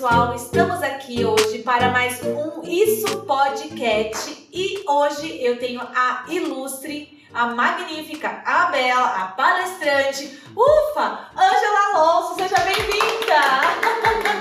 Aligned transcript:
pessoal, 0.00 0.34
estamos 0.34 0.82
aqui 0.82 1.26
hoje 1.26 1.58
para 1.58 1.90
mais 1.90 2.22
um 2.22 2.62
Isso 2.64 3.18
Podcast 3.26 4.48
e 4.50 4.82
hoje 4.88 5.44
eu 5.44 5.58
tenho 5.58 5.78
a 5.78 6.24
ilustre, 6.26 7.22
a 7.34 7.48
magnífica, 7.48 8.42
a 8.46 8.70
bela, 8.70 9.04
a 9.04 9.26
palestrante, 9.26 10.40
ufa, 10.56 11.28
Ângela 11.36 11.92
Alonso, 11.92 12.34
seja 12.34 12.56
bem-vinda! 12.60 13.40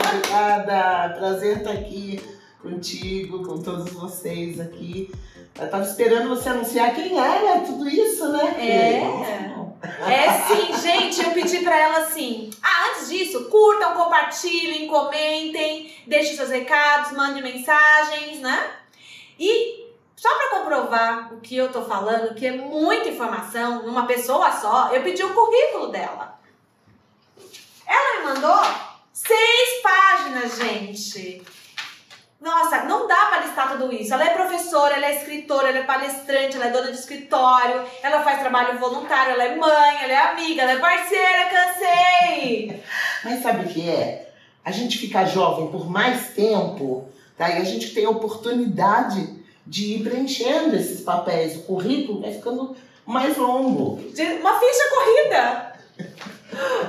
Obrigada, 0.07 1.15
prazer 1.17 1.57
estar 1.57 1.71
aqui 1.71 2.21
contigo, 2.61 3.45
com 3.45 3.61
todos 3.61 3.91
vocês 3.91 4.61
aqui. 4.61 5.13
Eu 5.59 5.69
tava 5.69 5.83
esperando 5.83 6.29
você 6.29 6.47
anunciar 6.47 6.95
quem 6.95 7.19
era 7.19 7.59
tudo 7.65 7.85
isso, 7.89 8.31
né? 8.31 8.55
É. 8.65 9.68
É 9.81 10.31
sim, 10.47 10.77
gente, 10.81 11.23
eu 11.23 11.31
pedi 11.31 11.59
pra 11.59 11.77
ela 11.77 11.99
assim. 11.99 12.49
Ah, 12.61 12.89
antes 12.89 13.09
disso, 13.09 13.45
curtam, 13.45 13.93
compartilhem, 13.93 14.87
comentem, 14.87 15.93
deixem 16.05 16.35
seus 16.35 16.49
recados, 16.49 17.13
mandem 17.13 17.41
mensagens, 17.41 18.39
né? 18.39 18.71
E 19.39 19.87
só 20.15 20.29
pra 20.35 20.59
comprovar 20.59 21.33
o 21.33 21.39
que 21.39 21.55
eu 21.55 21.71
tô 21.71 21.81
falando, 21.83 22.35
que 22.35 22.45
é 22.45 22.51
muita 22.51 23.07
informação 23.07 23.83
numa 23.83 24.05
pessoa 24.05 24.51
só, 24.51 24.89
eu 24.93 25.01
pedi 25.01 25.23
o 25.23 25.33
currículo 25.33 25.87
dela. 25.87 26.37
Ela 27.87 28.19
me 28.19 28.25
mandou 28.25 28.61
seis 29.13 29.81
páginas, 29.81 30.57
gente. 30.57 31.41
Nossa, 32.41 32.83
não 32.83 33.05
dá 33.05 33.25
para 33.25 33.41
listar 33.41 33.71
tudo 33.71 33.93
isso. 33.93 34.13
Ela 34.13 34.23
é 34.23 34.33
professora, 34.33 34.95
ela 34.95 35.07
é 35.07 35.17
escritora, 35.17 35.67
ela 35.67 35.79
é 35.79 35.83
palestrante, 35.83 36.55
ela 36.55 36.67
é 36.67 36.71
dona 36.71 36.91
de 36.91 36.97
escritório, 36.97 37.83
ela 38.01 38.23
faz 38.23 38.39
trabalho 38.39 38.79
voluntário, 38.79 39.33
ela 39.33 39.43
é 39.43 39.55
mãe, 39.55 40.03
ela 40.03 40.13
é 40.13 40.31
amiga, 40.31 40.61
ela 40.61 40.71
é 40.71 40.79
parceira, 40.79 41.49
cansei! 41.49 42.83
Mas 43.25 43.43
sabe 43.43 43.65
o 43.65 43.67
que 43.67 43.89
é? 43.89 44.31
A 44.63 44.71
gente 44.71 44.97
fica 44.97 45.25
jovem 45.25 45.67
por 45.67 45.89
mais 45.89 46.29
tempo, 46.29 47.09
tá? 47.37 47.49
E 47.49 47.57
a 47.57 47.65
gente 47.65 47.93
tem 47.93 48.05
a 48.05 48.09
oportunidade 48.09 49.37
de 49.67 49.95
ir 49.95 50.03
preenchendo 50.03 50.77
esses 50.77 51.01
papéis. 51.01 51.57
O 51.57 51.63
currículo 51.63 52.21
vai 52.21 52.31
ficando 52.31 52.75
mais 53.05 53.35
longo. 53.35 53.99
Uma 54.39 54.59
ficha 54.59 54.89
corrida! 54.95 55.73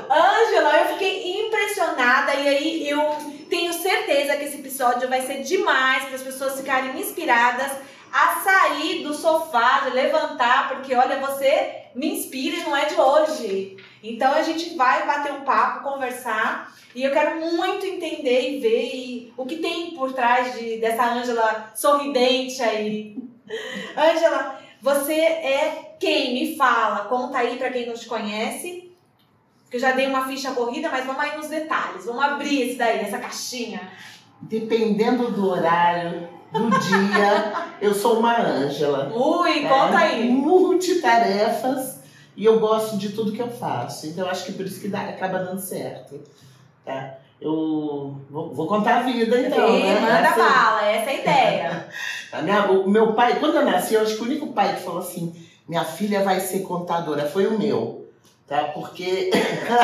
Ângela, 0.09 0.77
eu 0.79 0.93
fiquei 0.93 1.47
impressionada 1.47 2.35
e 2.35 2.49
aí 2.49 2.89
eu 2.89 3.40
tenho 3.51 3.73
certeza 3.73 4.37
que 4.37 4.45
esse 4.45 4.59
episódio 4.59 5.09
vai 5.09 5.21
ser 5.23 5.43
demais 5.43 6.05
para 6.05 6.15
as 6.15 6.23
pessoas 6.23 6.59
ficarem 6.59 6.99
inspiradas 6.99 7.73
a 8.13 8.41
sair 8.43 9.03
do 9.03 9.13
sofá, 9.13 9.81
de 9.81 9.91
levantar, 9.91 10.69
porque 10.69 10.95
olha, 10.95 11.19
você 11.19 11.83
me 11.95 12.15
inspira 12.15 12.57
e 12.57 12.63
não 12.63 12.77
é 12.77 12.87
de 12.87 12.95
hoje. 12.95 13.77
Então 14.03 14.33
a 14.33 14.43
gente 14.43 14.75
vai 14.77 15.07
bater 15.07 15.33
um 15.33 15.43
papo, 15.43 15.83
conversar, 15.83 16.75
e 16.95 17.03
eu 17.03 17.13
quero 17.13 17.41
muito 17.41 17.85
entender 17.85 18.51
e 18.51 18.61
ver 18.61 18.95
e, 18.95 19.35
o 19.37 19.45
que 19.45 19.57
tem 19.57 19.93
por 19.93 20.13
trás 20.13 20.59
de, 20.59 20.79
dessa 20.79 21.05
Ângela 21.13 21.73
sorridente 21.75 22.63
aí. 22.63 23.17
Ângela, 23.97 24.61
você 24.81 25.15
é 25.15 25.97
quem? 26.01 26.35
Me 26.35 26.57
fala, 26.57 27.05
conta 27.05 27.39
aí 27.39 27.57
para 27.59 27.71
quem 27.71 27.87
não 27.87 27.95
te 27.95 28.07
conhece 28.07 28.90
porque 29.71 29.77
eu 29.77 29.81
já 29.83 29.93
dei 29.93 30.09
uma 30.09 30.27
ficha 30.27 30.51
corrida, 30.51 30.89
mas 30.91 31.07
vamos 31.07 31.23
aí 31.23 31.37
nos 31.37 31.47
detalhes. 31.47 32.05
Vamos 32.05 32.25
abrir 32.25 32.63
esse 32.63 32.77
daí, 32.77 32.99
essa 32.99 33.19
caixinha. 33.21 33.81
Dependendo 34.41 35.31
do 35.31 35.49
horário, 35.49 36.29
do 36.53 36.71
dia, 36.81 37.53
eu 37.81 37.95
sou 37.95 38.19
uma 38.19 38.37
Ângela. 38.37 39.13
Ui, 39.15 39.61
conta 39.61 40.01
é, 40.03 40.07
aí. 40.07 40.29
Multitarefas 40.29 42.01
e 42.37 42.45
eu 42.45 42.59
gosto 42.59 42.99
de 42.99 43.11
tudo 43.11 43.31
que 43.31 43.41
eu 43.41 43.49
faço. 43.49 44.09
Então 44.09 44.25
eu 44.25 44.31
acho 44.33 44.45
que 44.45 44.55
por 44.55 44.67
isso 44.67 44.81
que 44.81 44.89
dá, 44.89 45.03
acaba 45.03 45.39
dando 45.39 45.61
certo. 45.61 46.21
Tá? 46.85 47.19
Eu 47.41 48.21
vou, 48.29 48.53
vou 48.53 48.67
contar 48.67 48.97
a 48.97 49.03
vida 49.03 49.39
então. 49.39 49.69
Sim, 49.69 49.85
né? 49.85 50.01
Manda 50.01 50.19
essa... 50.19 50.37
bala, 50.37 50.85
essa 50.85 51.11
é 51.11 51.15
a 51.15 51.21
ideia. 51.21 51.89
a 52.33 52.43
minha, 52.43 52.73
o 52.73 52.91
meu 52.91 53.13
pai, 53.13 53.39
quando 53.39 53.55
eu 53.55 53.65
nasci, 53.65 53.95
eu 53.95 54.03
acho 54.03 54.17
que 54.17 54.23
o 54.23 54.27
único 54.27 54.49
pai 54.49 54.75
que 54.75 54.83
falou 54.83 54.99
assim: 54.99 55.33
minha 55.69 55.85
filha 55.85 56.25
vai 56.25 56.41
ser 56.41 56.63
contadora 56.63 57.25
foi 57.25 57.47
o 57.47 57.57
meu 57.57 58.00
tá? 58.51 58.65
Porque 58.65 59.31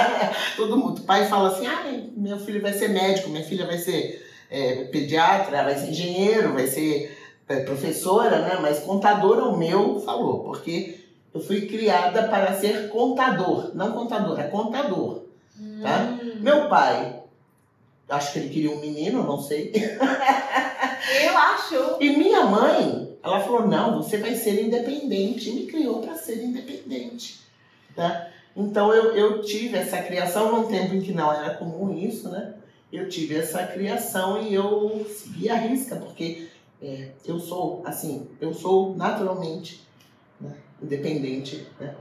todo 0.59 0.77
mundo, 0.77 0.99
o 0.99 1.05
pai 1.05 1.29
fala 1.29 1.51
assim, 1.51 1.69
ah, 1.69 1.85
meu 2.17 2.37
filho 2.37 2.61
vai 2.61 2.73
ser 2.73 2.89
médico, 2.89 3.31
minha 3.31 3.45
filha 3.45 3.65
vai 3.65 3.79
ser 3.79 4.27
é, 4.51 4.85
pediatra, 4.87 5.63
vai 5.63 5.79
ser 5.79 5.91
engenheiro, 5.91 6.53
vai 6.53 6.67
ser 6.67 7.17
é, 7.49 7.61
professora, 7.61 8.41
né? 8.41 8.59
Mas 8.61 8.81
contadora 8.81 9.45
o 9.45 9.57
meu 9.57 10.01
falou, 10.01 10.41
porque 10.41 10.99
eu 11.33 11.41
fui 11.41 11.67
criada 11.67 12.25
para 12.25 12.55
ser 12.55 12.89
contador, 12.89 13.71
não 13.73 13.93
contadora, 13.93 14.43
é 14.43 14.49
contador, 14.49 15.23
tá? 15.81 16.19
Hum. 16.21 16.41
Meu 16.41 16.69
pai, 16.69 17.23
acho 18.09 18.33
que 18.33 18.41
ele 18.41 18.49
queria 18.49 18.73
um 18.73 18.81
menino, 18.81 19.23
não 19.23 19.41
sei. 19.41 19.73
Eu 21.23 21.39
acho. 21.39 21.99
E 22.01 22.17
minha 22.17 22.45
mãe, 22.47 23.17
ela 23.23 23.39
falou, 23.39 23.69
não, 23.69 24.03
você 24.03 24.17
vai 24.17 24.35
ser 24.35 24.61
independente, 24.61 25.51
e 25.51 25.53
me 25.53 25.67
criou 25.67 26.01
para 26.01 26.17
ser 26.17 26.43
independente, 26.43 27.39
tá? 27.95 28.29
Então 28.57 28.93
eu, 28.95 29.15
eu 29.15 29.43
tive 29.43 29.77
essa 29.77 29.99
criação 29.99 30.51
num 30.51 30.67
tempo 30.67 30.95
em 30.95 31.03
que 31.03 31.13
não 31.13 31.31
era 31.31 31.55
comum 31.55 31.93
isso, 31.95 32.31
né? 32.31 32.55
Eu 32.91 33.09
tive 33.09 33.37
essa 33.37 33.67
criação 33.67 34.41
e 34.43 34.55
eu 34.55 35.05
segui 35.11 35.51
a 35.51 35.57
risca, 35.57 35.97
porque 35.97 36.49
é, 36.81 37.11
eu 37.27 37.39
sou, 37.39 37.83
assim, 37.85 38.27
eu 38.41 38.55
sou 38.55 38.97
naturalmente 38.97 39.87
né, 40.41 40.55
independente, 40.83 41.67
né? 41.79 41.95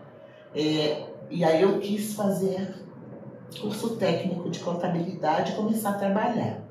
É, 0.55 1.05
e 1.29 1.43
aí 1.43 1.61
eu 1.61 1.79
quis 1.79 2.13
fazer 2.13 2.73
curso 3.59 3.97
técnico 3.97 4.49
de 4.49 4.59
contabilidade 4.59 5.51
e 5.51 5.55
começar 5.55 5.89
a 5.89 5.93
trabalhar. 5.93 6.61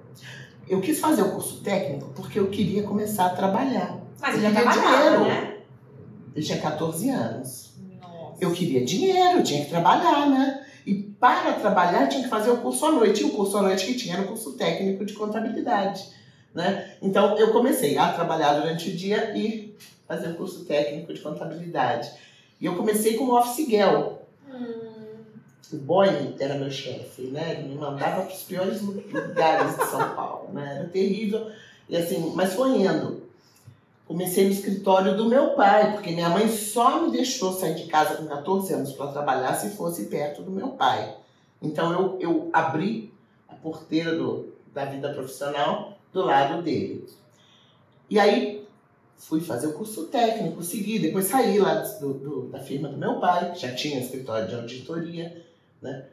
Eu 0.67 0.81
quis 0.81 0.99
fazer 0.99 1.23
o 1.23 1.33
curso 1.33 1.61
técnico 1.61 2.11
porque 2.15 2.39
eu 2.39 2.49
queria 2.49 2.85
começar 2.85 3.27
a 3.27 3.31
trabalhar. 3.31 4.01
Mas 4.19 4.37
ele 4.37 4.51
já 4.51 4.63
trabalhava, 4.63 5.25
né? 5.25 5.59
Eu 6.35 6.43
tinha 6.43 6.59
14 6.59 7.11
anos 7.11 7.64
eu 8.45 8.53
queria 8.53 8.85
dinheiro, 8.85 9.39
eu 9.39 9.43
tinha 9.43 9.65
que 9.65 9.71
trabalhar, 9.71 10.29
né? 10.29 10.65
E 10.87 10.95
para 10.95 11.55
trabalhar 11.55 12.09
tinha 12.09 12.23
que 12.23 12.29
fazer 12.29 12.51
o 12.51 12.59
curso 12.59 12.85
à 12.87 12.93
noite. 12.93 13.23
E 13.23 13.27
o 13.27 13.31
curso 13.31 13.57
à 13.57 13.63
noite 13.63 13.87
que 13.87 13.95
tinha 13.95 14.15
era 14.15 14.25
o 14.25 14.29
curso 14.29 14.53
técnico 14.53 15.05
de 15.05 15.15
contabilidade. 15.15 16.05
Né? 16.55 16.97
Então 17.03 17.37
eu 17.37 17.53
comecei 17.53 17.99
a 17.99 18.13
trabalhar 18.13 18.55
durante 18.55 18.91
o 18.91 18.97
dia 18.97 19.37
e 19.37 19.75
fazer 20.07 20.29
o 20.29 20.35
curso 20.35 20.65
técnico 20.65 21.13
de 21.13 21.21
contabilidade. 21.21 22.13
E 22.61 22.67
eu 22.67 22.77
comecei 22.77 23.17
como 23.17 23.37
office 23.37 23.67
girl. 23.67 24.13
Hum. 24.49 24.95
O 25.73 25.77
boy 25.79 26.37
era 26.39 26.55
meu 26.55 26.71
chefe, 26.71 27.23
né? 27.23 27.57
Ele 27.59 27.69
me 27.71 27.75
mandava 27.75 28.23
para 28.23 28.33
os 28.33 28.43
piores 28.43 28.81
lugares 28.81 29.77
de 29.77 29.85
São 29.87 30.15
Paulo, 30.15 30.53
né? 30.53 30.77
Era 30.77 30.89
terrível. 30.89 31.51
E 31.89 31.97
assim, 31.97 32.33
mas 32.37 32.53
foi 32.53 32.83
indo 32.83 33.24
comecei 34.07 34.45
no 34.45 34.53
escritório 34.53 35.17
do 35.17 35.29
meu 35.29 35.51
pai, 35.51 35.93
porque 35.93 36.11
minha 36.11 36.29
mãe 36.29 36.49
só 36.49 37.03
me 37.03 37.11
deixou 37.11 37.53
sair 37.53 37.75
de 37.75 37.87
casa 37.87 38.17
com 38.17 38.27
14 38.27 38.73
anos 38.75 38.93
para 38.93 39.13
trabalhar 39.13 39.55
se 39.55 39.71
fosse 39.71 40.07
perto 40.07 40.43
do 40.43 40.51
meu 40.51 40.69
pai. 40.69 41.17
Então 41.61 41.93
eu, 41.93 42.19
eu 42.21 42.51
abri 42.53 43.13
a 43.49 43.55
porteira 43.55 44.15
do, 44.15 44.53
da 44.73 44.85
vida 44.85 45.13
profissional 45.13 45.97
do 46.13 46.23
lado 46.23 46.63
dele. 46.63 47.07
E 48.11 48.21
aí 48.21 48.67
fui 49.17 49.41
fazer 49.41 49.69
o 49.69 49.73
curso 49.73 50.05
técnico, 50.05 50.63
segui, 50.63 50.99
depois 50.99 51.27
saí 51.27 51.59
lá 51.59 51.75
do, 51.75 52.15
do, 52.15 52.49
da 52.49 52.59
firma 52.59 52.89
do 52.89 52.99
meu 52.99 53.19
pai, 53.19 53.53
que 53.53 53.61
já 53.61 53.75
tinha 53.75 53.99
escritório 53.99 54.47
de 54.47 54.55
auditoria, 54.55 55.45
né? 55.81 56.05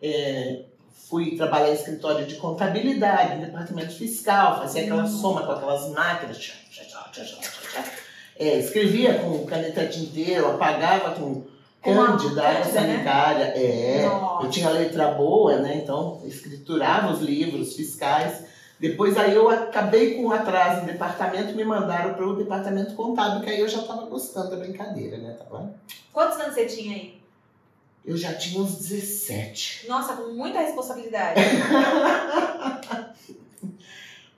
É, 0.00 0.64
fui 1.08 1.36
trabalhar 1.36 1.70
em 1.70 1.74
escritório 1.74 2.24
de 2.26 2.36
contabilidade, 2.36 3.44
departamento 3.44 3.92
fiscal, 3.92 4.58
fazia 4.58 4.82
aquela 4.82 5.06
soma 5.06 5.44
com 5.44 5.52
aquelas 5.52 5.88
máquinas 5.90 6.38
é, 8.38 8.58
escrevia 8.58 9.18
com 9.18 9.44
caneta 9.44 9.86
tinteiro, 9.86 10.48
apagava 10.48 11.14
com 11.14 11.44
cândida, 11.82 12.42
água 12.42 12.64
né? 12.64 12.72
sanitária. 12.72 13.46
Né? 13.46 13.52
É, 13.56 14.06
Nossa. 14.06 14.46
eu 14.46 14.50
tinha 14.50 14.70
letra 14.70 15.08
boa, 15.12 15.56
né? 15.58 15.80
Então, 15.82 16.22
escriturava 16.24 17.12
os 17.12 17.20
livros 17.20 17.74
fiscais. 17.74 18.44
Depois 18.78 19.18
aí 19.18 19.34
eu 19.34 19.48
acabei 19.50 20.14
com 20.14 20.22
um 20.24 20.32
atraso 20.32 20.82
em 20.82 20.86
departamento, 20.86 21.54
me 21.54 21.64
mandaram 21.64 22.14
para 22.14 22.26
o 22.26 22.34
departamento 22.34 22.94
contábil, 22.94 23.42
que 23.42 23.50
aí 23.50 23.60
eu 23.60 23.68
já 23.68 23.80
estava 23.80 24.06
gostando 24.06 24.50
da 24.50 24.56
brincadeira, 24.56 25.18
né? 25.18 25.36
Tá? 25.38 25.68
Quantos 26.10 26.40
anos 26.40 26.54
você 26.54 26.64
tinha 26.64 26.94
aí? 26.94 27.20
Eu 28.02 28.16
já 28.16 28.32
tinha 28.32 28.62
uns 28.62 28.76
17. 28.76 29.86
Nossa, 29.86 30.14
com 30.14 30.32
muita 30.32 30.60
responsabilidade. 30.60 31.40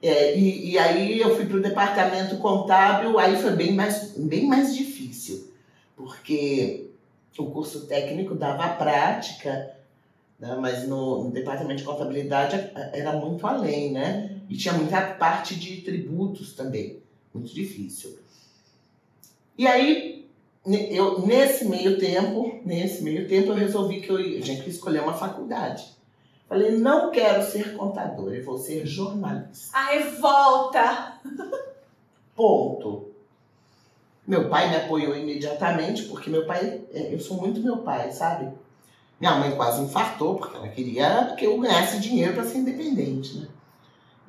É, 0.03 0.37
e, 0.37 0.73
e, 0.73 0.79
aí 0.79 1.21
eu 1.21 1.37
fui 1.37 1.47
para 1.47 1.59
o 1.59 1.63
departamento 1.63 2.37
contábil, 2.39 3.21
aí 3.21 3.41
foi 3.41 3.53
bem 3.53 3.73
mais, 3.73 4.15
bem 4.17 4.49
mais 4.49 4.75
difícil, 4.77 5.53
porque 5.97 6.91
o 7.39 7.47
curso 7.47 7.87
técnico 7.87 8.35
dava 8.35 8.65
a 8.65 8.75
prática, 8.75 9.77
né, 10.41 10.57
mas 10.61 10.89
no, 10.89 11.23
no, 11.23 11.31
departamento 11.31 11.79
de 11.79 11.85
contabilidade 11.85 12.57
era 12.93 13.13
muito 13.13 13.47
além, 13.47 13.93
né? 13.93 14.41
E 14.51 14.57
tinha 14.57 14.75
muita 14.75 15.01
parte 15.01 15.55
de 15.55 15.83
tributos 15.83 16.55
também, 16.55 17.01
muito 17.33 17.55
difícil. 17.55 18.19
E 19.57 19.69
aí, 19.69 20.29
eu, 20.91 21.25
nesse 21.25 21.65
meio 21.65 21.97
tempo, 21.97 22.61
nesse 22.65 23.05
meio 23.05 23.29
tempo, 23.29 23.51
eu 23.51 23.55
resolvi 23.55 24.01
que 24.01 24.11
eu, 24.11 24.19
eu 24.19 24.43
tinha 24.43 24.61
que 24.61 24.69
escolher 24.69 25.01
uma 25.01 25.15
faculdade. 25.15 25.85
Falei, 26.53 26.77
não 26.77 27.11
quero 27.11 27.43
ser 27.43 27.75
contador, 27.79 28.35
eu 28.35 28.45
vou 28.45 28.59
ser 28.59 28.85
jornalista. 28.85 29.75
A 29.75 29.87
revolta! 29.87 31.19
Ponto. 32.37 33.09
Meu 34.27 34.51
pai 34.51 34.69
me 34.69 34.77
apoiou 34.77 35.17
imediatamente, 35.17 36.03
porque 36.03 36.29
meu 36.29 36.45
pai, 36.45 36.83
é, 36.93 37.15
eu 37.15 37.19
sou 37.19 37.39
muito 37.39 37.63
meu 37.63 37.79
pai, 37.79 38.13
sabe? 38.13 38.53
Minha 39.19 39.37
mãe 39.37 39.57
quase 39.57 39.81
infartou, 39.81 40.37
porque 40.37 40.55
ela 40.55 40.69
queria 40.69 41.35
que 41.39 41.47
eu 41.47 41.59
ganhasse 41.59 41.99
dinheiro 42.01 42.35
para 42.35 42.45
ser 42.45 42.59
independente, 42.59 43.39
né? 43.39 43.49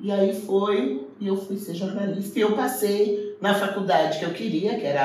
E 0.00 0.10
aí 0.10 0.34
foi, 0.34 1.06
e 1.20 1.26
eu 1.26 1.36
fui 1.36 1.58
ser 1.58 1.74
jornalista. 1.74 2.38
E 2.38 2.40
eu 2.40 2.56
passei 2.56 3.36
na 3.38 3.54
faculdade 3.54 4.18
que 4.18 4.24
eu 4.24 4.32
queria, 4.32 4.80
que 4.80 4.86
era 4.86 5.02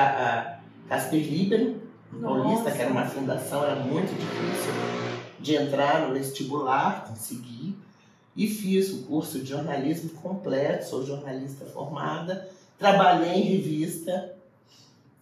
a 0.88 0.88
Casper 0.88 1.20
Libero, 1.20 1.82
Paulista, 2.18 2.70
que 2.70 2.80
era 2.80 2.90
uma 2.90 3.04
fundação, 3.04 3.62
era 3.62 3.76
muito 3.76 4.08
difícil 4.08 5.09
de 5.40 5.56
entrar 5.56 6.06
no 6.06 6.14
vestibular, 6.14 7.06
consegui. 7.08 7.74
E 8.36 8.46
fiz 8.46 8.92
o 8.92 9.02
curso 9.02 9.40
de 9.40 9.46
jornalismo 9.46 10.10
completo, 10.10 10.88
sou 10.88 11.04
jornalista 11.04 11.64
formada. 11.66 12.48
Trabalhei 12.78 13.34
em 13.34 13.56
revista, 13.56 14.32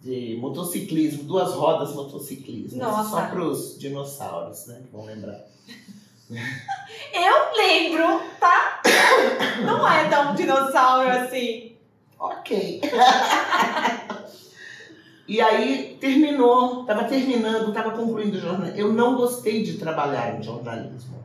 de 0.01 0.37
motociclismo, 0.41 1.25
duas 1.25 1.55
rodas 1.55 1.95
motociclismo. 1.95 2.79
Nossa. 2.79 3.11
Só 3.11 3.27
para 3.27 3.43
os 3.43 3.79
dinossauros, 3.79 4.67
né? 4.67 4.81
Que 4.85 4.93
vão 4.93 5.05
lembrar. 5.05 5.41
Eu 6.29 7.57
lembro, 7.57 8.21
tá? 8.39 8.83
Não 9.65 9.91
é 9.91 10.09
tão 10.09 10.35
dinossauro 10.35 11.09
assim. 11.09 11.75
Ok. 12.19 12.83
e 15.27 15.41
aí 15.41 15.88
terminou, 16.01 16.83
estava 16.83 17.05
terminando, 17.05 17.69
estava 17.69 17.91
concluindo 17.91 18.37
o 18.37 18.41
jornalismo. 18.41 18.79
Eu 18.79 18.93
não 18.93 19.17
gostei 19.17 19.63
de 19.63 19.79
trabalhar 19.79 20.39
em 20.39 20.43
jornalismo. 20.43 21.19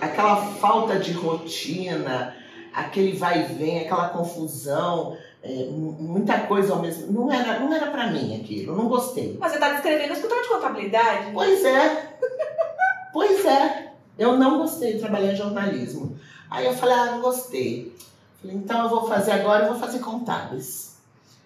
Aquela 0.00 0.36
falta 0.36 0.98
de 0.98 1.12
rotina, 1.12 2.34
aquele 2.72 3.12
vai 3.12 3.42
e 3.42 3.54
vem, 3.54 3.80
aquela 3.80 4.08
confusão 4.08 5.16
é, 5.42 5.68
muita 5.70 6.40
coisa 6.40 6.74
ao 6.74 6.82
mesmo 6.82 7.10
não 7.10 7.32
era 7.32 7.58
não 7.60 7.72
era 7.72 7.86
para 7.86 8.08
mim 8.08 8.38
aquilo 8.38 8.76
não 8.76 8.88
gostei. 8.88 9.38
Mas 9.40 9.52
você 9.52 9.56
está 9.56 9.70
descrevendo 9.70 10.12
escritório 10.12 10.42
de 10.42 10.48
contabilidade? 10.50 11.30
Pois 11.32 11.64
é. 11.64 12.16
Pois 13.12 13.44
é. 13.46 13.92
Eu 14.18 14.36
não 14.36 14.58
gostei 14.58 14.94
de 14.94 14.98
trabalhar 14.98 15.32
em 15.32 15.36
jornalismo. 15.36 16.16
Aí 16.50 16.66
eu 16.66 16.74
falei 16.74 16.94
ah 16.94 17.06
não 17.06 17.20
gostei. 17.22 17.96
Falei 18.40 18.56
então 18.56 18.82
eu 18.82 18.90
vou 18.90 19.08
fazer 19.08 19.32
agora 19.32 19.64
eu 19.64 19.70
vou 19.70 19.80
fazer 19.80 20.00
contábeis 20.00 20.89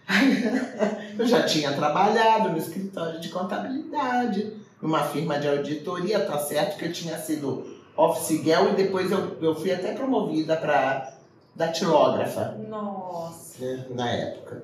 eu 1.18 1.26
já 1.26 1.44
tinha 1.44 1.72
trabalhado 1.72 2.50
no 2.50 2.58
escritório 2.58 3.20
de 3.20 3.28
contabilidade 3.28 4.52
numa 4.80 5.02
firma 5.04 5.38
de 5.38 5.48
auditoria 5.48 6.20
tá 6.20 6.38
certo 6.38 6.76
que 6.76 6.84
eu 6.84 6.92
tinha 6.92 7.16
sido 7.18 7.66
office 7.96 8.42
girl 8.42 8.68
e 8.70 8.74
depois 8.74 9.10
eu, 9.10 9.38
eu 9.40 9.54
fui 9.54 9.72
até 9.72 9.94
promovida 9.94 10.56
para 10.56 11.14
datilógrafa 11.54 12.56
nossa 12.68 13.64
né, 13.64 13.86
na 13.90 14.10
época. 14.10 14.62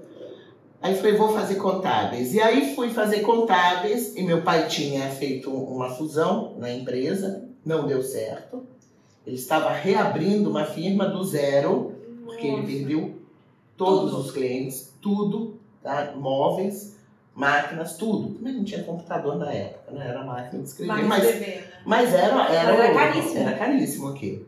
Aí 0.82 0.94
falei, 0.94 1.16
vou 1.16 1.34
fazer 1.34 1.56
contábeis. 1.56 2.32
E 2.32 2.40
aí 2.40 2.74
fui 2.74 2.88
fazer 2.90 3.20
contábeis 3.20 4.16
e 4.16 4.22
meu 4.22 4.42
pai 4.42 4.66
tinha 4.66 5.08
feito 5.10 5.50
uma 5.50 5.90
fusão 5.90 6.54
na 6.58 6.72
empresa, 6.72 7.44
não 7.64 7.86
deu 7.86 8.02
certo. 8.02 8.66
Ele 9.26 9.36
estava 9.36 9.70
reabrindo 9.70 10.50
uma 10.50 10.64
firma 10.64 11.06
do 11.06 11.22
zero, 11.22 11.94
porque 12.24 12.46
ele 12.46 12.66
perdeu 12.66 13.14
todos 13.76 14.10
tudo. 14.10 14.22
os 14.22 14.30
clientes, 14.30 14.89
tudo, 15.00 15.58
tá? 15.82 16.12
móveis, 16.16 16.96
máquinas, 17.34 17.96
tudo. 17.96 18.34
Também 18.34 18.54
não 18.54 18.64
tinha 18.64 18.82
computador 18.82 19.36
na 19.36 19.52
época, 19.52 19.92
né? 19.92 20.08
Era 20.08 20.24
máquina 20.24 20.62
de 20.62 20.68
escrever, 20.68 21.04
mas, 21.04 21.22
né? 21.22 21.64
mas 21.84 22.14
era, 22.14 22.48
era, 22.48 22.74
era 22.74 22.94
caríssimo. 22.94 23.38
Era 23.38 23.58
caríssimo 23.58 24.08
aqui. 24.08 24.46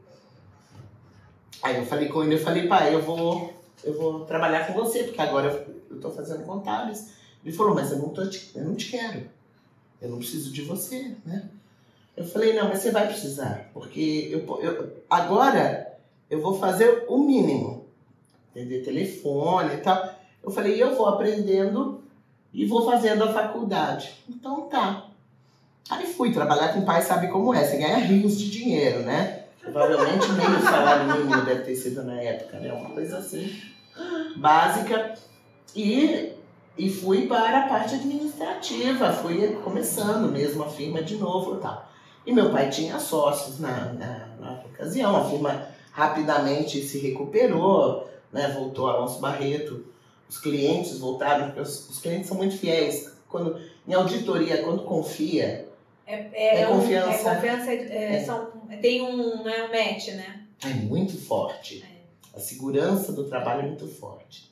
Aí 1.62 1.76
eu 1.76 1.86
falei 1.86 2.08
com 2.08 2.24
ele, 2.24 2.34
eu 2.34 2.40
falei, 2.40 2.66
pai, 2.66 2.94
eu 2.94 3.02
vou 3.02 3.52
eu 3.84 3.94
vou 3.94 4.24
trabalhar 4.24 4.66
com 4.66 4.74
você, 4.74 5.04
porque 5.04 5.20
agora 5.20 5.66
eu 5.90 5.96
estou 5.96 6.10
fazendo 6.10 6.44
contábeis. 6.44 7.12
Ele 7.44 7.54
falou, 7.54 7.74
mas 7.74 7.90
eu 7.90 7.98
não, 7.98 8.10
tô 8.10 8.26
te, 8.28 8.52
eu 8.54 8.64
não 8.64 8.74
te 8.74 8.90
quero. 8.90 9.28
Eu 10.00 10.10
não 10.10 10.18
preciso 10.18 10.52
de 10.52 10.62
você, 10.62 11.16
né? 11.24 11.48
Eu 12.16 12.24
falei, 12.24 12.52
não, 12.52 12.68
mas 12.68 12.80
você 12.80 12.90
vai 12.90 13.06
precisar, 13.06 13.70
porque 13.72 14.28
eu, 14.30 14.60
eu, 14.60 15.02
agora 15.08 15.98
eu 16.28 16.40
vou 16.40 16.58
fazer 16.58 17.06
o 17.08 17.18
mínimo. 17.18 17.86
Entender 18.54 18.82
telefone 18.82 19.74
e 19.74 19.78
tal. 19.78 20.11
Eu 20.42 20.50
falei, 20.50 20.82
eu 20.82 20.94
vou 20.96 21.06
aprendendo 21.06 22.02
e 22.52 22.66
vou 22.66 22.84
fazendo 22.84 23.24
a 23.24 23.32
faculdade. 23.32 24.12
Então 24.28 24.62
tá. 24.62 25.06
Aí 25.90 26.06
fui 26.06 26.32
trabalhar 26.32 26.72
com 26.72 26.84
pai, 26.84 27.02
sabe 27.02 27.28
como 27.28 27.54
é, 27.54 27.64
você 27.64 27.76
ganha 27.76 27.98
rios 27.98 28.38
de 28.38 28.50
dinheiro, 28.50 29.00
né? 29.00 29.44
Provavelmente 29.60 30.32
nem 30.32 30.56
o 30.56 30.62
salário 30.62 31.06
mínimo 31.12 31.44
deve 31.44 31.62
ter 31.62 31.76
sido 31.76 32.02
na 32.02 32.20
época, 32.20 32.58
né? 32.58 32.72
Uma 32.72 32.90
coisa 32.90 33.18
assim 33.18 33.72
básica 34.36 35.14
e, 35.74 36.32
e 36.76 36.90
fui 36.90 37.26
para 37.26 37.60
a 37.60 37.68
parte 37.68 37.94
administrativa, 37.94 39.12
fui 39.12 39.48
começando 39.62 40.30
mesmo 40.30 40.62
a 40.62 40.68
firma 40.68 41.02
de 41.02 41.16
novo 41.16 41.56
e 41.56 41.60
tal. 41.60 41.88
E 42.24 42.32
meu 42.32 42.50
pai 42.50 42.70
tinha 42.70 42.98
sócios 42.98 43.58
na, 43.58 43.92
na, 43.92 44.26
na 44.40 44.52
ocasião, 44.64 45.16
a 45.16 45.24
firma 45.24 45.66
rapidamente 45.90 46.82
se 46.82 46.98
recuperou, 46.98 48.08
né, 48.32 48.48
voltou 48.48 48.88
Alonso 48.88 49.20
Barreto, 49.20 49.84
os 50.32 50.38
clientes 50.38 50.98
voltaram, 50.98 51.46
porque 51.46 51.60
os, 51.60 51.90
os 51.90 51.98
clientes 51.98 52.26
são 52.26 52.38
muito 52.38 52.56
fiéis. 52.56 53.12
Quando, 53.28 53.60
em 53.86 53.92
auditoria, 53.92 54.62
quando 54.62 54.82
confia, 54.84 55.68
é, 56.06 56.14
é, 56.32 56.60
é 56.62 56.66
confiança. 56.66 57.30
É, 57.30 57.34
confiança 57.34 57.70
é, 57.70 58.14
é. 58.14 58.24
São, 58.24 58.50
tem 58.80 59.02
um, 59.02 59.44
né, 59.44 59.64
um 59.64 59.68
match, 59.68 60.08
né? 60.08 60.46
É 60.64 60.68
muito 60.68 61.18
forte. 61.18 61.84
A 62.34 62.40
segurança 62.40 63.12
do 63.12 63.24
trabalho 63.24 63.62
é 63.62 63.66
muito 63.66 63.86
forte. 63.86 64.50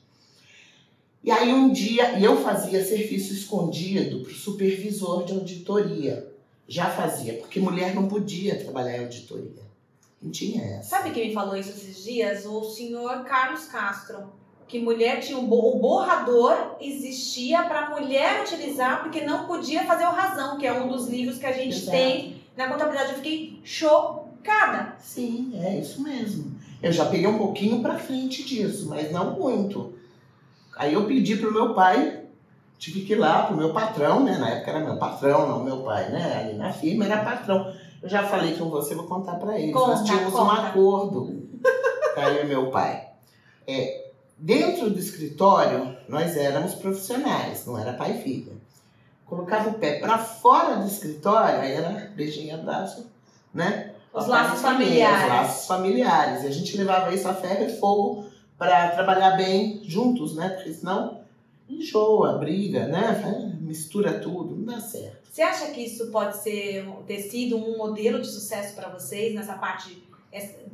E 1.23 1.31
aí 1.31 1.51
um 1.51 1.71
dia, 1.71 2.19
e 2.19 2.23
eu 2.23 2.37
fazia 2.43 2.85
serviço 2.85 3.33
escondido 3.33 4.21
para 4.21 4.31
o 4.31 4.35
supervisor 4.35 5.23
de 5.23 5.33
auditoria. 5.33 6.31
Já 6.67 6.91
fazia, 6.91 7.33
porque 7.33 7.59
mulher 7.59 7.95
não 7.95 8.07
podia 8.07 8.55
trabalhar 8.59 8.97
em 8.97 9.03
auditoria. 9.03 9.63
Não 10.21 10.29
tinha 10.29 10.63
essa. 10.63 10.89
Sabe 10.89 11.11
quem 11.11 11.29
me 11.29 11.33
falou 11.33 11.55
isso 11.55 11.69
esses 11.69 12.03
dias? 12.03 12.45
O 12.45 12.63
senhor 12.63 13.23
Carlos 13.23 13.65
Castro. 13.65 14.40
Que 14.71 14.79
mulher 14.79 15.19
tinha 15.19 15.37
um 15.37 15.51
o 15.51 15.79
borrador 15.79 16.77
existia 16.79 17.61
para 17.63 17.89
mulher 17.89 18.41
utilizar 18.41 19.03
porque 19.03 19.19
não 19.19 19.45
podia 19.45 19.83
fazer 19.83 20.05
o 20.05 20.11
razão, 20.11 20.57
que 20.57 20.65
é 20.65 20.71
um 20.71 20.87
dos 20.87 21.09
livros 21.09 21.37
que 21.37 21.45
a 21.45 21.51
gente 21.51 21.75
Exato. 21.75 21.91
tem 21.91 22.41
na 22.55 22.69
contabilidade. 22.69 23.09
Eu 23.09 23.17
fiquei 23.17 23.59
chocada. 23.65 24.95
Sim, 24.97 25.51
é 25.61 25.77
isso 25.77 26.01
mesmo. 26.01 26.55
Eu 26.81 26.89
já 26.93 27.03
peguei 27.03 27.27
um 27.27 27.37
pouquinho 27.37 27.81
para 27.81 27.99
frente 27.99 28.45
disso, 28.45 28.87
mas 28.87 29.11
não 29.11 29.37
muito. 29.37 29.93
Aí 30.77 30.93
eu 30.93 31.05
pedi 31.05 31.35
pro 31.35 31.51
meu 31.51 31.73
pai, 31.73 32.21
tive 32.79 33.01
que 33.01 33.11
ir 33.11 33.17
lá 33.17 33.43
pro 33.43 33.57
meu 33.57 33.73
patrão, 33.73 34.23
né? 34.23 34.37
Na 34.37 34.51
época 34.51 34.71
era 34.71 34.79
meu 34.79 34.95
patrão, 34.95 35.49
não 35.49 35.65
meu 35.65 35.79
pai, 35.79 36.09
né? 36.11 36.39
Ali 36.39 36.53
na 36.53 36.71
firma 36.71 37.03
era 37.03 37.25
patrão. 37.25 37.75
Eu 38.01 38.07
já 38.07 38.23
falei 38.23 38.55
com 38.55 38.69
você, 38.69 38.95
vou 38.95 39.05
contar 39.05 39.35
para. 39.35 39.51
Conta, 39.51 39.87
Nós 39.87 40.03
tínhamos 40.05 40.31
conta. 40.31 40.43
um 40.45 40.49
acordo, 40.49 41.49
aí 42.15 42.41
o 42.41 42.47
meu 42.47 42.71
pai. 42.71 43.09
É, 43.67 44.00
dentro 44.41 44.89
do 44.89 44.99
escritório, 44.99 45.95
nós 46.09 46.35
éramos 46.35 46.73
profissionais, 46.73 47.65
não 47.65 47.77
era 47.77 47.93
pai 47.93 48.17
e 48.17 48.23
filha. 48.23 48.53
Colocava 49.25 49.69
o 49.69 49.75
pé 49.75 49.99
para 49.99 50.17
fora 50.17 50.77
do 50.77 50.87
escritório, 50.87 51.61
aí 51.61 51.71
era 51.71 52.11
beijinho, 52.15 52.55
abraço, 52.55 53.09
né? 53.53 53.93
Os 54.13 54.27
laços 54.27 54.61
familiares. 54.61 55.23
Os 55.23 55.29
laços 55.29 55.67
familiares. 55.67 56.43
E 56.43 56.47
a 56.47 56.51
gente 56.51 56.75
levava 56.75 57.13
isso 57.13 57.27
a 57.29 57.33
ferro 57.33 57.63
e 57.63 57.79
fogo 57.79 58.25
para 58.57 58.89
trabalhar 58.89 59.37
bem 59.37 59.81
juntos, 59.85 60.35
né? 60.35 60.49
Porque 60.49 60.73
senão 60.73 61.21
enjoa, 61.69 62.37
briga, 62.37 62.87
né? 62.87 63.57
Mistura 63.61 64.19
tudo, 64.19 64.55
não 64.55 64.65
dá 64.65 64.81
certo. 64.81 65.29
Você 65.31 65.41
acha 65.41 65.67
que 65.67 65.81
isso 65.81 66.11
pode 66.11 66.35
ser 66.37 66.85
ter 67.07 67.19
sido 67.19 67.55
um 67.55 67.77
modelo 67.77 68.19
de 68.19 68.27
sucesso 68.27 68.75
para 68.75 68.89
vocês 68.89 69.33
nessa 69.33 69.53
parte 69.53 70.03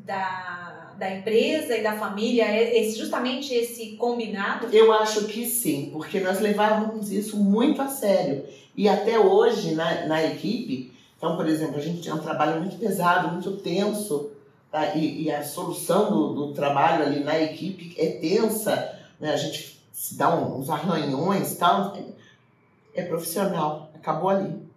da, 0.05 0.93
da 0.97 1.15
empresa 1.15 1.75
e 1.75 1.83
da 1.83 1.97
família? 1.97 2.45
Esse, 2.77 2.97
justamente 2.97 3.53
esse 3.53 3.93
combinado? 3.97 4.67
Eu 4.73 4.91
acho 4.93 5.25
que 5.25 5.45
sim, 5.45 5.89
porque 5.91 6.19
nós 6.19 6.39
levávamos 6.39 7.11
isso 7.11 7.37
muito 7.37 7.81
a 7.81 7.87
sério. 7.87 8.45
E 8.75 8.87
até 8.87 9.19
hoje, 9.19 9.73
na, 9.73 10.05
na 10.05 10.23
equipe, 10.23 10.93
então, 11.17 11.35
por 11.35 11.47
exemplo, 11.47 11.77
a 11.77 11.81
gente 11.81 12.01
tinha 12.01 12.13
um 12.13 12.19
trabalho 12.19 12.61
muito 12.61 12.77
pesado, 12.77 13.29
muito 13.29 13.57
tenso, 13.57 14.31
tá? 14.71 14.95
e, 14.95 15.23
e, 15.23 15.31
a 15.31 15.43
solução 15.43 16.11
do, 16.11 16.33
do, 16.33 16.53
trabalho 16.53 17.03
ali 17.03 17.23
na 17.23 17.39
equipe 17.39 17.95
é 17.97 18.11
tensa, 18.11 18.99
né? 19.19 19.33
a 19.33 19.37
gente 19.37 19.81
se 19.91 20.15
dá 20.15 20.35
uns 20.35 20.69
arranhões 20.69 21.53
e 21.53 21.55
tal, 21.57 21.95
é, 21.95 23.01
é 23.01 23.03
profissional, 23.05 23.89
acabou 23.95 24.29
ali. 24.29 24.67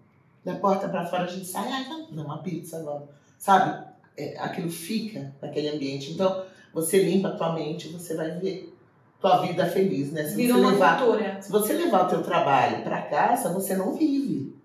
Da 0.42 0.54
porta 0.54 0.88
para 0.88 1.04
fora 1.04 1.24
a 1.24 1.26
gente 1.26 1.44
sai, 1.44 1.70
ai, 1.70 1.84
vamos 1.84 2.16
dar 2.16 2.22
uma 2.22 2.38
pizza 2.38 2.78
agora, 2.78 3.06
sabe? 3.38 3.89
É, 4.16 4.36
aquilo 4.38 4.70
fica 4.70 5.32
naquele 5.40 5.68
ambiente. 5.68 6.12
Então, 6.12 6.44
você 6.72 7.02
limpa 7.02 7.28
a 7.28 7.36
tua 7.36 7.52
mente, 7.54 7.88
você 7.88 8.14
vai 8.14 8.30
ver 8.32 8.74
tua 9.20 9.42
vida 9.42 9.66
feliz, 9.66 10.10
né? 10.12 10.24
Se 10.24 10.34
Virou 10.34 10.58
você 10.58 10.70
levar, 10.70 10.98
cultura. 10.98 11.42
Se 11.42 11.52
você 11.52 11.72
levar 11.74 12.06
o 12.06 12.08
teu 12.08 12.22
trabalho 12.22 12.82
para 12.82 13.02
casa, 13.02 13.52
você 13.52 13.76
não 13.76 13.94
vive. 13.94 14.56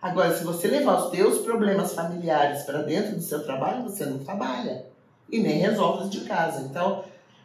Agora, 0.00 0.36
se 0.36 0.44
você 0.44 0.68
levar 0.68 1.02
os 1.02 1.10
teus 1.10 1.38
problemas 1.38 1.92
familiares 1.92 2.62
para 2.62 2.82
dentro 2.82 3.16
do 3.16 3.22
seu 3.22 3.42
trabalho, 3.42 3.82
você 3.82 4.06
não 4.06 4.18
trabalha 4.18 4.86
e 5.30 5.40
nem 5.40 5.58
resolve 5.58 6.04
os 6.04 6.10
de 6.10 6.20
casa. 6.20 6.62
Então, 6.62 7.02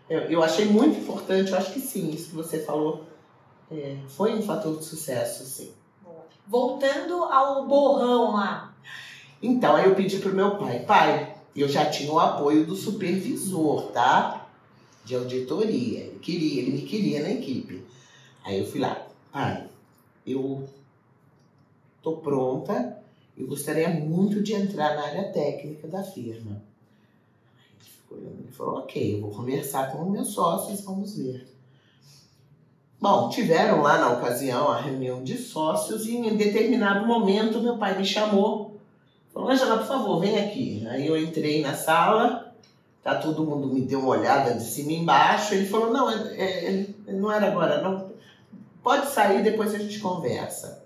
eu, 0.08 0.20
eu 0.24 0.44
achei 0.44 0.66
muito 0.66 1.00
importante, 1.00 1.52
eu 1.52 1.58
acho 1.58 1.74
que 1.74 1.80
sim, 1.80 2.12
isso 2.12 2.30
que 2.30 2.36
você 2.36 2.60
falou 2.60 3.06
é, 3.72 3.98
foi 4.08 4.36
um 4.36 4.42
fator 4.42 4.78
de 4.78 4.86
sucesso, 4.86 5.44
sim. 5.46 5.72
Voltando 6.46 7.24
ao 7.24 7.66
borrão 7.66 8.34
lá. 8.34 8.74
Então, 9.42 9.76
aí 9.76 9.86
eu 9.86 9.96
pedi 9.96 10.20
pro 10.20 10.36
meu 10.36 10.58
pai, 10.58 10.80
pai, 10.82 11.31
eu 11.56 11.68
já 11.68 11.90
tinha 11.90 12.12
o 12.12 12.20
apoio 12.20 12.66
do 12.66 12.76
supervisor, 12.76 13.92
tá? 13.92 14.48
De 15.04 15.16
auditoria. 15.16 16.00
Ele 16.02 16.20
queria, 16.20 16.62
ele 16.62 16.72
me 16.72 16.82
queria 16.84 17.22
na 17.22 17.32
equipe. 17.32 17.84
Aí 18.44 18.60
eu 18.60 18.66
fui 18.66 18.80
lá, 18.80 19.08
pai, 19.32 19.68
eu 20.26 20.68
tô 22.02 22.18
pronta, 22.18 22.98
eu 23.38 23.48
gostaria 23.48 23.90
muito 23.90 24.42
de 24.42 24.54
entrar 24.54 24.96
na 24.96 25.04
área 25.04 25.32
técnica 25.32 25.88
da 25.88 26.04
firma. 26.04 26.62
Ele 28.12 28.52
falou, 28.52 28.80
ok, 28.80 29.16
eu 29.16 29.22
vou 29.22 29.32
conversar 29.32 29.92
com 29.92 30.04
os 30.04 30.12
meus 30.12 30.30
sócios, 30.30 30.82
vamos 30.82 31.18
ver. 31.18 31.48
Bom, 33.00 33.30
tiveram 33.30 33.82
lá 33.82 33.98
na 33.98 34.14
ocasião 34.14 34.70
a 34.70 34.80
reunião 34.80 35.24
de 35.24 35.38
sócios 35.38 36.06
e 36.06 36.18
em 36.18 36.38
determinado 36.38 37.08
momento 37.08 37.62
meu 37.62 37.78
pai 37.78 37.98
me 37.98 38.06
chamou. 38.06 38.71
Falou, 39.34 39.50
Angela, 39.50 39.78
por 39.78 39.88
favor, 39.88 40.20
vem 40.20 40.38
aqui. 40.38 40.86
Aí 40.90 41.08
eu 41.08 41.18
entrei 41.18 41.62
na 41.62 41.74
sala, 41.74 42.54
tá 43.04 43.16
todo 43.16 43.46
mundo 43.46 43.68
me 43.68 43.82
deu 43.82 44.00
uma 44.00 44.10
olhada 44.10 44.54
de 44.54 44.64
cima 44.64 44.92
e 44.92 44.96
embaixo. 44.96 45.54
Ele 45.54 45.66
falou, 45.66 45.92
não, 45.92 46.10
é, 46.10 46.16
é, 46.36 46.86
não 47.08 47.32
era 47.32 47.48
agora, 47.48 47.82
não. 47.82 48.12
Pode 48.84 49.08
sair, 49.12 49.44
depois 49.44 49.74
a 49.74 49.78
gente 49.78 50.00
conversa. 50.00 50.84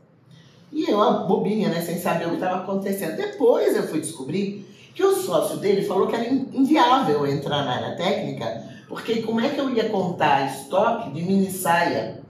E 0.72 0.90
eu, 0.90 1.28
bobinha, 1.28 1.70
né, 1.70 1.82
sem 1.82 1.98
saber 1.98 2.26
o 2.26 2.30
que 2.30 2.36
estava 2.36 2.64
acontecendo. 2.64 3.16
Depois 3.16 3.76
eu 3.76 3.88
fui 3.88 4.02
descobrir 4.02 4.66
que 4.94 5.04
o 5.04 5.16
sócio 5.16 5.58
dele 5.58 5.86
falou 5.86 6.08
que 6.08 6.16
era 6.16 6.28
inviável 6.28 7.26
entrar 7.26 7.64
na 7.64 7.76
área 7.76 7.96
técnica 7.96 8.76
porque 8.88 9.22
como 9.24 9.42
é 9.42 9.50
que 9.50 9.60
eu 9.60 9.70
ia 9.72 9.90
contar 9.90 10.46
estoque 10.46 11.10
de 11.12 11.22
mini 11.22 11.52
saia 11.52 12.22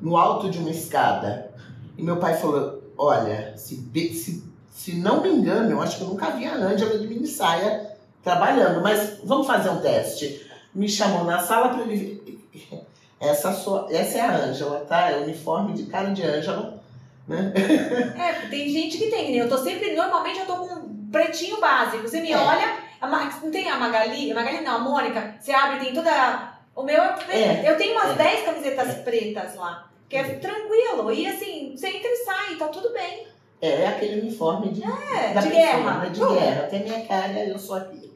no 0.00 0.16
alto 0.16 0.50
de 0.50 0.58
uma 0.58 0.70
escada? 0.70 1.50
E 1.96 2.02
meu 2.02 2.16
pai 2.16 2.36
falou: 2.36 2.82
olha, 2.98 3.56
se, 3.56 3.76
se, 4.12 4.44
se 4.80 4.94
não 4.94 5.20
me 5.20 5.28
engano, 5.28 5.70
eu 5.70 5.82
acho 5.82 5.98
que 5.98 6.04
eu 6.04 6.08
nunca 6.08 6.30
vi 6.30 6.46
a 6.46 6.54
Ângela 6.54 6.98
de 6.98 7.06
mini 7.06 7.26
saia 7.26 7.94
trabalhando, 8.24 8.80
mas 8.80 9.18
vamos 9.22 9.46
fazer 9.46 9.68
um 9.68 9.82
teste. 9.82 10.50
Me 10.74 10.88
chamou 10.88 11.22
na 11.24 11.38
sala 11.38 11.68
para 11.68 11.82
ele. 11.82 12.40
Essa, 13.20 13.52
so, 13.52 13.86
essa 13.90 14.16
é 14.16 14.20
a 14.22 14.34
Ângela, 14.34 14.80
tá? 14.88 15.10
É 15.10 15.18
o 15.18 15.24
uniforme 15.24 15.74
de 15.74 15.82
cara 15.82 16.08
de 16.08 16.22
Ângela. 16.22 16.82
Né? 17.28 17.52
É, 18.18 18.48
tem 18.48 18.70
gente 18.70 18.96
que 18.96 19.10
tem, 19.10 19.32
né? 19.32 19.42
Eu 19.42 19.48
tô 19.50 19.58
sempre, 19.58 19.94
normalmente 19.94 20.40
eu 20.40 20.46
tô 20.46 20.56
com 20.56 20.74
um 20.74 21.10
pretinho 21.12 21.60
básico. 21.60 22.08
Você 22.08 22.22
me 22.22 22.32
é. 22.32 22.38
olha, 22.38 22.78
a, 22.98 23.06
não 23.42 23.50
tem 23.50 23.68
a 23.68 23.78
Magali? 23.78 24.32
A 24.32 24.34
Magali 24.34 24.64
não, 24.64 24.76
a 24.76 24.78
Mônica. 24.78 25.34
Você 25.38 25.52
abre, 25.52 25.84
tem 25.84 25.92
toda. 25.92 26.54
O 26.74 26.82
meu 26.82 27.02
é. 27.02 27.18
é. 27.28 27.70
Eu 27.70 27.76
tenho 27.76 27.92
umas 27.92 28.12
é. 28.12 28.14
10 28.14 28.44
camisetas 28.46 28.88
é. 28.88 28.92
pretas 29.02 29.54
lá. 29.56 29.90
Que 30.08 30.16
é, 30.16 30.24
tranquilo. 30.36 31.12
E 31.12 31.26
assim, 31.26 31.74
você 31.76 31.88
entra 31.88 32.08
e 32.08 32.24
sai, 32.24 32.54
tá 32.56 32.68
tudo 32.68 32.90
bem. 32.94 33.28
É, 33.60 33.86
aquele 33.86 34.22
uniforme 34.22 34.70
de, 34.70 34.82
é, 34.82 35.34
de 35.34 35.48
guerra. 35.50 35.98
Né? 35.98 36.10
De 36.10 36.20
guerra. 36.20 36.66
Tem 36.68 36.82
minha 36.82 37.06
cara, 37.06 37.44
eu 37.44 37.58
sou 37.58 37.76
aquilo. 37.76 38.10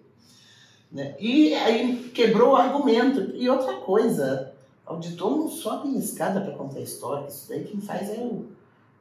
Né? 0.90 1.14
E 1.18 1.54
aí 1.54 2.10
quebrou 2.14 2.52
o 2.52 2.56
argumento. 2.56 3.32
E 3.34 3.48
outra 3.48 3.74
coisa, 3.74 4.52
o 4.86 4.94
auditor 4.94 5.30
não 5.36 5.48
sobe 5.48 5.88
em 5.88 5.98
escada 5.98 6.40
para 6.40 6.54
contar 6.54 6.80
história. 6.80 7.26
Isso 7.28 7.48
daí 7.48 7.64
quem 7.64 7.80
faz 7.80 8.08
é 8.10 8.20
o 8.20 8.46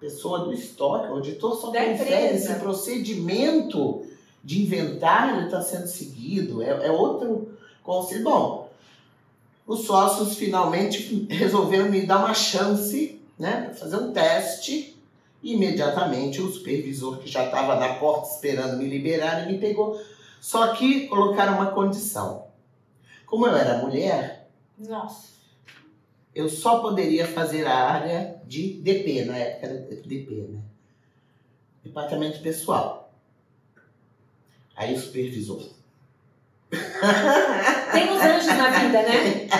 pessoa 0.03 0.39
do 0.39 0.53
estoque. 0.53 1.07
O 1.07 1.15
auditor 1.15 1.55
só 1.55 1.67
confere 1.67 2.35
esse 2.35 2.53
procedimento 2.55 4.05
de 4.43 4.63
inventário 4.63 5.45
está 5.45 5.61
sendo 5.61 5.87
seguido, 5.87 6.61
é, 6.61 6.87
é 6.87 6.91
outro 6.91 7.53
conceito. 7.81 8.25
Bom, 8.25 8.69
os 9.65 9.85
sócios 9.85 10.35
finalmente 10.35 11.25
resolveram 11.29 11.89
me 11.89 12.05
dar 12.05 12.17
uma 12.17 12.33
chance 12.33 13.21
né, 13.39 13.61
para 13.61 13.73
fazer 13.73 13.95
um 13.95 14.11
teste. 14.11 14.92
Imediatamente 15.43 16.41
o 16.41 16.49
supervisor, 16.49 17.19
que 17.19 17.29
já 17.29 17.45
estava 17.45 17.75
na 17.75 17.95
porta 17.95 18.33
esperando 18.33 18.77
me 18.77 18.87
liberar, 18.87 19.45
me 19.45 19.57
pegou. 19.57 20.01
Só 20.39 20.73
que 20.73 21.07
colocaram 21.07 21.55
uma 21.55 21.71
condição. 21.71 22.47
Como 23.25 23.45
eu 23.45 23.55
era 23.55 23.79
mulher, 23.79 24.47
Nossa. 24.77 25.29
eu 26.33 26.47
só 26.47 26.79
poderia 26.79 27.27
fazer 27.27 27.67
a 27.67 27.75
área 27.75 28.41
de 28.45 28.73
DP, 28.81 29.25
na 29.25 29.37
época 29.37 29.67
era 29.67 29.79
DP, 29.79 30.47
né? 30.49 30.61
Departamento 31.83 32.41
Pessoal. 32.41 33.11
Aí 34.75 34.93
o 34.93 34.99
supervisor. 34.99 35.61
Tem 37.91 38.09
uns 38.11 38.21
anjos 38.21 38.47
na 38.47 38.69
vida, 38.69 39.01
né? 39.03 39.47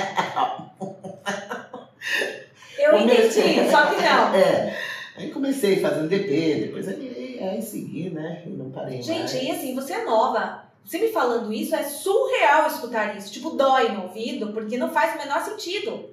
Eu 2.78 2.98
entendi, 2.98 3.72
só 3.72 3.86
que 3.88 4.02
não. 4.02 4.36
É. 4.36 4.93
Aí 5.16 5.32
comecei 5.32 5.80
fazendo 5.80 6.10
DP, 6.10 6.66
depois 6.66 6.88
aí, 6.88 7.40
aí 7.40 7.62
segui, 7.62 8.10
né? 8.10 8.44
E 8.46 8.50
não 8.50 8.72
parei 8.72 9.02
Gente, 9.02 9.20
mais. 9.20 9.34
e 9.34 9.52
assim, 9.52 9.76
você 9.76 9.94
é 9.94 10.06
nova. 10.06 10.64
Você 10.84 10.98
me 10.98 11.10
falando 11.10 11.54
isso, 11.54 11.76
é 11.76 11.84
surreal 11.84 12.68
escutar 12.68 13.16
isso. 13.16 13.32
Tipo, 13.32 13.52
dói 13.52 13.90
no 13.90 14.04
ouvido, 14.04 14.52
porque 14.52 14.78
não 14.78 14.92
faz 14.92 15.16
o 15.16 15.18
menor 15.20 15.42
sentido. 15.42 16.10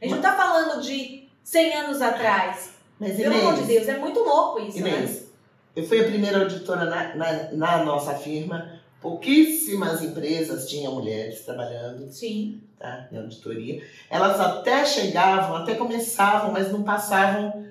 A 0.00 0.04
gente 0.04 0.14
não 0.14 0.22
tá 0.22 0.36
falando 0.36 0.80
de 0.80 1.28
100 1.42 1.74
anos 1.74 2.00
atrás. 2.00 2.70
Mas, 2.98 3.16
Pelo 3.16 3.34
amor 3.34 3.56
de 3.56 3.62
Deus, 3.64 3.88
é 3.88 3.98
muito 3.98 4.20
louco 4.20 4.60
isso? 4.60 4.78
Inês, 4.78 5.10
né? 5.10 5.26
Eu 5.74 5.86
fui 5.86 6.00
a 6.00 6.04
primeira 6.04 6.38
auditora 6.38 6.86
na, 6.86 7.14
na, 7.14 7.52
na, 7.52 7.84
nossa 7.84 8.14
firma. 8.14 8.80
Pouquíssimas 9.02 10.02
empresas 10.02 10.66
tinham 10.66 10.94
mulheres 10.94 11.44
trabalhando. 11.44 12.10
Sim. 12.10 12.62
Tá, 12.78 13.06
em 13.12 13.18
auditoria. 13.18 13.82
Elas 14.08 14.40
até 14.40 14.84
chegavam, 14.86 15.56
até 15.56 15.74
começavam, 15.74 16.52
mas 16.52 16.72
não 16.72 16.82
passavam 16.82 17.66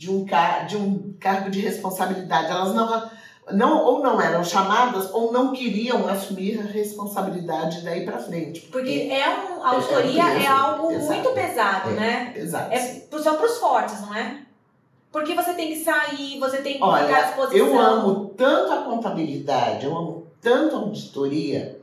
de 0.00 0.10
um, 0.10 0.24
car 0.24 0.66
de 0.66 0.78
um 0.78 1.14
cargo 1.20 1.50
de 1.50 1.60
responsabilidade. 1.60 2.50
Elas 2.50 2.74
não, 2.74 3.10
não 3.52 3.84
ou 3.84 4.02
não 4.02 4.18
eram 4.18 4.42
chamadas 4.42 5.12
ou 5.12 5.30
não 5.30 5.52
queriam 5.52 6.08
assumir 6.08 6.58
a 6.58 6.62
responsabilidade 6.62 7.82
daí 7.82 8.06
para 8.06 8.16
frente. 8.16 8.62
Porque, 8.62 8.78
porque 8.78 9.12
é 9.12 9.28
um, 9.28 9.62
a 9.62 9.74
auditoria 9.74 10.22
é, 10.22 10.38
é, 10.38 10.42
é 10.44 10.46
algo 10.46 10.90
exato, 10.90 11.12
muito 11.12 11.30
pesado, 11.34 11.90
é, 11.90 11.92
né? 11.92 12.32
Exato. 12.34 12.72
É 12.72 12.78
só 13.22 13.34
para 13.34 13.44
os 13.44 13.58
fortes, 13.58 14.00
não 14.00 14.14
é? 14.14 14.40
Porque 15.12 15.34
você 15.34 15.52
tem 15.52 15.68
que 15.68 15.84
sair, 15.84 16.38
você 16.38 16.62
tem 16.62 16.78
que 16.78 16.82
Olha, 16.82 17.04
ficar 17.04 17.18
à 17.18 17.22
disposição. 17.26 17.66
Eu 17.66 17.78
amo 17.78 18.34
tanto 18.38 18.72
a 18.72 18.76
contabilidade, 18.78 19.84
eu 19.84 19.94
amo 19.94 20.28
tanto 20.40 20.76
a 20.76 20.78
auditoria. 20.78 21.78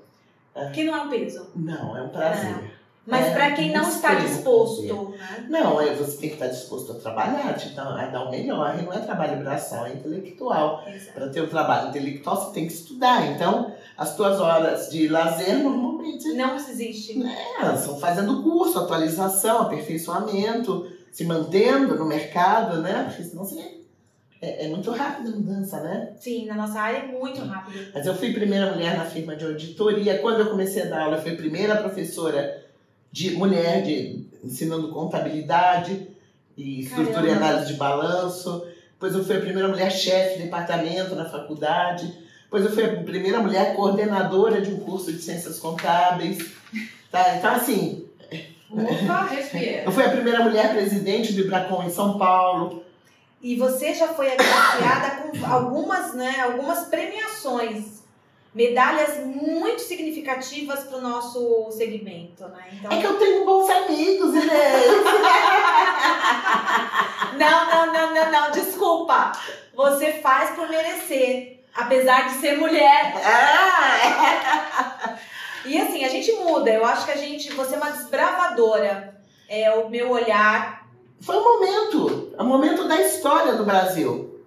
É, 0.55 0.71
que 0.71 0.83
não 0.85 0.95
é 0.95 1.01
um 1.01 1.09
peso. 1.09 1.51
Não, 1.55 1.95
é 1.95 2.01
um 2.01 2.09
prazer. 2.09 2.76
Mas 3.07 3.27
é, 3.27 3.31
para 3.31 3.51
quem 3.51 3.71
não 3.71 3.87
está 3.87 4.15
disposto. 4.15 5.11
Né? 5.11 5.47
Não, 5.49 5.79
é, 5.79 5.95
você 5.95 6.17
tem 6.17 6.29
que 6.29 6.35
estar 6.35 6.47
disposto 6.47 6.91
a 6.91 6.95
trabalhar, 6.95 7.53
te 7.53 7.73
a 7.79 8.05
dar 8.07 8.25
o 8.25 8.31
melhor. 8.31 8.77
E 8.77 8.83
não 8.83 8.93
é 8.93 8.99
trabalho 8.99 9.39
braçal, 9.39 9.85
é 9.85 9.93
intelectual. 9.93 10.83
Para 11.13 11.29
ter 11.29 11.41
o 11.41 11.45
um 11.45 11.47
trabalho 11.47 11.89
intelectual, 11.89 12.35
você 12.35 12.53
tem 12.53 12.67
que 12.67 12.73
estudar. 12.73 13.31
Então, 13.31 13.73
as 13.97 14.15
tuas 14.15 14.39
horas 14.39 14.89
de 14.89 15.07
lazer 15.07 15.57
normalmente. 15.57 16.33
Não 16.33 16.55
existe. 16.55 17.23
É, 17.23 17.75
são 17.77 17.97
fazendo 17.97 18.43
curso, 18.43 18.79
atualização, 18.79 19.61
aperfeiçoamento 19.61 20.97
se 21.17 21.23
mantendo 21.23 21.95
no 21.95 22.05
mercado, 22.05 22.79
né? 22.79 23.05
Porque 23.07 23.23
senão 23.23 23.43
você 23.43 23.77
é, 24.39 24.65
é, 24.65 24.69
muito 24.69 24.91
rápida 24.91 25.29
a 25.29 25.31
mudança, 25.31 25.81
né? 25.81 26.13
Sim, 26.19 26.45
na 26.45 26.53
nossa 26.53 26.79
área 26.79 26.99
é 26.99 27.07
muito 27.07 27.41
rápido. 27.41 27.91
Mas 27.91 28.05
eu 28.05 28.13
fui 28.13 28.31
primeira 28.33 28.71
mulher 28.71 28.95
na 28.95 29.03
firma 29.03 29.35
de 29.35 29.43
auditoria. 29.43 30.19
Quando 30.19 30.41
eu 30.41 30.49
comecei 30.51 30.83
a 30.83 30.85
dar 30.85 31.01
aula, 31.01 31.17
eu 31.17 31.21
fui 31.21 31.35
primeira 31.35 31.77
professora 31.77 32.66
de 33.17 33.31
mulher 33.31 33.81
de 33.81 34.27
ensinando 34.43 34.89
contabilidade 34.89 36.07
e 36.55 36.81
estrutura 36.81 37.27
e 37.27 37.31
análise 37.31 37.73
de 37.73 37.73
balanço. 37.73 38.63
Depois 38.91 39.15
eu 39.15 39.25
fui 39.25 39.37
a 39.37 39.39
primeira 39.39 39.67
mulher 39.67 39.91
chefe 39.91 40.37
de 40.37 40.43
departamento 40.43 41.15
na 41.15 41.25
faculdade. 41.25 42.13
Depois 42.43 42.63
eu 42.63 42.71
fui 42.71 42.85
a 42.85 43.01
primeira 43.01 43.39
mulher 43.39 43.75
coordenadora 43.75 44.61
de 44.61 44.71
um 44.71 44.77
curso 44.81 45.11
de 45.11 45.19
ciências 45.19 45.57
contábeis. 45.57 46.37
Tá? 47.11 47.37
Então, 47.37 47.55
assim, 47.55 48.05
Ufa. 48.69 49.29
Eu 49.83 49.91
fui 49.91 50.03
a 50.03 50.09
primeira 50.09 50.43
mulher 50.43 50.75
presidente 50.75 51.33
do 51.33 51.41
Ibracon 51.41 51.85
em 51.85 51.89
São 51.89 52.19
Paulo. 52.19 52.83
E 53.41 53.55
você 53.55 53.95
já 53.95 54.09
foi 54.09 54.31
agraciada 54.31 55.23
com 55.23 55.45
algumas, 55.45 56.13
né, 56.13 56.41
algumas 56.41 56.85
premiações, 56.85 57.96
medalhas 58.57 59.23
muito 59.23 59.81
significativas 59.83 60.79
para 60.85 60.97
o 60.97 61.01
nosso 61.01 61.69
segmento, 61.69 62.47
né? 62.47 62.69
Então... 62.73 62.91
É 62.91 62.99
que 62.99 63.05
eu 63.05 63.19
tenho 63.19 63.45
bons 63.45 63.69
amigos, 63.69 64.33
Inês. 64.33 64.49
não, 67.37 67.67
não, 67.67 67.93
não, 67.93 68.15
não, 68.15 68.31
não, 68.31 68.49
desculpa. 68.49 69.31
Você 69.75 70.13
faz 70.13 70.55
por 70.55 70.67
merecer, 70.67 71.59
apesar 71.75 72.29
de 72.29 72.39
ser 72.41 72.57
mulher. 72.57 73.13
Ah! 73.23 75.15
E 75.65 75.81
assim, 75.81 76.05
a 76.05 76.07
gente 76.07 76.31
muda. 76.31 76.69
Eu 76.69 76.85
acho 76.85 77.03
que 77.03 77.11
a 77.11 77.17
gente. 77.17 77.51
Você 77.51 77.75
é 77.75 77.77
uma 77.77 77.89
desbravadora. 77.89 79.19
É 79.49 79.69
o 79.73 79.89
meu 79.89 80.11
olhar. 80.11 80.87
Foi 81.19 81.35
um 81.35 81.43
momento. 81.43 82.33
É 82.37 82.41
um 82.41 82.45
momento 82.45 82.87
da 82.87 83.01
história 83.01 83.55
do 83.55 83.65
Brasil. 83.65 84.39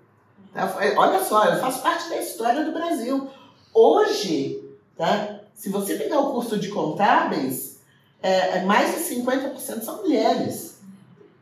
Tá? 0.54 0.74
Olha 0.96 1.22
só, 1.22 1.44
eu 1.44 1.60
faço 1.60 1.82
parte 1.82 2.08
da 2.08 2.16
história 2.16 2.64
do 2.64 2.72
Brasil. 2.72 3.30
Hoje, 3.72 4.62
tá? 4.96 5.40
se 5.54 5.68
você 5.68 5.94
pegar 5.94 6.20
o 6.20 6.32
curso 6.32 6.58
de 6.58 6.68
contábeis, 6.68 7.80
é, 8.22 8.58
é 8.58 8.62
mais 8.64 8.94
de 8.94 9.14
50% 9.14 9.82
são 9.82 10.02
mulheres. 10.02 10.78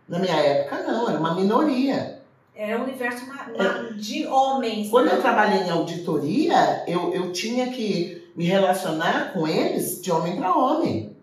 Na 0.09 0.19
minha 0.19 0.35
época, 0.35 0.83
não, 0.83 1.09
era 1.09 1.19
uma 1.19 1.35
minoria. 1.35 2.21
Era 2.55 2.81
um 2.81 2.83
universo 2.83 3.25
é. 3.55 3.93
de 3.93 4.27
homens. 4.27 4.91
Quando 4.91 5.09
eu 5.09 5.21
trabalhei 5.21 5.61
em 5.61 5.71
auditoria, 5.71 6.83
eu, 6.89 7.15
eu 7.15 7.31
tinha 7.31 7.69
que 7.69 8.29
me 8.35 8.45
relacionar 8.45 9.33
com 9.33 9.47
eles 9.47 10.03
de 10.03 10.11
homem 10.11 10.37
para 10.37 10.57
homem. 10.57 11.17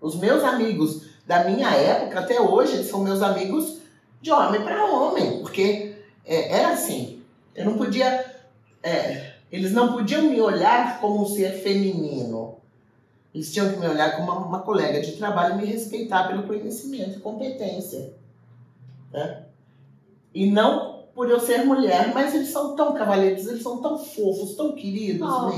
Os 0.00 0.16
meus 0.16 0.42
amigos 0.42 1.02
da 1.26 1.44
minha 1.44 1.68
época, 1.70 2.20
até 2.20 2.40
hoje, 2.40 2.72
eles 2.74 2.88
são 2.88 3.04
meus 3.04 3.20
amigos 3.20 3.78
de 4.22 4.32
homem 4.32 4.62
para 4.62 4.86
homem, 4.86 5.40
porque 5.40 5.96
é, 6.24 6.58
era 6.58 6.70
assim. 6.70 7.22
Eu 7.54 7.66
não 7.66 7.76
podia. 7.76 8.24
É, 8.82 9.29
eles 9.50 9.72
não 9.72 9.92
podiam 9.92 10.22
me 10.22 10.40
olhar 10.40 11.00
como 11.00 11.22
um 11.22 11.26
ser 11.26 11.52
feminino. 11.62 12.56
Eles 13.34 13.52
tinham 13.52 13.72
que 13.72 13.78
me 13.78 13.86
olhar 13.86 14.16
como 14.16 14.30
uma, 14.30 14.46
uma 14.46 14.60
colega 14.60 15.00
de 15.00 15.12
trabalho 15.12 15.54
e 15.54 15.58
me 15.58 15.66
respeitar 15.66 16.28
pelo 16.28 16.42
conhecimento 16.44 17.18
e 17.18 17.20
competência. 17.20 18.12
Né? 19.12 19.44
E 20.34 20.50
não 20.50 21.04
por 21.14 21.28
eu 21.28 21.40
ser 21.40 21.64
mulher, 21.64 22.12
mas 22.14 22.34
eles 22.34 22.48
são 22.48 22.74
tão 22.76 22.94
cavalheiros, 22.94 23.46
eles 23.46 23.62
são 23.62 23.82
tão 23.82 23.98
fofos, 23.98 24.54
tão 24.54 24.72
queridos, 24.72 25.28
oh. 25.28 25.50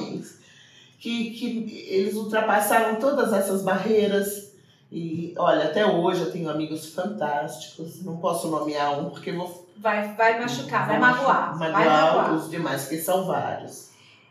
que, 0.98 1.30
que 1.30 1.86
eles 1.88 2.14
ultrapassaram 2.14 2.98
todas 2.98 3.32
essas 3.32 3.62
barreiras 3.62 4.52
e 4.92 5.32
olha, 5.38 5.64
até 5.64 5.86
hoje 5.86 6.20
eu 6.20 6.30
tenho 6.30 6.50
amigos 6.50 6.92
fantásticos. 6.92 8.04
Não 8.04 8.18
posso 8.18 8.48
nomear 8.48 9.00
um 9.00 9.08
porque 9.08 9.32
vou. 9.32 9.61
Vai, 9.82 10.14
vai 10.14 10.38
machucar, 10.38 10.86
vai, 10.86 11.00
vai 11.00 11.10
magoar. 11.10 11.58
Magoar, 11.58 11.72
vai 11.72 11.84
magoar 11.86 12.34
os 12.34 12.48
demais, 12.48 12.86
que 12.86 12.98
são 12.98 13.26
vários. 13.26 13.90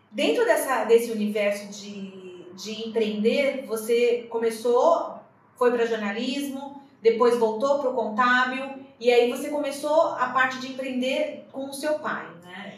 Dentro 0.09 0.45
dessa, 0.45 0.85
desse 0.85 1.11
universo 1.11 1.67
de, 1.67 2.45
de 2.55 2.87
empreender, 2.87 3.65
você 3.67 4.27
começou, 4.29 5.19
foi 5.57 5.71
para 5.71 5.85
jornalismo, 5.85 6.81
depois 7.01 7.37
voltou 7.37 7.79
para 7.79 7.89
o 7.89 7.93
contábil, 7.93 8.85
e 8.97 9.11
aí 9.11 9.29
você 9.29 9.49
começou 9.49 10.13
a 10.13 10.29
parte 10.29 10.57
de 10.59 10.71
empreender 10.71 11.45
com 11.51 11.69
o 11.69 11.73
seu 11.73 11.99
pai, 11.99 12.27
né? 12.45 12.75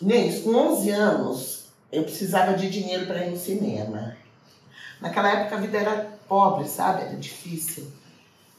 Inês, 0.00 0.44
com 0.44 0.54
11 0.54 0.90
anos, 0.90 1.66
eu 1.90 2.04
precisava 2.04 2.54
de 2.54 2.70
dinheiro 2.70 3.06
para 3.06 3.26
ir 3.26 3.30
no 3.30 3.36
cinema. 3.36 4.16
Naquela 5.00 5.32
época 5.32 5.56
a 5.56 5.60
vida 5.60 5.76
era 5.76 6.18
pobre, 6.28 6.68
sabe? 6.68 7.02
Era 7.02 7.16
difícil. 7.16 7.90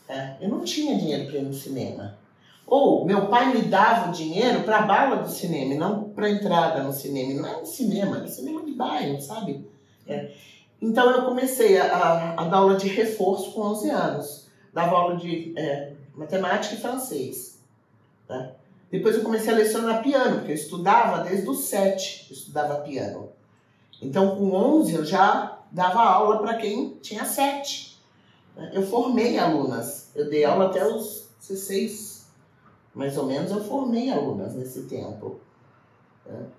É, 0.09 0.35
eu 0.41 0.49
não 0.49 0.65
tinha 0.65 0.97
dinheiro 0.97 1.27
para 1.27 1.39
ir 1.39 1.43
no 1.43 1.53
cinema. 1.53 2.21
Ou 2.65 3.05
meu 3.05 3.27
pai 3.27 3.53
me 3.53 3.61
dava 3.63 4.09
o 4.09 4.11
dinheiro 4.11 4.63
para 4.63 4.79
a 4.79 4.81
bala 4.83 5.17
do 5.17 5.29
cinema, 5.29 5.75
não 5.75 6.09
para 6.09 6.29
entrada 6.29 6.83
no 6.83 6.93
cinema. 6.93 7.41
não 7.41 7.49
é 7.49 7.59
no 7.59 7.65
cinema, 7.65 8.23
é 8.23 8.27
cinema 8.27 8.63
de 8.63 8.71
bairro, 8.71 9.21
sabe? 9.21 9.67
É. 10.07 10.31
Então 10.81 11.11
eu 11.11 11.23
comecei 11.23 11.77
a, 11.77 11.85
a, 11.85 12.41
a, 12.41 12.43
dar 12.45 12.57
aula 12.57 12.75
de 12.75 12.87
reforço 12.87 13.51
com 13.51 13.61
11 13.61 13.89
anos. 13.89 14.47
Dava 14.73 14.97
aula 14.97 15.15
de 15.17 15.53
é, 15.57 15.93
matemática 16.15 16.75
e 16.75 16.79
francês. 16.79 17.59
Tá? 18.27 18.51
Depois 18.91 19.15
eu 19.15 19.23
comecei 19.23 19.53
a 19.53 19.57
lecionar 19.57 20.03
piano, 20.03 20.37
porque 20.37 20.51
eu 20.51 20.55
estudava 20.55 21.23
desde 21.23 21.49
os 21.49 21.65
7, 21.65 22.27
eu 22.29 22.35
estudava 22.35 22.81
piano. 22.81 23.29
Então 24.01 24.35
com 24.35 24.51
11 24.51 24.93
eu 24.93 25.05
já 25.05 25.59
dava 25.71 26.01
aula 26.01 26.37
para 26.39 26.55
quem 26.55 26.97
tinha 27.01 27.25
sete. 27.25 27.97
Eu 28.71 28.85
formei 28.85 29.39
alunas. 29.39 30.11
Eu 30.13 30.29
dei 30.29 30.45
aula 30.45 30.65
até 30.65 30.85
os 30.85 31.29
16, 31.47 32.12
mais 32.93 33.17
ou 33.17 33.25
menos, 33.25 33.51
eu 33.51 33.63
formei 33.63 34.11
alunas 34.11 34.53
nesse 34.53 34.83
tempo. 34.83 35.39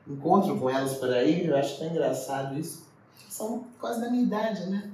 Encontro 0.06 0.58
com 0.58 0.68
elas 0.68 0.94
por 0.94 1.12
aí, 1.12 1.46
eu 1.46 1.56
acho 1.56 1.78
tão 1.78 1.88
engraçado 1.88 2.58
isso. 2.58 2.84
São 3.28 3.64
quase 3.80 4.00
da 4.00 4.10
minha 4.10 4.22
idade, 4.22 4.68
né? 4.68 4.90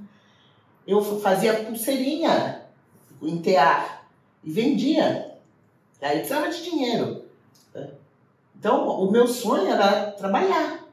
Eu 0.86 1.02
fazia 1.20 1.64
pulseirinha 1.64 2.62
em 3.22 3.38
tear 3.38 4.06
e 4.42 4.50
vendia. 4.50 5.36
Aí 6.00 6.18
precisava 6.18 6.48
de 6.48 6.62
dinheiro. 6.62 7.24
Então, 8.58 8.88
o 9.00 9.10
meu 9.10 9.26
sonho 9.26 9.66
era 9.66 10.10
trabalhar 10.12 10.86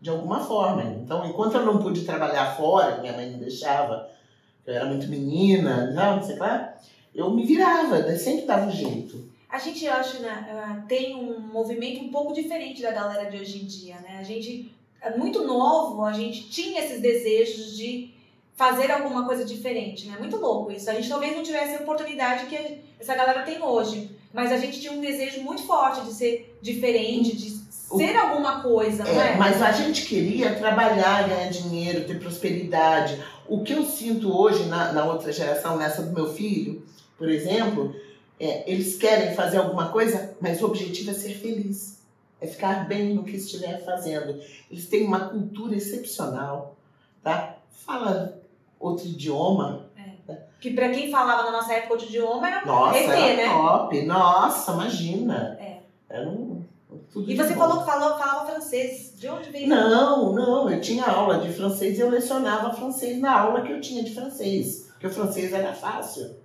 de 0.00 0.10
alguma 0.10 0.40
forma. 0.40 0.82
Então, 0.82 1.24
enquanto 1.24 1.54
eu 1.54 1.64
não 1.64 1.78
pude 1.78 2.04
trabalhar 2.04 2.56
fora, 2.56 3.00
minha 3.00 3.12
mãe 3.12 3.30
não 3.30 3.38
deixava, 3.38 4.08
eu 4.66 4.74
era 4.74 4.86
muito 4.86 5.06
menina, 5.08 5.90
não, 5.92 6.22
sei 6.22 6.36
lá, 6.36 6.74
eu 7.14 7.30
me 7.30 7.46
virava, 7.46 8.00
né? 8.00 8.16
sempre 8.16 8.46
dava 8.46 8.66
um 8.66 8.70
jeito. 8.70 9.35
A 9.48 9.58
gente, 9.58 9.86
acha, 9.86 10.18
né, 10.18 10.84
tem 10.88 11.14
um 11.14 11.40
movimento 11.40 12.04
um 12.04 12.10
pouco 12.10 12.34
diferente 12.34 12.82
da 12.82 12.90
galera 12.90 13.30
de 13.30 13.38
hoje 13.38 13.62
em 13.62 13.64
dia, 13.64 13.94
né? 13.96 14.18
A 14.18 14.22
gente, 14.22 14.74
é 15.00 15.16
muito 15.16 15.44
novo, 15.46 16.04
a 16.04 16.12
gente 16.12 16.48
tinha 16.48 16.80
esses 16.80 17.00
desejos 17.00 17.76
de 17.76 18.10
fazer 18.56 18.90
alguma 18.90 19.24
coisa 19.24 19.44
diferente, 19.44 20.08
né? 20.08 20.16
Muito 20.18 20.36
louco 20.38 20.72
isso. 20.72 20.90
A 20.90 20.94
gente 20.94 21.08
talvez 21.08 21.36
não 21.36 21.42
tivesse 21.42 21.76
a 21.76 21.80
oportunidade 21.80 22.46
que 22.46 22.80
essa 22.98 23.14
galera 23.14 23.42
tem 23.42 23.62
hoje, 23.62 24.10
mas 24.32 24.50
a 24.50 24.56
gente 24.56 24.80
tinha 24.80 24.92
um 24.92 25.00
desejo 25.00 25.42
muito 25.42 25.62
forte 25.62 26.04
de 26.04 26.12
ser 26.12 26.58
diferente, 26.60 27.36
de 27.36 27.50
ser 27.50 28.16
alguma 28.16 28.62
coisa, 28.62 29.04
é, 29.04 29.12
não 29.12 29.22
é? 29.22 29.36
Mas 29.36 29.62
a 29.62 29.70
gente 29.70 30.06
queria 30.06 30.54
trabalhar, 30.54 31.28
ganhar 31.28 31.48
dinheiro, 31.50 32.04
ter 32.04 32.18
prosperidade. 32.18 33.22
O 33.46 33.62
que 33.62 33.74
eu 33.74 33.84
sinto 33.84 34.36
hoje 34.36 34.64
na, 34.64 34.92
na 34.92 35.04
outra 35.04 35.30
geração, 35.30 35.76
nessa 35.76 36.02
do 36.02 36.12
meu 36.12 36.32
filho, 36.32 36.82
por 37.16 37.28
exemplo, 37.28 37.94
é, 38.38 38.70
eles 38.70 38.96
querem 38.96 39.34
fazer 39.34 39.58
alguma 39.58 39.88
coisa, 39.88 40.36
mas 40.40 40.62
o 40.62 40.66
objetivo 40.66 41.10
é 41.10 41.14
ser 41.14 41.34
feliz. 41.34 41.96
É 42.40 42.46
ficar 42.46 42.86
bem 42.86 43.14
no 43.14 43.24
que 43.24 43.36
estiver 43.36 43.82
fazendo. 43.84 44.40
Eles 44.70 44.86
têm 44.88 45.06
uma 45.06 45.28
cultura 45.30 45.74
excepcional, 45.74 46.76
tá? 47.22 47.56
Fala 47.70 48.38
outro 48.78 49.06
idioma. 49.06 49.86
É. 49.96 50.36
Que 50.60 50.70
para 50.72 50.90
quem 50.90 51.10
falava 51.10 51.44
na 51.44 51.52
nossa 51.52 51.72
época 51.72 51.94
outro 51.94 52.08
idioma 52.08 52.46
era 52.46 52.66
nossa, 52.66 52.98
ET, 52.98 53.08
era 53.08 53.36
né? 53.36 53.48
top. 53.48 54.02
Nossa, 54.02 54.72
imagina. 54.72 55.56
É. 55.58 55.78
Era 56.10 56.28
um 56.28 56.62
tudo 57.12 57.30
e 57.30 57.36
você 57.36 57.54
falou 57.54 57.80
que 57.80 57.86
falou, 57.86 58.18
falava 58.18 58.46
francês. 58.46 59.14
De 59.16 59.28
onde 59.28 59.50
veio? 59.50 59.68
Não, 59.68 60.32
não. 60.32 60.70
Eu 60.70 60.80
tinha 60.80 61.04
aula 61.04 61.38
de 61.38 61.52
francês 61.52 61.98
e 61.98 62.00
eu 62.00 62.10
lecionava 62.10 62.74
francês 62.74 63.18
na 63.18 63.40
aula 63.40 63.62
que 63.62 63.72
eu 63.72 63.80
tinha 63.80 64.02
de 64.02 64.14
francês. 64.14 64.88
Porque 64.92 65.06
o 65.06 65.10
francês 65.10 65.52
era 65.52 65.72
fácil. 65.72 66.36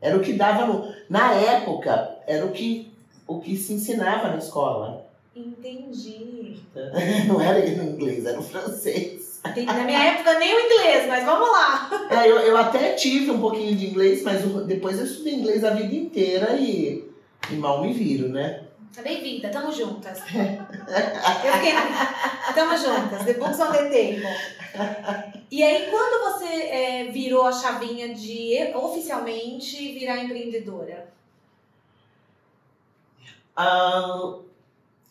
Era 0.00 0.16
o 0.16 0.20
que 0.20 0.32
dava 0.34 0.66
no. 0.66 0.92
Na 1.08 1.32
época, 1.32 2.16
era 2.26 2.44
o 2.44 2.52
que, 2.52 2.92
o 3.26 3.40
que 3.40 3.56
se 3.56 3.72
ensinava 3.72 4.28
na 4.28 4.38
escola. 4.38 5.06
Entendi. 5.34 6.56
Não 7.28 7.40
era 7.40 7.68
inglês, 7.68 8.24
era 8.24 8.38
o 8.38 8.42
francês. 8.42 9.40
Na 9.44 9.84
minha 9.84 10.02
época 10.02 10.38
nem 10.38 10.54
o 10.54 10.60
inglês, 10.60 11.06
mas 11.06 11.24
vamos 11.24 11.48
lá. 11.50 12.08
É, 12.10 12.28
eu, 12.28 12.36
eu 12.38 12.56
até 12.56 12.94
tive 12.94 13.30
um 13.30 13.40
pouquinho 13.40 13.76
de 13.76 13.86
inglês, 13.86 14.22
mas 14.22 14.42
depois 14.66 14.98
eu 14.98 15.04
estudei 15.04 15.34
inglês 15.34 15.62
a 15.62 15.70
vida 15.70 15.94
inteira 15.94 16.56
e, 16.56 17.04
e 17.50 17.54
mal 17.54 17.82
me 17.82 17.92
viro, 17.92 18.28
né? 18.28 18.65
Tá 18.96 19.02
bem-vinda, 19.02 19.50
tamo 19.50 19.70
juntas. 19.70 20.20
Eu 20.20 21.52
fiquei. 21.52 21.74
Tamo 22.54 22.78
juntas, 22.78 23.36
books 23.36 23.60
on 23.60 23.70
the 23.70 23.90
table. 23.90 24.24
E 25.50 25.62
aí, 25.62 25.90
quando 25.90 26.32
você 26.32 26.46
é, 26.46 27.04
virou 27.12 27.44
a 27.44 27.52
chavinha 27.52 28.14
de 28.14 28.72
oficialmente 28.74 29.92
virar 29.92 30.24
empreendedora? 30.24 31.08
Uh, 33.54 34.42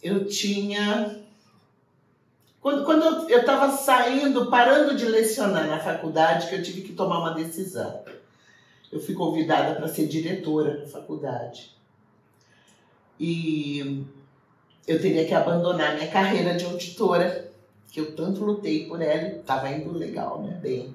eu 0.02 0.28
tinha. 0.28 1.21
Quando, 2.60 2.86
quando 2.86 3.30
eu 3.30 3.39
estava 3.41 3.71
saindo, 3.71 4.50
parando 4.50 4.95
de 4.95 5.06
lecionar 5.06 5.67
na 5.67 5.80
faculdade, 5.80 6.50
que 6.50 6.56
eu 6.56 6.63
tive 6.63 6.82
que 6.82 6.93
tomar 6.93 7.19
uma 7.19 7.36
decisão. 7.36 8.04
Eu 8.91 9.00
fui 9.00 9.13
convidada 9.13 9.76
para 9.76 9.88
ser 9.88 10.08
diretora 10.08 10.80
na 10.80 10.88
faculdade. 10.88 11.76
E 13.19 14.06
eu 14.88 15.01
teria 15.01 15.25
que 15.25 15.34
abandonar 15.34 15.95
minha 15.95 16.08
carreira 16.08 16.54
de 16.56 16.65
auditora, 16.65 17.51
que 17.91 17.99
eu 17.99 18.15
tanto 18.15 18.43
lutei 18.43 18.86
por 18.86 19.01
ela 19.01 19.39
estava 19.39 19.69
indo 19.69 19.97
legal, 19.97 20.41
né? 20.41 20.60
Bem. 20.62 20.93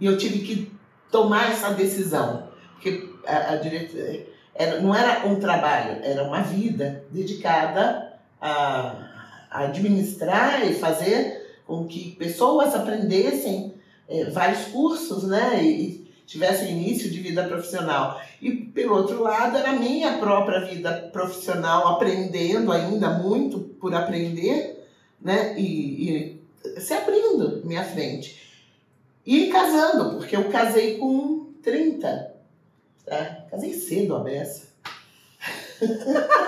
E 0.00 0.06
eu 0.06 0.16
tive 0.16 0.40
que 0.40 0.72
tomar 1.10 1.50
essa 1.50 1.70
decisão, 1.70 2.48
porque 2.72 3.08
a, 3.26 3.52
a 3.52 3.56
diretora 3.56 4.26
era, 4.54 4.80
não 4.80 4.94
era 4.94 5.26
um 5.26 5.38
trabalho, 5.40 6.00
era 6.02 6.22
uma 6.22 6.40
vida 6.40 7.04
dedicada 7.10 8.14
a, 8.40 9.46
a 9.50 9.64
administrar 9.64 10.66
e 10.66 10.74
fazer 10.74 11.60
com 11.66 11.86
que 11.86 12.12
pessoas 12.12 12.74
aprendessem 12.74 13.74
é, 14.08 14.24
vários 14.26 14.66
cursos, 14.66 15.24
né? 15.24 15.62
E, 15.62 16.03
tivesse 16.26 16.66
início 16.66 17.10
de 17.10 17.20
vida 17.20 17.44
profissional. 17.44 18.20
E, 18.40 18.50
pelo 18.50 18.96
outro 18.96 19.22
lado, 19.22 19.56
era 19.58 19.70
a 19.70 19.76
minha 19.76 20.18
própria 20.18 20.60
vida 20.60 21.10
profissional, 21.12 21.88
aprendendo 21.88 22.72
ainda 22.72 23.10
muito 23.10 23.60
por 23.60 23.94
aprender, 23.94 24.88
né? 25.20 25.54
E, 25.58 26.10
e 26.10 26.80
se 26.80 26.94
abrindo 26.94 27.62
minha 27.64 27.84
frente. 27.84 28.42
E 29.26 29.48
casando, 29.48 30.18
porque 30.18 30.36
eu 30.36 30.50
casei 30.50 30.98
com 30.98 31.52
30. 31.62 32.34
Tá? 33.06 33.44
Casei 33.50 33.74
cedo, 33.74 34.16
a 34.16 34.20
beça. 34.20 34.68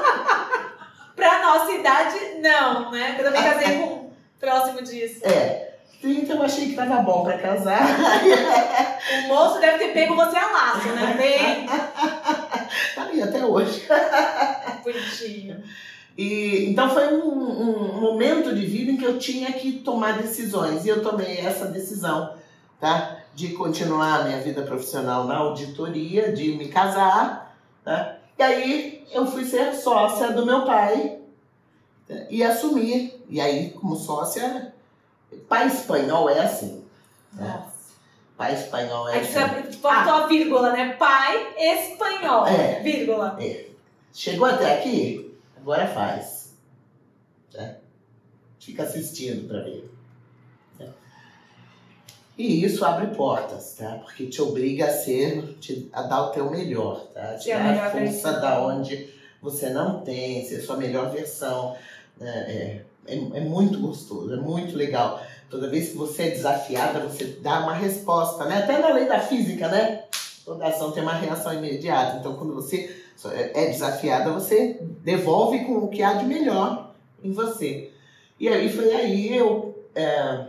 Pra 1.16 1.42
nossa 1.42 1.72
idade, 1.72 2.18
não, 2.40 2.90
né? 2.90 3.16
Eu 3.18 3.24
também 3.24 3.42
casei 3.42 3.78
com 3.78 4.10
próximo 4.38 4.82
disso. 4.82 5.26
É. 5.26 5.65
30 6.00 6.32
eu 6.32 6.42
achei 6.42 6.68
que 6.68 6.74
tava 6.74 7.02
bom 7.02 7.24
pra 7.24 7.38
casar. 7.38 7.80
O 9.06 9.28
moço 9.28 9.60
deve 9.60 9.78
ter 9.78 9.92
pego 9.92 10.16
você 10.16 10.36
a 10.36 10.50
laço, 10.50 10.88
né? 10.88 11.14
Bem 11.16 11.66
tá 12.94 13.04
aí 13.04 13.22
até 13.22 13.44
hoje. 13.44 13.86
bonitinho. 14.82 15.62
E, 16.16 16.66
então 16.70 16.88
foi 16.90 17.14
um, 17.14 17.96
um 17.96 18.00
momento 18.00 18.54
de 18.54 18.64
vida 18.64 18.90
em 18.90 18.96
que 18.96 19.04
eu 19.04 19.18
tinha 19.18 19.52
que 19.52 19.72
tomar 19.72 20.18
decisões. 20.18 20.84
E 20.84 20.88
eu 20.88 21.02
tomei 21.02 21.38
essa 21.38 21.66
decisão, 21.66 22.34
tá? 22.80 23.18
De 23.34 23.50
continuar 23.50 24.20
a 24.20 24.24
minha 24.24 24.40
vida 24.40 24.62
profissional 24.62 25.24
na 25.24 25.36
auditoria, 25.36 26.32
de 26.32 26.52
me 26.56 26.68
casar, 26.68 27.56
tá? 27.84 28.16
E 28.38 28.42
aí 28.42 29.04
eu 29.12 29.26
fui 29.26 29.44
ser 29.44 29.74
sócia 29.74 30.32
do 30.32 30.44
meu 30.44 30.64
pai 30.64 31.18
tá? 32.08 32.14
e 32.30 32.42
assumir. 32.42 33.24
E 33.28 33.40
aí, 33.40 33.70
como 33.70 33.96
sócia, 33.96 34.74
pai 35.48 35.66
espanhol 35.66 36.28
é 36.30 36.40
assim. 36.40 36.84
né? 37.32 37.64
Pai 38.36 38.54
espanhol 38.54 39.08
é 39.08 39.14
Aí 39.18 39.24
você 39.24 39.38
assim. 39.38 39.72
faltou 39.80 40.12
a 40.12 40.26
vírgula, 40.26 40.72
né? 40.72 40.92
Pai 40.94 41.54
espanhol. 41.56 42.46
É. 42.46 42.80
Vírgula. 42.82 43.38
Chegou 44.12 44.46
até 44.46 44.78
aqui? 44.78 45.34
Agora 45.56 45.86
faz. 45.86 46.54
Tá? 47.52 47.76
Fica 48.60 48.82
assistindo 48.82 49.48
para 49.48 49.62
ver. 49.62 49.90
tá? 50.78 50.84
E 52.36 52.62
isso 52.64 52.84
abre 52.84 53.14
portas, 53.14 53.74
tá? 53.78 53.98
Porque 54.04 54.26
te 54.26 54.42
obriga 54.42 54.86
a 54.86 54.90
ser, 54.92 55.54
te- 55.58 55.88
a 55.92 56.02
dar 56.02 56.24
o 56.24 56.30
teu 56.30 56.50
melhor, 56.50 57.00
tá? 57.14 57.34
Te 57.34 57.48
dar 57.50 57.86
a 57.86 57.90
força 57.90 57.98
versão. 57.98 58.40
da 58.40 58.60
onde 58.66 59.14
você 59.40 59.70
não 59.70 60.00
tem, 60.02 60.44
ser 60.44 60.56
a 60.56 60.62
sua 60.62 60.76
melhor 60.76 61.10
versão. 61.10 61.74
né? 62.18 62.30
É, 62.48 62.84
é, 63.06 63.38
é 63.38 63.40
muito 63.40 63.78
gostoso, 63.78 64.32
é 64.32 64.36
muito 64.36 64.76
legal. 64.76 65.20
Toda 65.48 65.70
vez 65.70 65.90
que 65.90 65.96
você 65.96 66.24
é 66.24 66.30
desafiada, 66.30 67.00
você 67.00 67.24
dá 67.40 67.60
uma 67.60 67.74
resposta, 67.74 68.44
né? 68.44 68.58
Até 68.58 68.78
na 68.78 68.92
lei 68.92 69.06
da 69.06 69.20
física, 69.20 69.68
né? 69.68 70.04
Toda 70.44 70.66
ação 70.66 70.92
tem 70.92 71.02
uma 71.02 71.14
reação 71.14 71.52
imediata. 71.52 72.18
Então, 72.18 72.34
quando 72.34 72.54
você 72.54 72.94
é 73.32 73.66
desafiada, 73.66 74.30
você 74.30 74.78
devolve 75.02 75.64
com 75.64 75.78
o 75.78 75.88
que 75.88 76.02
há 76.02 76.14
de 76.14 76.24
melhor 76.24 76.94
em 77.22 77.32
você. 77.32 77.90
E 78.38 78.48
aí 78.48 78.68
foi 78.68 78.92
aí 78.92 79.36
eu 79.36 79.74
é, 79.94 80.46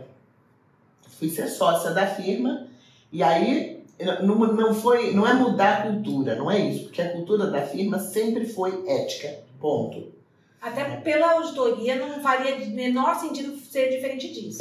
fui 1.18 1.30
ser 1.30 1.48
sócia 1.48 1.92
da 1.92 2.06
firma. 2.06 2.66
E 3.10 3.22
aí 3.22 3.82
não, 4.22 4.36
não 4.36 4.74
foi, 4.74 5.12
não 5.12 5.26
é 5.26 5.34
mudar 5.34 5.78
a 5.78 5.82
cultura, 5.82 6.34
não 6.36 6.50
é 6.50 6.58
isso, 6.58 6.84
porque 6.84 7.02
a 7.02 7.12
cultura 7.12 7.46
da 7.46 7.62
firma 7.62 7.98
sempre 7.98 8.46
foi 8.46 8.84
ética. 8.86 9.40
Ponto. 9.58 10.17
Até 10.60 10.96
pela 10.96 11.32
auditoria 11.32 11.96
não 11.96 12.20
faria 12.20 12.58
menor 12.68 13.14
sentido 13.14 13.56
ser 13.58 13.90
diferente 13.90 14.32
disso. 14.32 14.58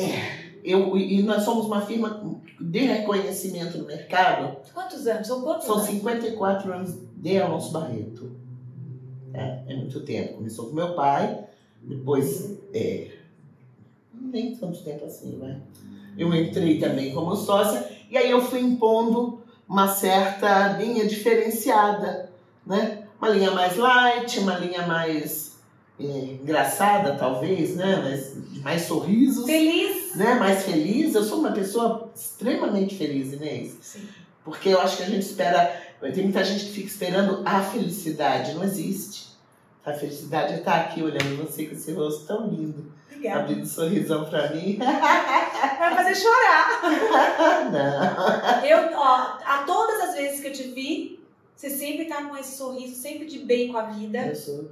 Eu, 0.64 0.98
e 0.98 1.24
nós 1.24 1.44
somos 1.44 1.66
uma 1.66 1.82
firma 1.82 2.22
de 2.60 2.80
reconhecimento 2.80 3.78
no 3.78 3.86
mercado. 3.86 4.58
Quantos 4.74 5.08
anos? 5.08 5.28
São 5.28 5.42
quantos 5.42 5.66
São 5.66 5.76
anos? 5.76 5.90
54 5.90 6.74
anos 6.74 7.00
de 7.16 7.40
Alonso 7.40 7.72
Barreto. 7.72 8.32
É, 9.34 9.64
é 9.68 9.76
muito 9.76 10.02
tempo. 10.02 10.36
Começou 10.36 10.68
com 10.68 10.76
meu 10.76 10.94
pai, 10.94 11.46
depois. 11.82 12.58
É, 12.74 13.12
nem 14.14 14.56
tanto 14.56 14.84
tempo 14.84 15.06
assim, 15.06 15.38
vai. 15.40 15.58
Eu 16.18 16.34
entrei 16.34 16.80
também 16.80 17.14
como 17.14 17.36
sócia, 17.36 17.88
e 18.10 18.18
aí 18.18 18.30
eu 18.30 18.42
fui 18.42 18.60
impondo 18.60 19.42
uma 19.68 19.88
certa 19.88 20.78
linha 20.78 21.06
diferenciada, 21.06 22.32
né? 22.66 23.04
Uma 23.20 23.30
linha 23.30 23.52
mais 23.52 23.78
light, 23.78 24.40
uma 24.40 24.58
linha 24.58 24.88
mais 24.88 25.47
é, 26.00 26.04
engraçada, 26.04 27.16
talvez, 27.16 27.76
né? 27.76 27.96
Mais, 27.98 28.34
de 28.52 28.60
mais 28.62 28.82
sorrisos, 28.84 29.46
Feliz? 29.46 30.16
né? 30.16 30.36
Mais 30.36 30.64
feliz. 30.64 31.16
Eu 31.16 31.24
sou 31.24 31.40
uma 31.40 31.52
pessoa 31.52 32.12
extremamente 32.16 32.96
feliz, 32.96 33.34
Inês. 33.34 33.76
Sim. 33.82 34.08
Porque 34.44 34.70
eu 34.70 34.80
acho 34.80 34.98
que 34.98 35.04
a 35.04 35.08
gente 35.08 35.24
espera. 35.24 35.66
Tem 36.14 36.24
muita 36.24 36.44
gente 36.44 36.66
que 36.66 36.72
fica 36.72 36.88
esperando 36.88 37.42
a 37.46 37.62
felicidade. 37.62 38.54
Não 38.54 38.64
existe. 38.64 39.28
A 39.86 39.94
felicidade 39.94 40.54
é 40.54 40.58
estar 40.58 40.76
aqui 40.82 41.02
olhando 41.02 41.38
você 41.46 41.66
com 41.66 41.74
esse 41.74 41.94
rosto 41.94 42.26
tão 42.28 42.48
lindo, 42.48 42.92
Obrigada. 43.10 43.40
abrindo 43.40 43.62
um 43.62 43.66
sorrisão 43.66 44.26
pra 44.26 44.54
mim. 44.54 44.76
Vai 44.84 45.96
fazer 45.96 46.16
chorar. 46.16 46.82
Não. 47.72 48.66
Eu, 48.66 48.90
ó, 48.98 49.38
a 49.46 49.64
todas 49.66 50.10
as 50.10 50.16
vezes 50.16 50.42
que 50.42 50.48
eu 50.48 50.52
te 50.52 50.64
vi, 50.74 51.20
você 51.56 51.70
sempre 51.70 52.04
tá 52.06 52.22
com 52.24 52.36
esse 52.36 52.58
sorriso, 52.58 52.96
sempre 53.02 53.26
de 53.28 53.40
bem 53.40 53.72
com 53.72 53.78
a 53.78 53.84
vida. 53.84 54.28
Eu 54.28 54.36
sou. 54.36 54.70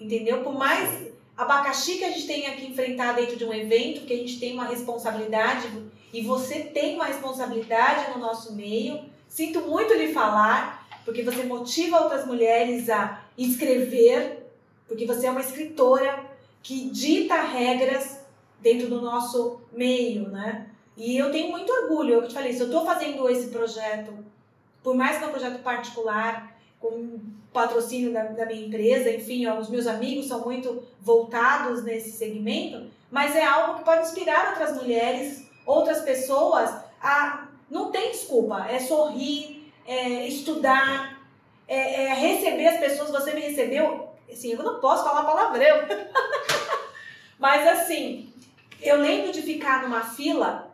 Entendeu? 0.00 0.42
Por 0.42 0.54
mais 0.54 1.10
abacaxi 1.36 1.98
que 1.98 2.04
a 2.04 2.10
gente 2.10 2.26
tenha 2.26 2.52
que 2.52 2.66
enfrentar 2.66 3.12
dentro 3.12 3.36
de 3.36 3.44
um 3.44 3.52
evento, 3.52 4.06
que 4.06 4.12
a 4.12 4.16
gente 4.16 4.40
tem 4.40 4.54
uma 4.54 4.64
responsabilidade, 4.64 5.68
e 6.12 6.22
você 6.22 6.60
tem 6.60 6.96
uma 6.96 7.04
responsabilidade 7.04 8.10
no 8.12 8.18
nosso 8.18 8.54
meio. 8.54 9.00
Sinto 9.28 9.60
muito 9.62 9.94
lhe 9.94 10.12
falar, 10.12 10.88
porque 11.04 11.22
você 11.22 11.44
motiva 11.44 12.00
outras 12.00 12.26
mulheres 12.26 12.88
a 12.90 13.22
escrever, 13.38 14.50
porque 14.88 15.06
você 15.06 15.26
é 15.26 15.30
uma 15.30 15.40
escritora 15.40 16.24
que 16.62 16.90
dita 16.90 17.40
regras 17.40 18.20
dentro 18.60 18.88
do 18.88 19.00
nosso 19.00 19.60
meio, 19.72 20.28
né? 20.28 20.66
E 20.96 21.16
eu 21.16 21.30
tenho 21.30 21.50
muito 21.50 21.72
orgulho, 21.72 22.14
eu 22.14 22.28
te 22.28 22.34
falei, 22.34 22.52
se 22.52 22.60
eu 22.60 22.66
estou 22.66 22.84
fazendo 22.84 23.28
esse 23.28 23.48
projeto, 23.48 24.12
por 24.82 24.94
mais 24.94 25.18
que 25.18 25.24
é 25.24 25.26
um 25.26 25.30
projeto 25.30 25.62
particular, 25.62 26.54
com 26.78 27.18
patrocínio 27.52 28.12
da, 28.12 28.24
da 28.24 28.46
minha 28.46 28.66
empresa, 28.66 29.10
enfim, 29.10 29.46
ó, 29.46 29.58
os 29.58 29.68
meus 29.68 29.86
amigos 29.86 30.26
são 30.26 30.40
muito 30.40 30.82
voltados 31.00 31.82
nesse 31.82 32.12
segmento, 32.12 32.88
mas 33.10 33.34
é 33.34 33.44
algo 33.44 33.78
que 33.78 33.84
pode 33.84 34.02
inspirar 34.02 34.50
outras 34.50 34.76
mulheres, 34.76 35.44
outras 35.66 36.00
pessoas 36.02 36.70
a. 37.00 37.48
Não 37.68 37.92
tem 37.92 38.10
desculpa, 38.10 38.66
é 38.68 38.80
sorrir, 38.80 39.72
é 39.86 40.26
estudar, 40.26 41.22
é, 41.68 42.06
é 42.06 42.14
receber 42.14 42.66
as 42.66 42.80
pessoas. 42.80 43.10
Você 43.10 43.32
me 43.32 43.40
recebeu, 43.40 44.08
assim, 44.30 44.52
eu 44.52 44.62
não 44.62 44.80
posso 44.80 45.04
falar 45.04 45.22
palavrão, 45.22 45.86
mas 47.38 47.68
assim, 47.68 48.32
eu 48.82 48.96
lembro 48.96 49.30
de 49.30 49.40
ficar 49.42 49.82
numa 49.82 50.02
fila 50.02 50.68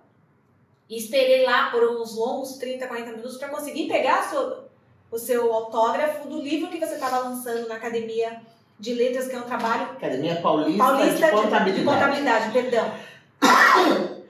e 0.88 0.96
esperei 0.96 1.44
lá 1.44 1.70
por 1.70 1.82
uns 1.82 2.16
longos 2.16 2.56
30, 2.56 2.86
40 2.86 3.10
minutos 3.10 3.36
para 3.36 3.48
conseguir 3.48 3.88
pegar 3.88 4.20
a 4.20 4.28
sua, 4.30 4.68
o 5.10 5.18
seu 5.18 5.52
autógrafo 5.52 6.28
do 6.28 6.40
livro 6.40 6.68
que 6.68 6.78
você 6.78 6.94
estava 6.94 7.18
lançando 7.18 7.68
na 7.68 7.76
Academia 7.76 8.40
de 8.78 8.94
Letras, 8.94 9.28
que 9.28 9.34
é 9.34 9.38
um 9.38 9.42
trabalho 9.42 9.84
Academia 9.84 10.36
Paulista, 10.36 10.84
paulista 10.84 11.26
de 11.26 11.32
Contabilidade. 11.32 11.78
de 11.78 11.84
contabilidade, 11.84 12.52
perdão. 12.52 12.92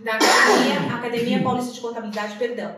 Da 0.00 0.14
Academia, 0.14 0.94
Academia 0.96 1.42
Paulista 1.42 1.72
de 1.72 1.80
Contabilidade, 1.80 2.36
perdão. 2.36 2.74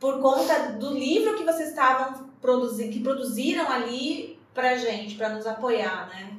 Por 0.00 0.22
conta 0.22 0.70
do 0.72 0.94
livro 0.94 1.36
que 1.36 1.44
vocês 1.44 1.68
estavam 1.68 2.30
produzindo, 2.40 2.90
que 2.90 3.00
produziram 3.00 3.70
ali 3.70 4.40
pra 4.54 4.74
gente, 4.76 5.16
pra 5.16 5.28
nos 5.28 5.46
apoiar, 5.46 6.08
né? 6.08 6.32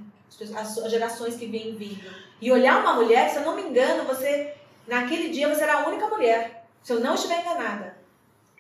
As 0.56 0.78
As 0.80 0.90
gerações 0.90 1.36
que 1.36 1.46
vêm 1.46 1.76
vindo. 1.76 2.10
E 2.42 2.52
olhar 2.52 2.82
uma 2.82 2.94
mulher, 2.94 3.30
se 3.30 3.38
eu 3.38 3.44
não 3.44 3.56
me 3.56 3.62
engano, 3.62 4.06
você, 4.06 4.56
naquele 4.88 5.30
dia 5.30 5.48
você 5.48 5.62
era 5.62 5.84
a 5.84 5.88
única 5.88 6.08
mulher. 6.08 6.66
Se 6.82 6.94
eu 6.94 7.00
não 7.00 7.14
estiver 7.14 7.42
enganada. 7.42 7.99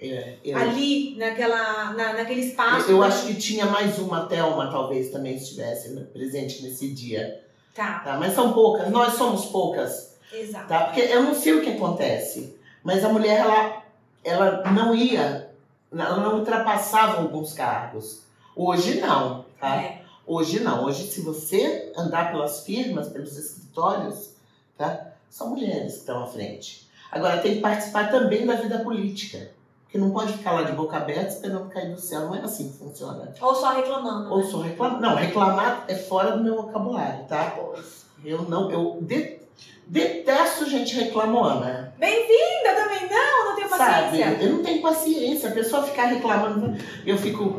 É, 0.01 0.37
eu, 0.45 0.57
Ali, 0.57 1.17
naquela, 1.17 1.91
na, 1.91 2.13
naquele 2.13 2.41
espaço. 2.41 2.89
eu 2.89 3.03
acho 3.03 3.27
que 3.27 3.35
tinha 3.35 3.65
mais 3.65 3.99
uma 3.99 4.25
Thelma, 4.27 4.71
talvez, 4.71 5.11
também 5.11 5.35
estivesse 5.35 5.93
presente 6.13 6.63
nesse 6.63 6.89
dia. 6.93 7.43
Tá, 7.75 7.99
Tá? 7.99 8.17
Mas 8.17 8.33
são 8.33 8.53
poucas, 8.53 8.89
nós 8.89 9.13
somos 9.15 9.45
poucas. 9.47 10.17
exato. 10.31 10.67
Tá? 10.69 10.85
Porque 10.85 11.01
eu 11.01 11.23
não 11.23 11.35
sei 11.35 11.53
o 11.53 11.61
que 11.61 11.71
acontece, 11.71 12.57
mas 12.81 13.03
a 13.03 13.09
mulher, 13.09 13.41
ela, 13.41 13.83
ela 14.23 14.71
não 14.71 14.95
ia, 14.95 15.49
ela 15.91 16.17
não 16.17 16.39
ultrapassava 16.39 17.21
alguns 17.21 17.53
cargos. 17.53 18.21
Hoje 18.55 19.01
não, 19.01 19.45
tá? 19.59 19.81
É. 19.81 20.01
Hoje 20.25 20.61
não. 20.61 20.85
Hoje, 20.85 21.07
se 21.07 21.21
você 21.21 21.91
andar 21.97 22.31
pelas 22.31 22.63
firmas, 22.63 23.09
pelos 23.09 23.37
escritórios, 23.37 24.31
tá? 24.77 25.07
São 25.29 25.49
mulheres 25.49 25.93
que 25.93 25.99
estão 25.99 26.23
à 26.23 26.27
frente. 26.27 26.87
Agora, 27.11 27.41
tem 27.41 27.55
que 27.55 27.61
participar 27.61 28.09
também 28.11 28.45
da 28.45 28.55
vida 28.55 28.79
política. 28.79 29.49
Porque 29.89 29.97
não 29.97 30.11
pode 30.11 30.33
ficar 30.33 30.51
lá 30.51 30.61
de 30.61 30.73
boca 30.73 30.97
aberta 30.97 31.29
esperando 31.29 31.67
cair 31.67 31.91
do 31.95 31.99
céu. 31.99 32.19
Não 32.27 32.35
é 32.35 32.41
assim 32.41 32.69
que 32.69 32.77
funciona. 32.77 33.33
Ou 33.41 33.55
só 33.55 33.73
reclamando. 33.73 34.31
Ou 34.31 34.37
né? 34.37 34.43
só 34.45 34.59
reclamar. 34.59 35.01
Não, 35.01 35.15
reclamar 35.15 35.85
é 35.87 35.95
fora 35.95 36.37
do 36.37 36.43
meu 36.43 36.57
vocabulário, 36.57 37.25
tá? 37.25 37.55
Pois. 37.57 38.05
Eu 38.23 38.43
não, 38.43 38.69
eu 38.69 38.99
de- 39.01 39.39
detesto 39.87 40.69
gente 40.69 40.93
reclamona. 40.95 41.91
Bem-vinda 41.97 42.75
também, 42.75 43.09
não, 43.09 43.45
não 43.49 43.55
tenho 43.55 43.67
Sabe? 43.67 44.03
paciência. 44.19 44.43
Eu 44.43 44.51
não 44.53 44.63
tenho 44.63 44.81
paciência. 44.83 45.49
A 45.49 45.53
pessoa 45.53 45.81
ficar 45.81 46.05
reclamando, 46.05 46.77
eu 47.03 47.17
fico. 47.17 47.57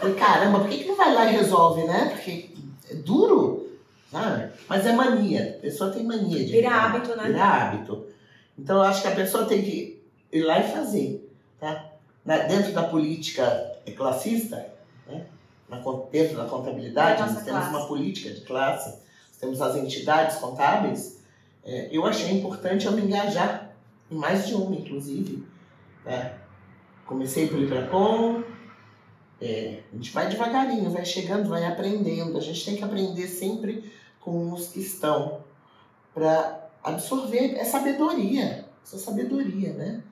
Falei, 0.00 0.14
caramba, 0.16 0.58
por 0.58 0.68
que, 0.68 0.78
que 0.78 0.88
não 0.88 0.96
vai 0.96 1.14
lá 1.14 1.26
e 1.30 1.36
resolve, 1.36 1.84
né? 1.84 2.08
Porque 2.12 2.50
é 2.90 2.94
duro, 2.96 3.68
sabe? 4.10 4.50
Mas 4.68 4.84
é 4.84 4.92
mania. 4.92 5.56
A 5.58 5.62
pessoa 5.62 5.90
tem 5.92 6.02
mania 6.02 6.44
de. 6.44 6.50
Vira 6.50 6.70
reclamar. 6.70 6.94
hábito, 6.96 7.16
né? 7.16 7.24
Vira 7.24 7.44
hábito. 7.44 8.06
Então 8.58 8.76
eu 8.78 8.82
acho 8.82 9.02
que 9.02 9.08
a 9.08 9.14
pessoa 9.14 9.44
tem 9.44 9.62
que 9.62 9.99
ir 10.32 10.42
lá 10.42 10.60
e 10.60 10.70
fazer, 10.70 11.32
tá? 11.58 11.90
Na- 12.24 12.38
dentro 12.38 12.72
da 12.72 12.84
política 12.84 13.78
classista, 13.96 14.72
né? 15.06 15.26
na, 15.68 15.78
dentro 16.10 16.36
da 16.36 16.44
contabilidade, 16.44 17.20
nós 17.20 17.32
temos 17.44 17.44
classe. 17.50 17.70
uma 17.70 17.86
política 17.86 18.30
de 18.30 18.40
classe, 18.42 18.98
temos 19.40 19.60
as 19.60 19.76
entidades 19.76 20.36
contábeis, 20.36 21.20
é, 21.64 21.88
eu 21.90 22.04
achei 22.06 22.30
importante 22.38 22.86
eu 22.86 22.92
me 22.92 23.02
engajar 23.02 23.72
em 24.10 24.14
mais 24.14 24.46
de 24.46 24.54
uma, 24.54 24.74
inclusive. 24.74 25.44
né? 26.04 26.34
Comecei 27.06 27.48
pelo 27.48 27.62
Ibracom, 27.62 28.42
é, 29.40 29.80
a 29.92 29.96
gente 29.96 30.12
vai 30.12 30.28
devagarinho, 30.28 30.90
vai 30.90 31.04
chegando, 31.04 31.48
vai 31.48 31.64
aprendendo. 31.64 32.36
A 32.36 32.40
gente 32.40 32.64
tem 32.64 32.76
que 32.76 32.84
aprender 32.84 33.26
sempre 33.26 33.90
com 34.20 34.52
os 34.52 34.68
que 34.68 34.80
estão 34.80 35.40
para 36.14 36.68
absorver 36.84 37.54
é 37.56 37.64
sabedoria, 37.64 38.66
isso 38.84 38.96
é 38.96 38.98
sabedoria, 38.98 39.72
né? 39.72 40.02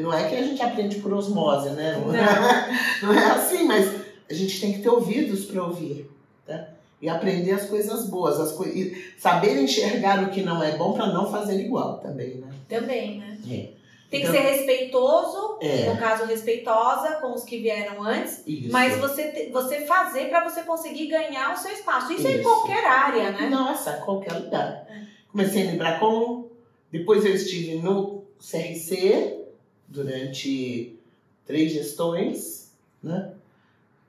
Não 0.00 0.12
é 0.12 0.28
que 0.28 0.34
a 0.36 0.42
gente 0.42 0.62
aprende 0.62 0.96
por 0.96 1.12
osmose, 1.12 1.70
né? 1.70 1.96
Não, 2.04 2.14
é, 2.14 2.20
não 3.02 3.12
é 3.14 3.30
assim, 3.32 3.64
mas 3.64 3.88
a 4.30 4.34
gente 4.34 4.60
tem 4.60 4.72
que 4.74 4.80
ter 4.82 4.88
ouvidos 4.88 5.44
para 5.46 5.62
ouvir, 5.64 6.10
tá? 6.46 6.68
E 7.00 7.08
aprender 7.08 7.52
as 7.52 7.66
coisas 7.68 8.08
boas, 8.08 8.38
as 8.40 8.52
coi 8.52 8.68
e 8.68 9.12
saber 9.18 9.60
enxergar 9.60 10.22
o 10.24 10.30
que 10.30 10.42
não 10.42 10.62
é 10.62 10.76
bom 10.76 10.92
para 10.94 11.06
não 11.08 11.30
fazer 11.30 11.60
igual 11.60 11.98
também, 11.98 12.36
né? 12.36 12.48
Também, 12.68 13.18
né? 13.18 13.38
É. 13.50 13.84
Tem 14.10 14.20
que 14.20 14.28
Então- 14.28 14.32
ser 14.40 14.48
respeitoso, 14.48 15.58
É, 15.60 15.90
no 15.92 15.98
caso, 15.98 16.24
respeitosa 16.24 17.16
com 17.16 17.32
os 17.34 17.42
que 17.42 17.58
vieram 17.58 18.00
antes, 18.02 18.42
isso. 18.46 18.70
mas 18.70 18.96
você, 18.98 19.24
te- 19.32 19.50
você 19.50 19.80
fazer 19.86 20.28
para 20.28 20.48
você 20.48 20.62
conseguir 20.62 21.08
ganhar 21.08 21.52
o 21.52 21.56
seu 21.58 21.72
espaço. 21.72 22.12
Isso, 22.12 22.26
é 22.26 22.30
em 22.30 22.34
Isso. 22.34 22.42
qualquer 22.44 22.84
área, 22.86 23.32
né? 23.32 23.48
Nossa, 23.50 23.94
qualquer 24.04 24.34
lugar. 24.34 24.86
É. 24.88 25.00
Comecei 25.32 25.64
no 25.64 25.74
Ibracom, 25.74 26.46
depois 26.92 27.24
eu 27.24 27.34
estive 27.34 27.76
no 27.78 28.22
CRC 28.40 29.40
durante 29.88 30.98
três 31.46 31.72
gestões, 31.72 32.72
né? 33.02 33.32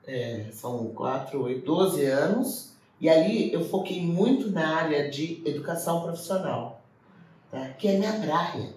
É, 0.06 0.46
são 0.52 0.86
quatro, 0.88 1.42
oito, 1.44 1.66
12 1.66 2.04
anos. 2.04 2.76
E 3.00 3.08
ali 3.08 3.52
eu 3.52 3.64
foquei 3.64 4.00
muito 4.00 4.50
na 4.50 4.76
área 4.76 5.10
de 5.10 5.42
educação 5.44 6.02
profissional, 6.02 6.80
tá? 7.50 7.68
que 7.78 7.88
é 7.88 7.98
minha 7.98 8.12
praia. 8.12 8.74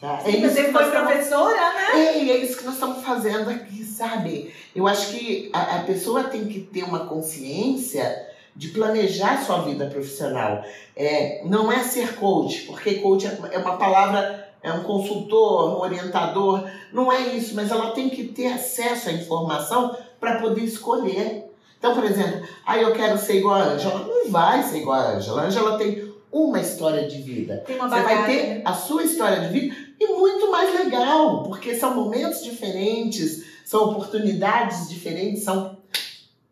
Tá? 0.00 0.22
É 0.24 0.48
Você 0.48 0.70
foi 0.70 0.90
professora, 0.90 1.74
né? 1.74 2.06
é, 2.06 2.30
é 2.30 2.36
isso 2.38 2.58
que 2.58 2.64
nós 2.64 2.74
estamos 2.74 3.02
fazendo 3.02 3.50
aqui, 3.50 3.84
sabe? 3.84 4.54
Eu 4.74 4.86
acho 4.86 5.10
que 5.10 5.50
a, 5.52 5.80
a 5.80 5.82
pessoa 5.82 6.24
tem 6.24 6.46
que 6.46 6.60
ter 6.60 6.84
uma 6.84 7.06
consciência 7.06 8.28
de 8.54 8.68
planejar 8.68 9.44
sua 9.44 9.62
vida 9.62 9.86
profissional. 9.86 10.64
É, 10.96 11.42
não 11.44 11.70
é 11.70 11.82
ser 11.82 12.14
coach, 12.14 12.62
porque 12.62 12.96
coach 12.96 13.26
é 13.26 13.38
é 13.52 13.58
uma 13.58 13.76
palavra, 13.76 14.49
é 14.62 14.72
um 14.72 14.82
consultor, 14.82 15.76
um 15.76 15.80
orientador. 15.80 16.68
Não 16.92 17.10
é 17.10 17.34
isso, 17.34 17.54
mas 17.54 17.70
ela 17.70 17.92
tem 17.92 18.10
que 18.10 18.24
ter 18.24 18.48
acesso 18.48 19.08
à 19.08 19.12
informação 19.12 19.96
para 20.18 20.40
poder 20.40 20.62
escolher. 20.62 21.50
Então, 21.78 21.94
por 21.94 22.04
exemplo, 22.04 22.46
ah, 22.66 22.76
eu 22.78 22.92
quero 22.92 23.16
ser 23.18 23.38
igual 23.38 23.54
a 23.56 23.64
Ângela. 23.64 24.00
Não 24.00 24.30
vai 24.30 24.62
ser 24.62 24.78
igual 24.78 25.00
a 25.00 25.12
Ângela. 25.12 25.42
A 25.42 25.44
Ângela 25.46 25.78
tem 25.78 26.12
uma 26.30 26.60
história 26.60 27.08
de 27.08 27.22
vida. 27.22 27.62
Tem 27.66 27.76
uma 27.76 27.88
Você 27.88 28.02
vai 28.02 28.26
ter 28.26 28.62
a 28.64 28.74
sua 28.74 29.02
história 29.02 29.40
de 29.40 29.48
vida 29.48 29.74
e 29.98 30.06
muito 30.08 30.50
mais 30.50 30.72
legal, 30.74 31.42
porque 31.42 31.74
são 31.74 31.94
momentos 31.94 32.42
diferentes, 32.42 33.44
são 33.64 33.90
oportunidades 33.90 34.88
diferentes, 34.88 35.42
são 35.42 35.78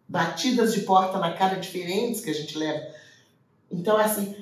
batidas 0.09 0.73
de 0.73 0.81
porta 0.81 1.18
na 1.18 1.33
cara 1.33 1.57
diferentes 1.57 2.21
que 2.21 2.31
a 2.31 2.35
gente 2.35 2.57
leva. 2.57 2.87
Então, 3.71 3.97
assim, 3.99 4.35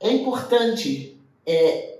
é 0.00 0.10
importante 0.10 1.18
é, 1.44 1.93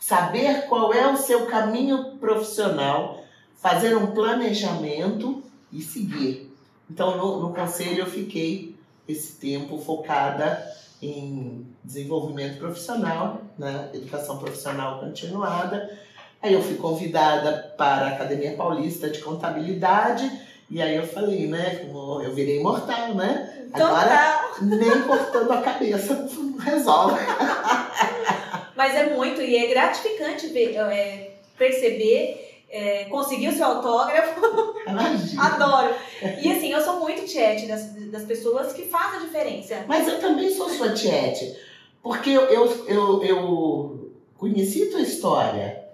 saber 0.00 0.66
qual 0.66 0.92
é 0.94 1.12
o 1.12 1.16
seu 1.16 1.46
caminho 1.46 2.16
profissional, 2.18 3.22
fazer 3.56 3.94
um 3.94 4.08
planejamento 4.08 5.42
e 5.70 5.82
seguir. 5.82 6.50
Então, 6.90 7.16
no, 7.18 7.40
no 7.40 7.54
conselho, 7.54 8.00
eu 8.00 8.06
fiquei 8.06 8.74
esse 9.06 9.34
tempo 9.34 9.78
focada 9.78 10.66
em 11.02 11.66
desenvolvimento 11.84 12.58
profissional, 12.58 13.42
né? 13.58 13.90
educação 13.92 14.38
profissional 14.38 15.00
continuada. 15.00 15.98
Aí 16.42 16.54
eu 16.54 16.62
fui 16.62 16.76
convidada 16.76 17.74
para 17.76 18.06
a 18.06 18.08
Academia 18.10 18.56
Paulista 18.56 19.10
de 19.10 19.20
Contabilidade 19.20 20.30
e 20.70 20.80
aí 20.80 20.96
eu 20.96 21.06
falei, 21.06 21.46
né, 21.46 21.84
como 21.84 22.22
eu 22.22 22.32
virei 22.32 22.60
imortal, 22.60 23.14
né? 23.14 23.66
Então 23.66 23.88
Agora 23.88 24.52
nem 24.62 25.02
cortando 25.02 25.50
a 25.50 25.60
cabeça 25.60 26.28
resolve. 26.62 27.20
Mas 28.80 28.94
é 28.94 29.14
muito, 29.14 29.42
e 29.42 29.58
é 29.58 29.66
gratificante 29.66 30.46
ver, 30.46 30.74
é, 30.74 31.32
perceber, 31.58 32.64
é, 32.70 33.04
conseguir 33.10 33.48
o 33.48 33.52
seu 33.52 33.66
autógrafo. 33.66 34.40
Adoro. 35.38 35.94
E 36.42 36.50
assim, 36.50 36.72
eu 36.72 36.80
sou 36.80 36.98
muito 36.98 37.26
tiete 37.26 37.66
das, 37.66 37.92
das 38.10 38.24
pessoas 38.24 38.72
que 38.72 38.86
fazem 38.86 39.20
a 39.20 39.22
diferença. 39.24 39.84
Mas 39.86 40.08
eu 40.08 40.18
também 40.18 40.48
sou 40.50 40.70
sua 40.70 40.94
tiete, 40.94 41.54
porque 42.02 42.30
eu, 42.30 42.44
eu, 42.44 42.86
eu, 42.88 43.22
eu 43.22 44.12
conheci 44.38 44.86
tua 44.86 45.02
história, 45.02 45.84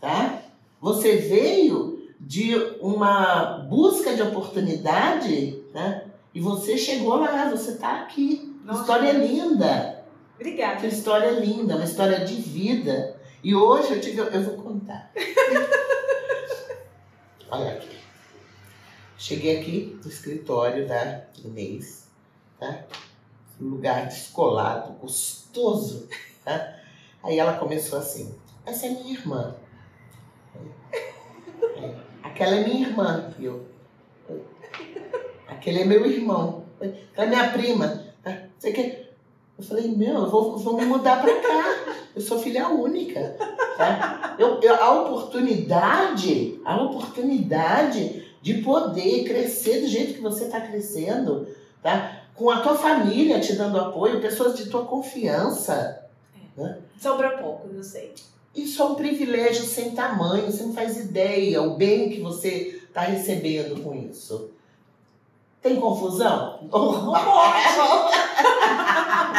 tá? 0.00 0.40
Você 0.80 1.16
veio 1.16 2.08
de 2.20 2.54
uma 2.80 3.66
busca 3.68 4.14
de 4.14 4.22
oportunidade, 4.22 5.64
né? 5.74 6.04
E 6.32 6.38
você 6.38 6.78
chegou 6.78 7.16
lá, 7.16 7.50
você 7.50 7.74
tá 7.74 8.02
aqui. 8.02 8.56
Nossa. 8.64 8.82
História 8.82 9.10
linda. 9.10 9.95
Obrigada. 10.38 10.80
Tua 10.80 10.88
história 10.88 11.26
é 11.26 11.40
linda, 11.40 11.76
uma 11.76 11.84
história 11.84 12.24
de 12.24 12.34
vida. 12.34 13.16
E 13.42 13.54
hoje 13.54 13.94
eu 13.94 14.00
tive, 14.00 14.18
eu 14.20 14.42
vou 14.42 14.56
contar. 14.62 15.10
Olha 17.50 17.72
aqui. 17.72 17.96
Cheguei 19.18 19.60
aqui 19.60 19.98
no 20.02 20.10
escritório 20.10 20.86
da 20.86 21.22
Inês, 21.44 22.08
tá? 22.60 22.84
Um 23.60 23.68
lugar 23.68 24.06
descolado, 24.06 24.92
gostoso, 24.94 26.08
tá? 26.44 26.76
Aí 27.22 27.38
ela 27.38 27.58
começou 27.58 27.98
assim, 27.98 28.34
essa 28.64 28.86
é 28.86 28.90
minha 28.90 29.14
irmã. 29.14 29.56
É, 31.76 31.94
Aquela 32.22 32.56
é 32.56 32.64
minha 32.64 32.88
irmã. 32.88 33.32
E 33.38 33.44
eu, 33.46 33.64
aquele 35.48 35.80
é 35.80 35.84
meu 35.84 36.04
irmão. 36.04 36.66
Aquela 37.12 37.26
é 37.26 37.30
minha 37.30 37.52
prima. 37.52 38.04
tá? 38.22 38.42
Você 38.58 38.72
quer? 38.72 39.05
Eu 39.58 39.64
falei, 39.64 39.88
meu, 39.88 40.14
eu 40.14 40.30
vou, 40.30 40.58
vou 40.58 40.76
me 40.76 40.84
mudar 40.84 41.20
pra 41.22 41.34
cá. 41.40 41.94
Eu 42.14 42.20
sou 42.20 42.38
filha 42.38 42.68
única. 42.68 43.36
Tá? 43.78 44.34
Eu, 44.38 44.60
eu- 44.60 44.74
a 44.82 45.02
oportunidade, 45.02 46.60
a 46.64 46.76
oportunidade 46.82 48.22
de 48.42 48.54
poder 48.62 49.24
crescer 49.24 49.80
do 49.80 49.86
jeito 49.88 50.14
que 50.14 50.20
você 50.20 50.44
está 50.44 50.60
crescendo, 50.60 51.48
tá? 51.82 52.20
Com 52.34 52.50
a 52.50 52.60
tua 52.60 52.74
família 52.76 53.40
te 53.40 53.54
dando 53.54 53.78
apoio, 53.80 54.20
pessoas 54.20 54.56
de 54.56 54.66
tua 54.68 54.84
confiança. 54.84 56.06
Sobra 57.00 57.38
pouco, 57.38 57.68
eu 57.74 57.82
sei. 57.82 58.14
Isso 58.54 58.80
é 58.82 58.84
um 58.84 58.94
privilégio 58.94 59.64
sem 59.64 59.90
tamanho, 59.92 60.50
você 60.50 60.62
não 60.62 60.72
faz 60.72 60.96
ideia 60.98 61.62
o 61.62 61.76
bem 61.76 62.08
que 62.10 62.20
você 62.20 62.80
está 62.88 63.02
recebendo 63.02 63.82
com 63.82 63.94
isso. 63.94 64.50
Tem 65.60 65.80
confusão? 65.80 66.60
Não 66.62 66.68
pode. 67.12 67.16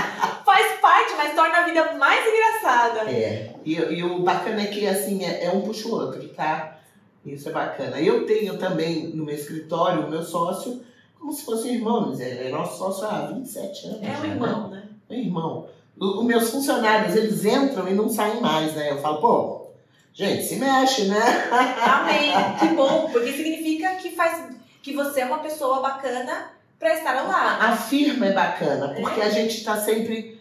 Parte, 0.97 1.13
mas 1.15 1.35
torna 1.35 1.57
a 1.59 1.63
vida 1.63 1.93
mais 1.93 2.25
engraçada. 2.25 3.11
É, 3.11 3.53
e, 3.63 3.75
e 3.75 4.03
o 4.03 4.19
bacana 4.23 4.63
é 4.63 4.65
que 4.65 4.87
assim, 4.87 5.23
é, 5.23 5.45
é 5.45 5.51
um 5.51 5.61
puxa 5.61 5.87
o 5.87 5.91
outro, 5.91 6.27
tá? 6.29 6.79
Isso 7.23 7.49
é 7.49 7.51
bacana. 7.51 8.01
Eu 8.01 8.25
tenho 8.25 8.57
também 8.57 9.09
no 9.09 9.23
meu 9.23 9.35
escritório 9.35 10.07
o 10.07 10.09
meu 10.09 10.23
sócio 10.23 10.81
como 11.19 11.31
se 11.31 11.45
fosse 11.45 11.69
um 11.69 11.73
irmão, 11.73 12.07
mas 12.07 12.19
ele 12.19 12.47
é 12.47 12.49
nosso 12.49 12.79
sócio 12.79 13.05
há 13.05 13.27
27 13.27 13.87
anos. 13.87 13.99
É 14.01 14.17
um 14.17 14.21
né? 14.21 14.27
irmão, 14.29 14.69
né? 14.69 14.83
Meu 15.09 15.19
irmão. 15.19 15.67
Os 15.99 16.25
meus 16.25 16.49
funcionários, 16.49 17.15
eles 17.15 17.45
entram 17.45 17.87
e 17.87 17.93
não 17.93 18.09
saem 18.09 18.39
mais, 18.39 18.73
né? 18.73 18.91
Eu 18.91 18.99
falo, 18.99 19.19
pô, 19.19 19.67
gente, 20.13 20.43
se 20.43 20.55
mexe, 20.55 21.05
né? 21.05 21.49
Amém. 21.83 22.31
Que 22.59 22.67
bom, 22.75 23.09
porque 23.11 23.33
significa 23.33 23.95
que 23.95 24.11
faz 24.15 24.47
que 24.81 24.93
você 24.93 25.21
é 25.21 25.25
uma 25.25 25.39
pessoa 25.39 25.79
bacana 25.79 26.51
pra 26.79 26.93
estar 26.93 27.17
ao 27.17 27.27
lado. 27.27 27.61
A 27.61 27.75
firma 27.75 28.27
é 28.27 28.33
bacana, 28.33 28.95
porque 28.99 29.21
a 29.21 29.29
gente 29.29 29.63
tá 29.63 29.77
sempre 29.77 30.36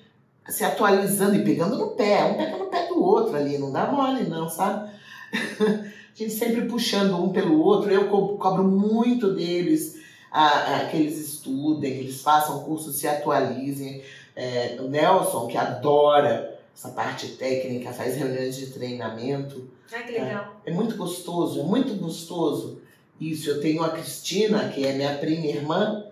se 0.48 0.64
atualizando 0.64 1.34
e 1.36 1.44
pegando 1.44 1.76
no 1.76 1.88
pé. 1.90 2.24
Um 2.24 2.34
pega 2.36 2.56
no 2.56 2.66
pé 2.66 2.86
do 2.86 3.02
outro 3.02 3.36
ali, 3.36 3.58
não 3.58 3.70
dá 3.72 3.86
mole 3.86 4.24
não, 4.24 4.48
sabe? 4.48 4.90
A 6.16 6.18
gente 6.18 6.32
sempre 6.32 6.62
puxando 6.62 7.14
um 7.22 7.28
pelo 7.30 7.60
outro. 7.62 7.90
Eu 7.90 8.08
co- 8.08 8.38
cobro 8.38 8.64
muito 8.64 9.34
deles 9.34 9.96
a, 10.32 10.76
a, 10.76 10.86
que 10.86 10.96
eles 10.96 11.18
estudem, 11.18 11.92
que 11.92 11.98
eles 12.00 12.22
façam 12.22 12.62
curso, 12.64 12.90
se 12.90 13.06
atualizem. 13.06 14.02
É, 14.34 14.78
o 14.80 14.88
Nelson, 14.88 15.46
que 15.46 15.58
adora 15.58 16.58
essa 16.74 16.88
parte 16.90 17.28
técnica, 17.36 17.92
faz 17.92 18.16
reuniões 18.16 18.56
de 18.56 18.66
treinamento. 18.68 19.68
Ai, 19.92 20.04
que 20.04 20.12
legal. 20.12 20.56
É 20.64 20.70
muito 20.72 20.96
gostoso, 20.96 21.60
é 21.60 21.62
muito 21.64 21.94
gostoso 21.96 22.80
isso. 23.20 23.50
Eu 23.50 23.60
tenho 23.60 23.82
a 23.82 23.90
Cristina, 23.90 24.68
que 24.70 24.86
é 24.86 24.94
minha 24.94 25.18
prima 25.18 25.46
irmã, 25.46 26.04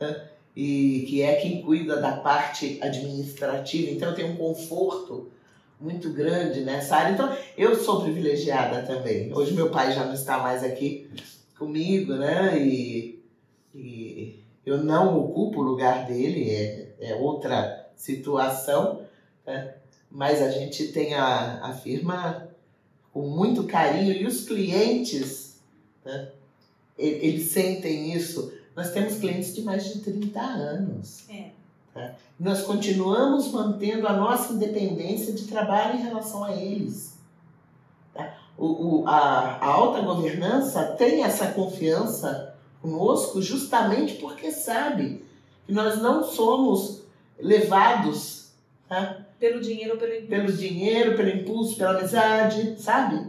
né? 0.00 0.27
E 0.60 1.06
que 1.08 1.22
é 1.22 1.36
quem 1.36 1.62
cuida 1.62 2.00
da 2.00 2.16
parte 2.16 2.80
administrativa. 2.82 3.92
Então 3.92 4.08
eu 4.08 4.14
tenho 4.16 4.32
um 4.32 4.36
conforto 4.36 5.30
muito 5.80 6.12
grande 6.12 6.62
nessa 6.62 6.96
área. 6.96 7.12
Então 7.12 7.32
eu 7.56 7.76
sou 7.76 8.02
privilegiada 8.02 8.82
também. 8.82 9.32
Hoje 9.32 9.54
meu 9.54 9.70
pai 9.70 9.92
já 9.92 10.04
não 10.04 10.14
está 10.14 10.38
mais 10.38 10.64
aqui 10.64 11.08
comigo, 11.56 12.14
né? 12.14 12.60
E, 12.60 13.22
e 13.72 14.42
Eu 14.66 14.78
não 14.78 15.16
ocupo 15.20 15.60
o 15.60 15.62
lugar 15.62 16.04
dele, 16.06 16.50
é, 16.50 16.88
é 17.02 17.14
outra 17.14 17.92
situação, 17.94 19.02
né? 19.46 19.74
mas 20.10 20.42
a 20.42 20.50
gente 20.50 20.88
tem 20.88 21.14
a, 21.14 21.66
a 21.66 21.72
firma 21.72 22.48
com 23.12 23.28
muito 23.28 23.62
carinho 23.62 24.12
e 24.12 24.26
os 24.26 24.44
clientes, 24.44 25.60
né? 26.04 26.32
eles 26.98 27.50
sentem 27.52 28.12
isso. 28.12 28.57
Nós 28.78 28.92
temos 28.92 29.16
clientes 29.16 29.56
de 29.56 29.62
mais 29.62 29.92
de 29.92 29.98
30 30.02 30.40
anos. 30.40 31.28
É. 31.28 31.50
Tá? 31.92 32.14
Nós 32.38 32.62
continuamos 32.62 33.50
mantendo 33.50 34.06
a 34.06 34.12
nossa 34.12 34.52
independência 34.52 35.32
de 35.32 35.48
trabalho 35.48 35.98
em 35.98 36.02
relação 36.02 36.44
a 36.44 36.54
eles. 36.54 37.18
Tá? 38.14 38.38
O, 38.56 39.00
o, 39.00 39.08
a, 39.08 39.56
a 39.56 39.66
alta 39.66 40.00
governança 40.00 40.94
tem 40.96 41.24
essa 41.24 41.48
confiança 41.48 42.54
conosco 42.80 43.42
justamente 43.42 44.14
porque 44.14 44.52
sabe 44.52 45.24
que 45.66 45.72
nós 45.72 46.00
não 46.00 46.22
somos 46.22 47.02
levados 47.36 48.52
tá? 48.88 49.26
Pelo 49.40 49.60
dinheiro 49.60 49.98
pelo 49.98 50.12
impulso. 50.12 50.28
pelo 50.28 50.52
dinheiro, 50.52 51.16
pelo 51.16 51.28
impulso, 51.30 51.76
pela 51.76 51.98
amizade, 51.98 52.80
sabe? 52.80 53.28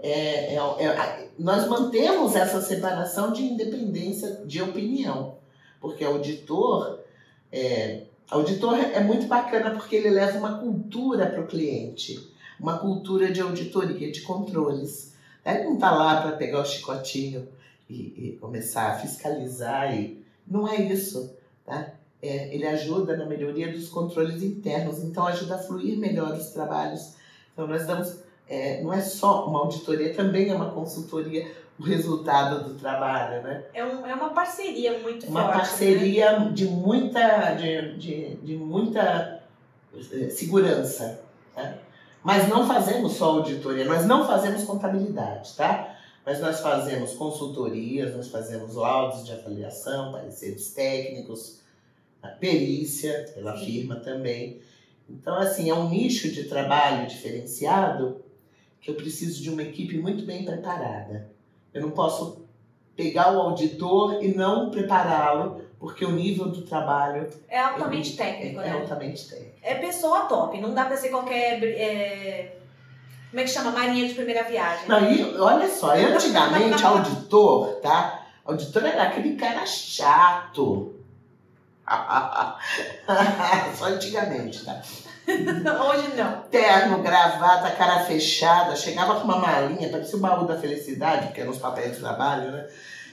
É, 0.00 0.54
é, 0.54 0.56
é, 0.56 1.28
nós 1.38 1.68
mantemos 1.68 2.36
essa 2.36 2.60
separação 2.60 3.32
de 3.32 3.42
independência 3.42 4.42
de 4.46 4.62
opinião, 4.62 5.36
porque 5.80 6.04
auditor 6.04 7.00
é, 7.50 8.02
auditor 8.30 8.78
é 8.78 9.00
muito 9.00 9.26
bacana 9.26 9.70
porque 9.70 9.96
ele 9.96 10.10
leva 10.10 10.38
uma 10.38 10.58
cultura 10.58 11.26
para 11.26 11.40
o 11.40 11.46
cliente, 11.46 12.32
uma 12.60 12.78
cultura 12.78 13.32
de 13.32 13.40
auditoria, 13.40 14.10
de 14.12 14.20
controles. 14.22 15.14
Ele 15.44 15.64
não 15.64 15.74
está 15.74 15.90
lá 15.90 16.20
para 16.20 16.32
pegar 16.32 16.60
o 16.60 16.64
chicotinho 16.64 17.48
e, 17.88 17.94
e, 17.94 18.38
começar 18.40 18.92
a 18.92 18.94
fiscalizar, 18.96 19.94
e 19.98 20.22
não 20.46 20.68
é 20.68 20.82
isso. 20.82 21.34
Tá? 21.64 21.92
É, 22.20 22.54
ele 22.54 22.66
ajuda 22.66 23.16
na 23.16 23.24
melhoria 23.24 23.72
dos 23.72 23.88
controles 23.88 24.42
internos, 24.42 25.02
então 25.02 25.26
ajuda 25.26 25.54
a 25.54 25.58
fluir 25.58 25.96
melhor 25.96 26.32
os 26.34 26.50
trabalhos. 26.50 27.14
Então 27.52 27.66
nós 27.66 27.86
damos, 27.86 28.18
é, 28.48 28.82
não 28.82 28.92
é 28.92 29.00
só 29.00 29.46
uma 29.46 29.60
auditoria, 29.60 30.14
também 30.14 30.50
é 30.50 30.54
uma 30.54 30.70
consultoria 30.70 31.46
o 31.78 31.82
resultado 31.82 32.64
do 32.64 32.74
trabalho, 32.74 33.42
né? 33.42 33.64
É, 33.72 33.84
um, 33.84 34.04
é 34.04 34.12
uma 34.12 34.30
parceria 34.30 34.98
muito 34.98 35.26
uma 35.26 35.42
forte. 35.42 35.54
Uma 35.54 35.58
parceria 35.60 36.38
né? 36.40 36.50
de 36.52 36.66
muita, 36.66 37.54
de, 37.54 37.96
de, 37.96 38.36
de 38.36 38.56
muita 38.56 39.40
eh, 40.12 40.28
segurança. 40.28 41.20
Tá? 41.54 41.74
Mas 42.24 42.48
não 42.48 42.66
fazemos 42.66 43.12
só 43.12 43.36
auditoria, 43.36 43.84
nós 43.84 44.04
não 44.04 44.26
fazemos 44.26 44.64
contabilidade, 44.64 45.54
tá? 45.54 45.96
Mas 46.26 46.40
nós 46.40 46.60
fazemos 46.60 47.14
consultorias, 47.14 48.14
nós 48.14 48.28
fazemos 48.28 48.74
laudos 48.74 49.24
de 49.24 49.32
avaliação, 49.32 50.12
pareceres 50.12 50.72
técnicos, 50.74 51.60
a 52.20 52.28
perícia 52.28 53.30
pela 53.34 53.56
Sim. 53.56 53.64
firma 53.64 53.96
também. 53.96 54.60
Então, 55.08 55.36
assim, 55.36 55.70
é 55.70 55.74
um 55.74 55.88
nicho 55.88 56.30
de 56.30 56.44
trabalho 56.44 57.06
diferenciado 57.06 58.20
que 58.80 58.90
eu 58.90 58.94
preciso 58.94 59.42
de 59.42 59.50
uma 59.50 59.62
equipe 59.62 59.98
muito 59.98 60.24
bem 60.24 60.44
preparada. 60.44 61.30
Eu 61.72 61.82
não 61.82 61.90
posso 61.90 62.46
pegar 62.96 63.32
o 63.32 63.40
auditor 63.40 64.22
e 64.22 64.34
não 64.34 64.70
prepará-lo, 64.70 65.62
porque 65.78 66.04
o 66.04 66.10
nível 66.10 66.48
do 66.48 66.62
trabalho 66.62 67.28
é 67.48 67.60
altamente 67.60 68.16
técnico, 68.16 68.60
é, 68.60 68.64
né? 68.64 68.68
É 68.70 68.80
altamente 68.80 69.28
técnico. 69.28 69.56
É 69.62 69.74
pessoa 69.76 70.22
top, 70.22 70.60
não 70.60 70.74
dá 70.74 70.84
para 70.84 70.96
ser 70.96 71.10
qualquer. 71.10 71.62
É... 71.62 72.56
Como 73.30 73.40
é 73.40 73.44
que 73.44 73.50
chama? 73.50 73.70
Marinha 73.70 74.08
de 74.08 74.14
primeira 74.14 74.42
viagem. 74.42 74.88
Não, 74.88 75.10
e 75.10 75.38
olha 75.38 75.68
só, 75.68 75.94
antigamente 75.94 76.82
auditor, 76.82 77.76
tá? 77.76 78.26
Auditor 78.44 78.86
era 78.86 79.04
aquele 79.04 79.36
cara 79.36 79.66
chato. 79.66 80.94
Só 83.76 83.86
antigamente, 83.86 84.64
tá? 84.64 84.82
Hoje 85.88 86.16
não. 86.16 86.42
Terno, 86.50 87.02
gravata, 87.02 87.70
cara 87.72 88.00
fechada, 88.04 88.74
chegava 88.74 89.16
com 89.16 89.24
uma 89.24 89.38
malinha, 89.38 89.90
parecia 89.90 90.16
o 90.16 90.20
baú 90.20 90.46
da 90.46 90.58
felicidade, 90.58 91.32
que 91.32 91.40
eram 91.40 91.50
os 91.50 91.58
papéis 91.58 91.92
de 91.92 92.00
trabalho, 92.00 92.50
né? 92.50 92.66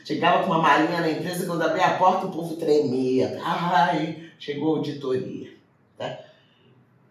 Chegava 0.06 0.44
com 0.44 0.52
uma 0.52 0.62
malinha 0.62 1.02
na 1.02 1.10
empresa, 1.10 1.46
quando 1.46 1.64
abria 1.64 1.88
a 1.88 1.98
porta 1.98 2.28
o 2.28 2.32
povo 2.32 2.56
tremia. 2.56 3.40
Ai, 3.44 4.30
chegou 4.40 4.76
a 4.76 4.78
auditoria. 4.78 5.50
Tá? 5.98 6.20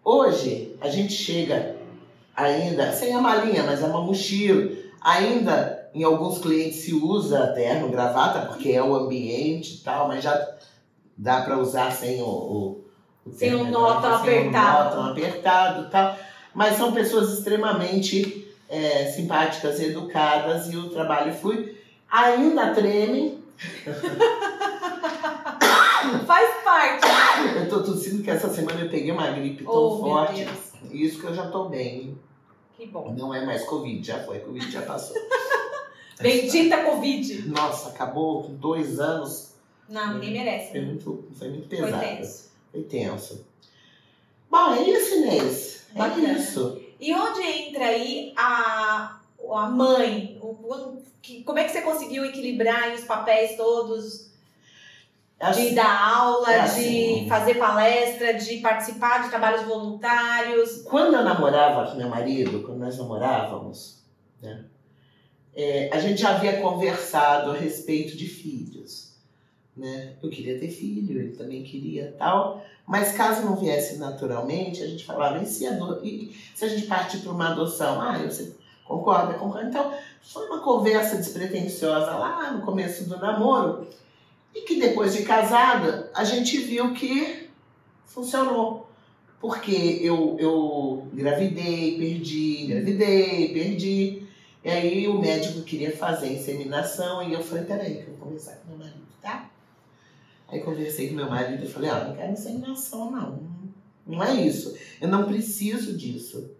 Hoje, 0.03 0.75
a 0.79 0.89
gente 0.89 1.13
chega 1.13 1.75
ainda, 2.35 2.91
sem 2.93 3.13
a 3.13 3.21
malinha, 3.21 3.63
mas 3.63 3.83
é 3.83 3.85
uma 3.85 4.01
mochila. 4.01 4.71
Ainda, 5.01 5.89
em 5.93 6.03
alguns 6.03 6.39
clientes 6.39 6.79
se 6.79 6.93
usa 6.93 7.47
terno, 7.47 7.89
gravata, 7.89 8.47
porque 8.47 8.71
é 8.71 8.81
o 8.81 8.95
ambiente 8.95 9.75
e 9.75 9.77
tal, 9.79 10.07
mas 10.07 10.23
já 10.23 10.55
dá 11.17 11.41
para 11.41 11.59
usar 11.59 11.91
sem 11.91 12.21
o, 12.21 12.27
o 12.27 12.84
sem 13.33 13.55
um 13.55 13.69
nó 13.69 13.99
tão 14.01 14.15
apertado. 14.15 14.95
Um 14.95 15.03
nó 15.03 15.11
apertado 15.11 15.89
tal. 15.89 16.17
Mas 16.53 16.77
são 16.77 16.93
pessoas 16.93 17.33
extremamente 17.33 18.53
é, 18.69 19.11
simpáticas, 19.11 19.79
educadas 19.79 20.71
e 20.71 20.77
o 20.77 20.89
trabalho 20.89 21.33
flui. 21.33 21.77
Ainda 22.09 22.73
tremem. 22.73 23.43
Faz 26.25 26.63
parte. 26.63 27.07
Eu 27.57 27.69
tô 27.69 27.83
tossindo 27.83 28.21
que 28.23 28.29
essa 28.29 28.49
semana 28.49 28.81
eu 28.81 28.89
peguei 28.89 29.11
uma 29.11 29.31
gripe 29.31 29.63
tão 29.63 29.73
oh, 29.73 29.99
forte. 29.99 30.47
Isso 30.91 31.19
que 31.19 31.25
eu 31.25 31.33
já 31.33 31.49
tô 31.49 31.65
bem. 31.65 32.17
Que 32.77 32.85
bom. 32.87 33.13
Não 33.17 33.33
é 33.33 33.45
mais 33.45 33.63
Covid, 33.65 34.05
já 34.05 34.19
foi. 34.23 34.39
Covid 34.39 34.69
já 34.69 34.81
passou. 34.81 35.15
Bendita 36.21 36.83
Covid. 36.83 37.49
Nossa, 37.49 37.89
acabou 37.89 38.43
com 38.43 38.55
dois 38.55 38.99
anos. 38.99 39.55
Não, 39.89 40.15
ninguém 40.15 40.33
merece. 40.33 40.71
Foi, 40.71 40.79
né? 40.81 40.87
muito, 40.87 41.27
foi 41.35 41.49
muito 41.49 41.67
pesado. 41.67 41.97
Foi 41.97 42.15
tenso. 42.15 42.44
Foi 42.75 42.83
tenso. 42.83 43.47
Bom, 44.51 44.73
é 44.73 44.81
isso, 44.81 45.15
Inês. 45.15 45.87
É 45.95 45.97
Bacana. 45.97 46.33
isso. 46.33 46.81
E 46.99 47.13
onde 47.13 47.41
entra 47.41 47.85
aí 47.85 48.33
a, 48.35 49.17
a 49.49 49.69
mãe? 49.69 50.37
O, 50.41 51.01
como 51.45 51.57
é 51.57 51.63
que 51.63 51.71
você 51.71 51.81
conseguiu 51.81 52.25
equilibrar 52.25 52.93
os 52.93 53.05
papéis 53.05 53.55
todos? 53.55 54.29
É 55.39 55.45
assim, 55.45 55.69
de 55.69 55.75
dar 55.75 56.15
aula, 56.17 56.51
é 56.51 56.59
assim, 56.59 57.23
de 57.23 57.29
fazer 57.29 57.55
palestra, 57.55 58.33
de 58.33 58.57
participar 58.57 59.23
de 59.23 59.29
trabalhos 59.29 59.63
voluntários. 59.63 60.81
Quando 60.83 61.13
eu 61.13 61.23
namorava 61.23 61.89
com 61.89 61.97
meu 61.97 62.09
marido, 62.09 62.61
quando 62.63 62.79
nós 62.79 62.97
namorávamos, 62.97 64.03
né, 64.41 64.65
é, 65.55 65.89
a 65.93 65.99
gente 65.99 66.21
já 66.21 66.31
havia 66.31 66.61
conversado 66.61 67.51
a 67.51 67.55
respeito 67.55 68.17
de 68.17 68.27
filhos 68.27 68.74
né? 69.75 70.13
Eu 70.21 70.29
queria 70.29 70.59
ter 70.59 70.69
filho, 70.69 71.19
ele 71.19 71.35
também 71.35 71.63
queria 71.63 72.15
tal. 72.17 72.63
Mas 72.87 73.13
caso 73.13 73.43
não 73.43 73.55
viesse 73.55 73.97
naturalmente, 73.97 74.81
a 74.81 74.87
gente 74.87 75.03
falava, 75.03 75.43
e 75.43 75.45
se, 75.45 75.67
ado 75.67 76.05
e 76.05 76.35
se 76.53 76.63
a 76.65 76.67
gente 76.67 76.87
partir 76.87 77.19
para 77.19 77.31
uma 77.31 77.51
adoção? 77.51 77.99
Ah, 77.99 78.17
você 78.19 78.55
concorda, 78.85 79.33
concorda. 79.33 79.67
Então, 79.67 79.93
foi 80.21 80.45
uma 80.47 80.59
conversa 80.59 81.17
despretensiosa 81.17 82.11
lá 82.11 82.51
no 82.51 82.61
começo 82.61 83.09
do 83.09 83.17
namoro. 83.17 83.87
E 84.53 84.61
que 84.61 84.79
depois 84.79 85.13
de 85.13 85.23
casada, 85.23 86.09
a 86.13 86.23
gente 86.23 86.57
viu 86.59 86.93
que 86.93 87.49
funcionou. 88.05 88.89
Porque 89.41 89.99
eu, 90.01 90.37
eu 90.39 91.07
engravidei, 91.13 91.97
perdi, 91.97 92.63
engravidei, 92.63 93.53
perdi. 93.53 94.27
E 94.63 94.69
aí 94.69 95.07
o 95.07 95.19
médico 95.19 95.61
queria 95.61 95.95
fazer 95.95 96.33
inseminação 96.33 97.21
e 97.27 97.33
eu 97.33 97.43
falei, 97.43 97.65
peraí, 97.65 97.95
que 97.95 98.07
eu 98.07 98.15
vou 98.15 98.27
conversar 98.27 98.55
com 98.55 98.69
meu 98.69 98.77
marido, 98.79 99.05
tá? 99.21 99.49
Aí 100.55 100.61
conversei 100.61 101.09
com 101.09 101.15
meu 101.15 101.29
marido 101.29 101.65
e 101.65 101.67
falei, 101.67 101.91
ó, 101.91 102.05
não 102.05 102.15
quero 102.15 102.31
inseminação, 102.31 103.11
não. 103.11 103.39
Não 104.07 104.23
é 104.23 104.33
isso. 104.33 104.73
Eu 105.01 105.09
não 105.09 105.25
preciso 105.25 105.97
disso. 105.97 106.51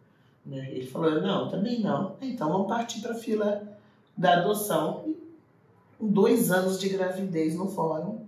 Né? 0.46 0.70
Ele 0.72 0.86
falou, 0.86 1.22
não, 1.22 1.50
também 1.50 1.80
não. 1.80 2.18
Então 2.22 2.52
vamos 2.52 2.68
partir 2.68 3.00
para 3.00 3.14
a 3.14 3.18
fila 3.18 3.64
da 4.18 4.40
adoção. 4.40 5.04
E 5.08 5.18
dois 5.98 6.52
anos 6.52 6.78
de 6.78 6.90
gravidez 6.90 7.56
no 7.56 7.70
fórum. 7.70 8.26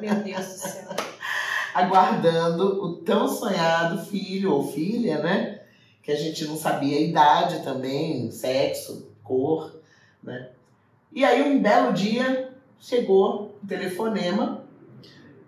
Meu 0.00 0.14
Deus 0.16 0.46
do 0.46 0.52
céu. 0.52 0.88
Aguardando 1.74 2.84
o 2.84 2.96
tão 2.96 3.26
sonhado 3.26 4.04
filho 4.04 4.52
ou 4.52 4.70
filha, 4.70 5.20
né? 5.20 5.62
Que 6.02 6.12
a 6.12 6.16
gente 6.16 6.44
não 6.44 6.56
sabia 6.56 6.96
a 6.96 7.00
idade 7.00 7.62
também, 7.62 8.30
sexo, 8.30 9.08
cor, 9.22 9.80
né? 10.22 10.50
E 11.12 11.24
aí 11.24 11.42
um 11.42 11.60
belo 11.60 11.92
dia 11.92 12.52
chegou 12.78 13.56
um 13.62 13.66
telefonema 13.66 14.59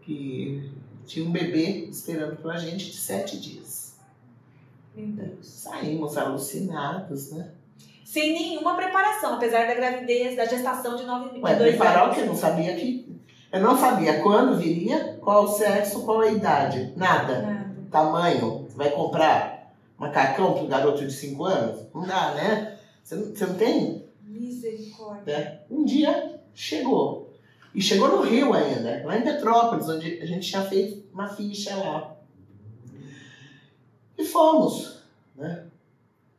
que 0.02 0.70
tinha 1.06 1.26
um 1.26 1.32
bebê 1.32 1.86
esperando 1.90 2.36
pela 2.36 2.56
gente 2.58 2.90
de 2.90 2.96
sete 2.96 3.40
dias. 3.40 3.96
Deus. 4.94 5.46
Saímos 5.46 6.16
alucinados, 6.18 7.32
né? 7.32 7.50
Sem 8.04 8.34
nenhuma 8.34 8.76
preparação, 8.76 9.34
apesar 9.34 9.66
da 9.66 9.74
gravidez, 9.74 10.36
da 10.36 10.44
gestação 10.44 10.96
de 10.96 11.04
nove 11.04 11.40
meses. 11.40 11.58
preparar 11.58 12.10
o 12.10 12.14
que? 12.14 12.20
Eu 12.20 12.26
não 12.26 12.36
sabia 12.36 12.74
que. 12.76 13.10
Eu 13.50 13.60
não 13.60 13.76
sabia 13.76 14.22
quando 14.22 14.58
viria, 14.58 15.18
qual 15.20 15.44
o 15.44 15.48
sexo, 15.48 16.04
qual 16.04 16.20
a 16.20 16.30
idade. 16.30 16.92
Nada. 16.96 17.42
Nada. 17.42 17.76
Tamanho. 17.90 18.66
Você 18.68 18.76
vai 18.76 18.90
comprar 18.90 19.72
macacão 19.96 20.52
para 20.52 20.62
um 20.62 20.68
garoto 20.68 21.06
de 21.06 21.12
cinco 21.12 21.44
anos? 21.44 21.86
Não 21.94 22.06
dá, 22.06 22.34
né? 22.34 22.78
Você 23.02 23.14
não, 23.14 23.34
você 23.34 23.46
não 23.46 23.54
tem? 23.54 24.04
Misericórdia. 24.22 25.32
É. 25.32 25.60
Um 25.70 25.84
dia 25.84 26.40
chegou. 26.54 27.21
E 27.74 27.80
chegou 27.80 28.08
no 28.08 28.22
Rio 28.22 28.52
ainda, 28.52 29.02
lá 29.04 29.16
em 29.16 29.22
Petrópolis, 29.22 29.88
onde 29.88 30.20
a 30.20 30.26
gente 30.26 30.48
tinha 30.48 30.62
feito 30.62 31.06
uma 31.12 31.28
ficha 31.28 31.74
lá. 31.76 32.16
E 34.16 34.24
fomos, 34.24 35.02
né? 35.34 35.66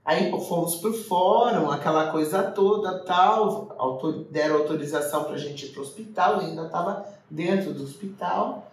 Aí 0.05 0.29
fomos 0.31 0.75
pro 0.75 0.93
fórum, 0.93 1.71
aquela 1.71 2.11
coisa 2.11 2.43
toda, 2.51 2.99
tal, 2.99 3.73
autor, 3.77 4.25
deram 4.29 4.57
autorização 4.57 5.23
pra 5.23 5.37
gente 5.37 5.65
ir 5.65 5.69
pro 5.69 5.81
hospital, 5.81 6.39
ainda 6.39 6.65
estava 6.65 7.05
dentro 7.29 7.73
do 7.73 7.83
hospital, 7.83 8.69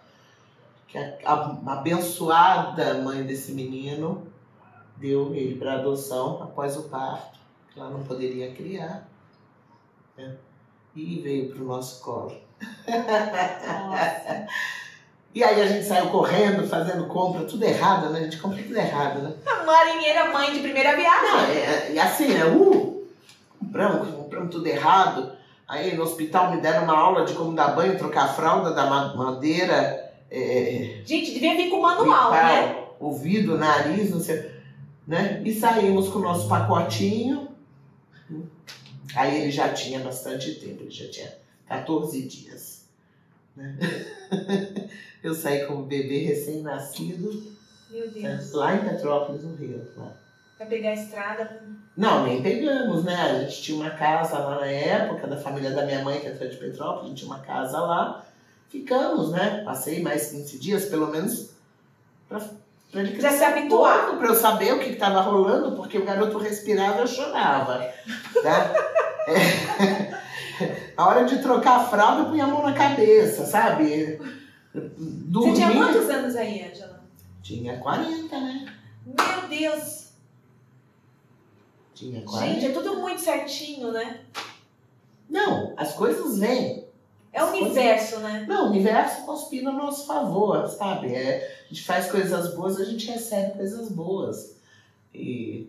que 0.87 0.97
a, 0.97 1.17
a, 1.23 1.73
abençoada 1.73 2.95
mãe 2.95 3.23
desse 3.23 3.53
menino 3.53 4.27
deu 4.97 5.33
ele 5.33 5.55
para 5.55 5.75
adoção 5.75 6.43
após 6.43 6.75
o 6.75 6.83
parto, 6.83 7.39
que 7.73 7.79
ela 7.79 7.89
não 7.89 8.03
poderia 8.03 8.53
criar, 8.53 9.07
né? 10.17 10.35
e 10.93 11.21
veio 11.21 11.49
pro 11.53 11.63
nosso 11.63 12.03
colo. 12.03 12.50
Nossa. 12.87 14.47
E 15.33 15.43
aí 15.43 15.61
a 15.61 15.65
gente 15.65 15.85
saiu 15.85 16.07
correndo, 16.09 16.67
fazendo 16.67 17.05
compra, 17.07 17.45
tudo 17.45 17.63
errado, 17.63 18.09
né? 18.09 18.19
A 18.19 18.23
gente 18.23 18.37
compra 18.37 18.61
tudo 18.61 18.77
errado, 18.77 19.21
né? 19.21 19.33
A 19.47 19.63
marinheira 19.63 20.25
mãe 20.31 20.51
de 20.53 20.59
primeira 20.59 20.93
viagem. 20.95 21.29
Não, 21.31 21.39
é, 21.45 21.91
e 21.93 21.99
assim, 21.99 22.35
é, 22.35 22.45
uh, 22.45 23.07
compramos, 23.57 24.09
compramos 24.13 24.51
tudo 24.51 24.67
errado. 24.67 25.31
Aí 25.67 25.95
no 25.95 26.03
hospital 26.03 26.51
me 26.51 26.59
deram 26.59 26.83
uma 26.83 26.97
aula 26.97 27.23
de 27.23 27.33
como 27.33 27.55
dar 27.55 27.69
banho, 27.69 27.97
trocar 27.97 28.25
a 28.25 28.33
fralda 28.33 28.73
da 28.73 28.85
ma- 28.87 29.15
madeira, 29.15 30.11
é, 30.29 31.01
Gente, 31.05 31.31
devia 31.33 31.55
vir 31.55 31.69
com 31.69 31.81
manual, 31.81 32.31
limpar 32.31 32.45
né? 32.53 32.75
ouvido, 32.99 33.57
nariz, 33.57 34.11
não 34.11 34.19
sei, 34.19 34.51
né? 35.07 35.41
E 35.45 35.53
saímos 35.53 36.09
com 36.09 36.19
o 36.19 36.23
nosso 36.23 36.49
pacotinho. 36.49 37.47
Aí 39.15 39.41
ele 39.43 39.51
já 39.51 39.69
tinha 39.69 39.99
bastante 39.99 40.55
tempo, 40.55 40.83
ele 40.83 40.91
já 40.91 41.09
tinha 41.09 41.31
14 41.71 42.21
dias. 42.23 42.85
né? 43.55 43.77
Eu 45.23 45.33
saí 45.35 45.65
com 45.65 45.75
o 45.75 45.83
bebê 45.83 46.19
recém-nascido 46.25 47.31
Meu 47.89 48.05
né? 48.07 48.35
Deus. 48.37 48.51
lá 48.53 48.75
em 48.75 48.79
Petrópolis, 48.79 49.43
no 49.43 49.55
Rio. 49.55 49.87
Lá. 49.95 50.11
Vai 50.57 50.67
pegar 50.67 50.89
a 50.89 50.93
estrada. 50.93 51.63
Não, 51.95 52.25
nem 52.25 52.41
pegamos, 52.41 53.03
né? 53.03 53.15
A 53.15 53.39
gente 53.43 53.61
tinha 53.61 53.77
uma 53.77 53.91
casa 53.91 54.39
lá 54.39 54.59
na 54.59 54.65
época, 54.65 55.27
da 55.27 55.37
família 55.37 55.71
da 55.71 55.85
minha 55.85 56.03
mãe, 56.03 56.19
que 56.19 56.27
era 56.27 56.49
de 56.49 56.57
Petrópolis, 56.57 57.05
a 57.05 57.07
gente 57.09 57.19
tinha 57.19 57.31
uma 57.31 57.39
casa 57.39 57.79
lá. 57.79 58.25
Ficamos, 58.69 59.31
né? 59.31 59.61
Passei 59.63 60.01
mais 60.01 60.31
15 60.31 60.57
dias, 60.59 60.85
pelo 60.85 61.07
menos, 61.07 61.51
pra, 62.29 62.39
pra 62.91 63.01
ele 63.01 63.19
Já 63.19 63.31
se 63.31 63.43
habituar. 63.43 64.17
pra 64.17 64.27
eu 64.27 64.35
saber 64.35 64.73
o 64.73 64.79
que 64.79 64.89
estava 64.91 65.21
rolando, 65.21 65.75
porque 65.75 65.97
o 65.97 66.05
garoto 66.05 66.37
respirava 66.37 66.97
e 66.97 67.01
eu 67.01 67.07
chorava. 67.07 67.93
Tá? 68.41 68.73
É. 69.27 70.17
A 71.01 71.07
hora 71.07 71.25
de 71.25 71.41
trocar 71.41 71.77
a 71.81 71.83
fralda, 71.85 72.21
eu 72.21 72.25
punha 72.29 72.43
a 72.43 72.47
mão 72.47 72.61
na 72.61 72.73
cabeça, 72.73 73.43
sabe? 73.43 74.17
Você 74.71 74.79
tinha 75.01 75.67
Dormia- 75.67 75.73
quantos 75.73 76.09
anos 76.11 76.35
aí, 76.35 76.63
Angela? 76.63 77.03
Tinha 77.41 77.77
40, 77.79 78.39
né? 78.39 78.71
Meu 79.03 79.49
Deus. 79.49 80.09
Tinha 81.95 82.21
40. 82.21 82.53
Gente, 82.53 82.65
é 82.67 82.69
tudo 82.69 82.99
muito 82.99 83.19
certinho, 83.19 83.91
né? 83.91 84.21
Não, 85.27 85.73
as 85.75 85.93
coisas 85.93 86.37
vêm. 86.37 86.85
É 87.33 87.43
o 87.43 87.47
universo, 87.47 88.19
né? 88.19 88.45
Não, 88.47 88.67
o 88.67 88.69
universo 88.69 89.25
conspira 89.25 89.69
a 89.69 89.73
nosso 89.73 90.05
favor, 90.05 90.67
sabe? 90.67 91.15
É, 91.15 91.63
a 91.65 91.67
gente 91.73 91.83
faz 91.83 92.11
coisas 92.11 92.53
boas, 92.53 92.79
a 92.79 92.85
gente 92.85 93.07
recebe 93.09 93.53
coisas 93.57 93.89
boas. 93.89 94.55
E, 95.15 95.67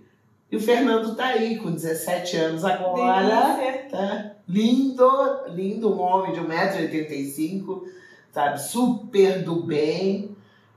e 0.50 0.56
o 0.56 0.60
Fernando 0.60 1.16
tá 1.16 1.24
aí, 1.28 1.56
com 1.58 1.70
17 1.72 2.36
anos 2.36 2.64
agora. 2.66 3.54
Delícia. 3.56 3.88
Tá? 3.88 4.32
Lindo, 4.52 5.10
lindo, 5.48 5.90
um 5.90 5.98
homem 5.98 6.34
de 6.34 6.40
1,85m, 6.40 7.88
sabe? 8.30 8.60
Super 8.60 9.42
do 9.42 9.62
bem. 9.62 10.36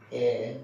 É, 0.10 0.56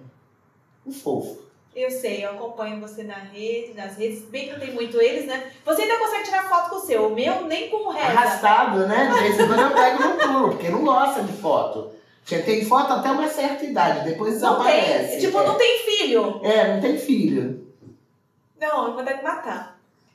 um 0.87 0.93
fofo. 0.93 1.41
Eu 1.75 1.91
sei, 1.91 2.23
eu 2.23 2.31
acompanho 2.31 2.79
você 2.79 3.03
na 3.03 3.15
rede, 3.15 3.73
nas 3.73 3.97
redes, 3.97 4.23
bem 4.29 4.45
que 4.45 4.53
não 4.53 4.59
tem 4.59 4.73
muito 4.73 4.99
eles, 5.01 5.25
né? 5.25 5.51
Você 5.65 5.81
ainda 5.81 5.97
consegue 5.99 6.23
tirar 6.23 6.49
foto 6.49 6.69
com 6.69 6.75
o 6.77 6.79
seu, 6.79 7.07
o 7.07 7.15
meu 7.15 7.45
nem 7.47 7.69
com 7.69 7.87
o 7.87 7.89
resto. 7.89 8.17
Arrastado, 8.17 8.87
né? 8.87 9.11
De 9.13 9.19
vez 9.19 9.39
em 9.39 9.47
quando 9.47 9.59
eu 9.61 9.73
pego 9.73 10.03
no 10.03 10.17
pulo, 10.17 10.49
porque 10.51 10.69
não 10.69 10.83
gosta 10.83 11.21
de 11.23 11.33
foto. 11.33 11.91
Já 12.25 12.41
tem 12.41 12.63
foto 12.63 12.93
até 12.93 13.11
uma 13.11 13.27
certa 13.27 13.65
idade, 13.65 14.09
depois 14.09 14.41
Não 14.41 14.53
desaparece. 14.59 15.11
tem, 15.11 15.19
tipo, 15.19 15.37
é. 15.37 15.45
não 15.45 15.57
tem 15.57 15.79
filho. 15.79 16.39
É, 16.43 16.73
não 16.73 16.81
tem 16.81 16.97
filho. 16.97 17.67
Não, 18.59 18.87
eu 18.87 18.93
vou 18.93 19.03
ter 19.03 19.17
que 19.17 19.23
matar. 19.23 19.70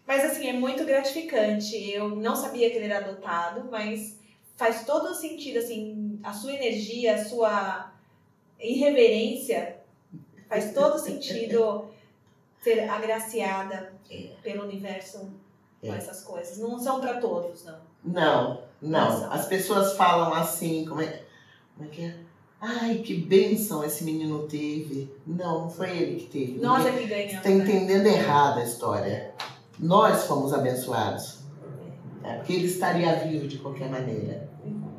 Mas 0.06 0.24
assim, 0.24 0.46
é 0.48 0.52
muito 0.52 0.84
gratificante. 0.84 1.76
Eu 1.90 2.10
não 2.10 2.36
sabia 2.36 2.70
que 2.70 2.76
ele 2.76 2.86
era 2.92 2.98
adotado, 3.04 3.68
mas 3.70 4.18
faz 4.56 4.84
todo 4.86 5.14
sentido, 5.14 5.58
assim, 5.58 6.18
a 6.22 6.32
sua 6.32 6.52
energia, 6.54 7.14
a 7.16 7.24
sua 7.24 7.92
irreverência, 8.58 9.78
faz 10.48 10.72
todo 10.72 10.98
sentido 10.98 11.86
ser 12.62 12.88
agraciada 12.88 13.92
É. 14.10 14.28
pelo 14.42 14.64
universo 14.64 15.30
com 15.80 15.92
É. 15.92 15.96
essas 15.96 16.22
coisas. 16.22 16.58
Não 16.58 16.78
são 16.78 17.00
pra 17.00 17.20
todos, 17.20 17.64
não. 17.64 17.78
Não, 18.04 18.62
não. 18.80 19.10
Nossa. 19.10 19.28
As 19.28 19.46
pessoas 19.46 19.96
falam 19.96 20.32
assim, 20.34 20.84
como 20.84 21.00
é, 21.00 21.22
como 21.76 21.88
é 21.88 21.92
que 21.92 22.04
é? 22.04 22.16
Ai, 22.60 22.98
que 23.04 23.14
bênção 23.14 23.84
esse 23.84 24.02
menino 24.04 24.48
teve. 24.48 25.10
Não, 25.26 25.62
não 25.64 25.70
foi 25.70 25.90
ele 25.90 26.20
que 26.20 26.26
teve. 26.26 26.58
Nós 26.58 26.84
Ninguém- 26.84 26.98
é 26.98 27.02
que 27.02 27.06
ganhamos. 27.08 27.34
Está 27.34 27.48
né? 27.50 27.54
entendendo 27.56 28.06
errado 28.06 28.58
a 28.60 28.64
história. 28.64 29.34
Nós 29.78 30.24
fomos 30.26 30.52
abençoados. 30.52 31.40
né? 32.22 32.36
Porque 32.36 32.52
ele 32.54 32.66
estaria 32.66 33.14
vivo 33.16 33.46
de 33.46 33.58
qualquer 33.58 33.88
maneira. 33.90 34.48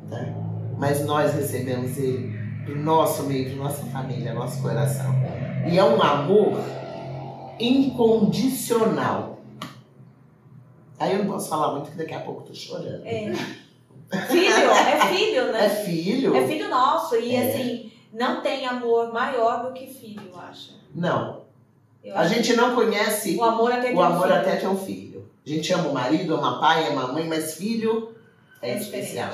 né? 0.08 0.34
Mas 0.78 1.04
nós 1.04 1.34
recebemos 1.34 1.96
ele 1.98 2.36
do 2.64 2.76
nosso 2.76 3.24
meio, 3.24 3.48
de 3.50 3.56
nossa 3.56 3.82
família, 3.86 4.32
nosso 4.34 4.62
coração. 4.62 5.12
E 5.68 5.76
é 5.78 5.84
um 5.84 6.00
amor 6.02 6.58
incondicional. 7.58 9.38
Aí 10.98 11.12
eu 11.14 11.24
não 11.24 11.32
posso 11.32 11.48
falar 11.48 11.72
muito, 11.72 11.90
que 11.90 11.96
daqui 11.96 12.14
a 12.14 12.20
pouco 12.20 12.42
eu 12.42 12.46
tô 12.46 12.54
chorando. 12.54 13.02
É. 13.04 13.32
Filho, 14.28 14.70
é 14.70 15.00
filho, 15.06 15.40
É 15.40 15.52
né? 15.52 15.68
filho? 15.68 16.34
É 16.36 16.46
filho 16.46 16.68
nosso. 16.70 17.16
E 17.16 17.34
É. 17.34 17.48
assim, 17.52 17.92
não 18.12 18.40
tem 18.40 18.66
amor 18.66 19.12
maior 19.12 19.66
do 19.66 19.72
que 19.72 19.86
filho, 19.86 20.22
eu 20.32 20.38
acho. 20.40 20.72
Não. 20.94 21.42
Eu 22.04 22.16
A 22.16 22.26
gente 22.26 22.54
não 22.54 22.74
conhece 22.74 23.36
O 23.36 23.42
amor 23.44 23.72
até 23.72 23.88
tem 23.88 23.96
o 23.96 24.00
amor 24.02 24.22
filho. 24.28 24.34
até 24.34 24.56
ter 24.56 24.66
um 24.68 24.76
filho. 24.78 25.28
A 25.44 25.48
gente 25.48 25.72
ama 25.72 25.88
o 25.88 25.94
marido, 25.94 26.34
ama 26.34 26.60
pai, 26.60 26.86
ama 26.88 27.04
a 27.04 27.12
mãe, 27.12 27.26
mas 27.26 27.54
filho 27.54 28.14
é, 28.62 28.72
É 28.72 28.78
especial. 28.78 29.30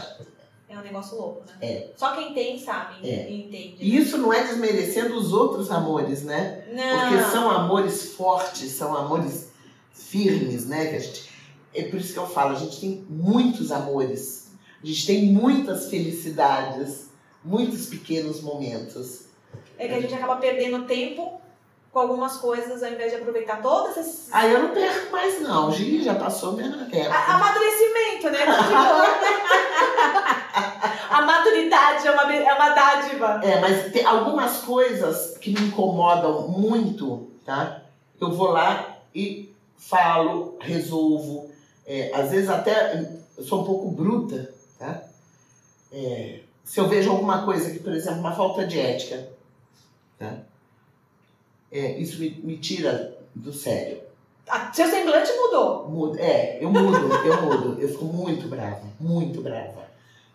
É 0.68 0.78
um 0.78 0.82
negócio 0.82 1.16
louco, 1.16 1.42
né? 1.46 1.54
É. 1.60 1.90
Só 1.96 2.16
quem 2.16 2.32
tem 2.34 2.58
sabe 2.58 3.08
É. 3.08 3.30
e 3.30 3.44
entende. 3.44 3.76
E 3.80 3.96
isso 3.96 4.18
não 4.18 4.32
é 4.32 4.42
desmerecendo 4.42 5.14
os 5.16 5.32
outros 5.32 5.70
amores, 5.70 6.22
né? 6.24 6.64
Não. 6.72 7.00
Porque 7.10 7.30
são 7.30 7.50
amores 7.50 8.12
fortes, 8.14 8.72
são 8.72 8.96
amores 8.96 9.50
firmes, 9.92 10.66
né? 10.66 10.86
Que 10.86 10.96
a 10.96 10.98
gente, 10.98 11.30
é 11.74 11.82
por 11.84 12.00
isso 12.00 12.12
que 12.12 12.18
eu 12.18 12.26
falo, 12.26 12.56
a 12.56 12.58
gente 12.58 12.80
tem 12.80 13.06
muitos 13.08 13.70
amores. 13.70 14.48
A 14.82 14.86
gente 14.86 15.06
tem 15.06 15.26
muitas 15.26 15.88
felicidades, 15.88 17.08
muitos 17.44 17.86
pequenos 17.86 18.40
momentos. 18.42 19.26
É 19.78 19.86
que 19.88 19.94
a 19.94 20.00
gente 20.00 20.14
acaba 20.14 20.36
perdendo 20.36 20.84
tempo 20.86 21.40
com 21.94 22.00
algumas 22.00 22.36
coisas 22.38 22.82
ao 22.82 22.90
invés 22.90 23.12
de 23.12 23.18
aproveitar 23.18 23.62
todas 23.62 23.96
essas. 23.96 24.26
Aí 24.32 24.52
eu 24.52 24.64
não 24.64 24.70
perco 24.70 25.12
mais, 25.12 25.40
não. 25.40 25.70
Gi 25.70 26.02
já 26.02 26.16
passou 26.16 26.54
mesmo 26.54 26.76
na 26.76 26.82
época. 26.86 27.14
A- 27.14 27.36
Amadurecimento, 27.36 28.30
né? 28.30 28.40
a 31.08 31.22
maturidade 31.22 32.08
é 32.08 32.10
uma, 32.10 32.34
é 32.34 32.52
uma 32.54 32.70
dádiva. 32.70 33.40
É, 33.44 33.60
mas 33.60 33.92
tem 33.92 34.04
algumas 34.04 34.56
coisas 34.62 35.38
que 35.38 35.52
me 35.52 35.68
incomodam 35.68 36.48
muito, 36.48 37.30
tá? 37.46 37.82
Eu 38.20 38.32
vou 38.32 38.50
lá 38.50 38.96
e 39.14 39.54
falo, 39.78 40.56
resolvo. 40.60 41.48
É, 41.86 42.10
às 42.12 42.32
vezes 42.32 42.50
até 42.50 43.06
eu 43.38 43.44
sou 43.44 43.62
um 43.62 43.64
pouco 43.64 43.88
bruta, 43.92 44.52
tá? 44.80 45.00
É, 45.92 46.40
se 46.64 46.80
eu 46.80 46.88
vejo 46.88 47.12
alguma 47.12 47.44
coisa 47.44 47.70
que, 47.70 47.78
por 47.78 47.92
exemplo, 47.92 48.18
uma 48.18 48.34
falta 48.34 48.66
de 48.66 48.80
ética, 48.80 49.28
tá? 50.18 50.38
É, 51.74 51.98
isso 51.98 52.20
me, 52.20 52.30
me 52.44 52.56
tira 52.58 53.18
do 53.34 53.52
sério. 53.52 54.00
Ah, 54.48 54.72
Seu 54.72 54.86
semblante 54.86 55.32
mudou. 55.32 55.88
Mudo. 55.88 56.18
É, 56.18 56.58
eu 56.62 56.70
mudo, 56.70 56.96
eu 57.26 57.42
mudo. 57.42 57.80
Eu 57.80 57.88
fico 57.88 58.04
muito 58.04 58.46
brava, 58.48 58.82
muito 59.00 59.40
brava. 59.42 59.84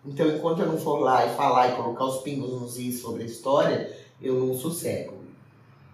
Então, 0.06 0.28
enquanto 0.28 0.60
eu 0.60 0.68
não 0.68 0.78
for 0.78 1.00
lá 1.00 1.26
e 1.26 1.36
falar 1.36 1.70
e 1.70 1.76
colocar 1.76 2.06
os 2.06 2.22
pingos 2.22 2.52
nos 2.60 2.78
is 2.78 3.00
sobre 3.00 3.24
a 3.24 3.26
história, 3.26 3.96
eu 4.22 4.34
não 4.36 4.54
sossego. 4.54 5.14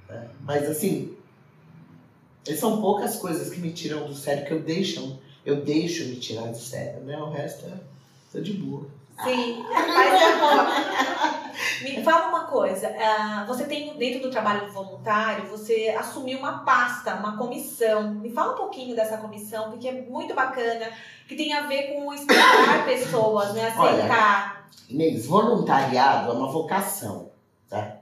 né? 0.09 0.27
Mas, 0.41 0.67
assim, 0.69 1.15
são 2.57 2.81
poucas 2.81 3.15
coisas 3.17 3.49
que 3.53 3.59
me 3.59 3.71
tiram 3.71 4.05
do 4.07 4.13
sério, 4.15 4.45
que 4.45 4.53
eu 4.53 4.59
deixo, 4.61 5.19
eu 5.45 5.57
deixo 5.57 6.05
me 6.05 6.15
tirar 6.15 6.47
do 6.47 6.57
sério, 6.57 7.01
né? 7.01 7.17
O 7.17 7.29
resto 7.29 7.65
é 7.65 7.73
tô 8.31 8.39
de 8.41 8.53
boa. 8.53 8.87
Sim, 9.23 9.63
mas 9.69 10.21
é 10.21 10.39
bom. 10.39 11.44
Me 11.81 12.03
fala 12.03 12.27
uma 12.27 12.45
coisa, 12.45 12.89
uh, 12.89 13.45
você 13.47 13.65
tem 13.65 13.97
dentro 13.97 14.21
do 14.21 14.31
trabalho 14.31 14.71
voluntário, 14.71 15.47
você 15.47 15.95
assumiu 15.97 16.39
uma 16.39 16.65
pasta, 16.65 17.15
uma 17.15 17.37
comissão. 17.37 18.15
Me 18.15 18.29
fala 18.29 18.53
um 18.53 18.57
pouquinho 18.57 18.95
dessa 18.95 19.17
comissão, 19.17 19.71
porque 19.71 19.87
é 19.87 20.01
muito 20.01 20.33
bacana, 20.33 20.89
que 21.27 21.35
tem 21.35 21.53
a 21.53 21.67
ver 21.67 21.93
com 21.93 22.13
inspirar 22.13 22.85
pessoas, 22.85 23.53
né? 23.53 23.67
Aceitar. 23.67 23.79
Olha, 23.79 24.65
Inês, 24.89 25.25
voluntariado 25.25 26.31
é 26.31 26.33
uma 26.33 26.51
vocação, 26.51 27.31
tá? 27.69 27.97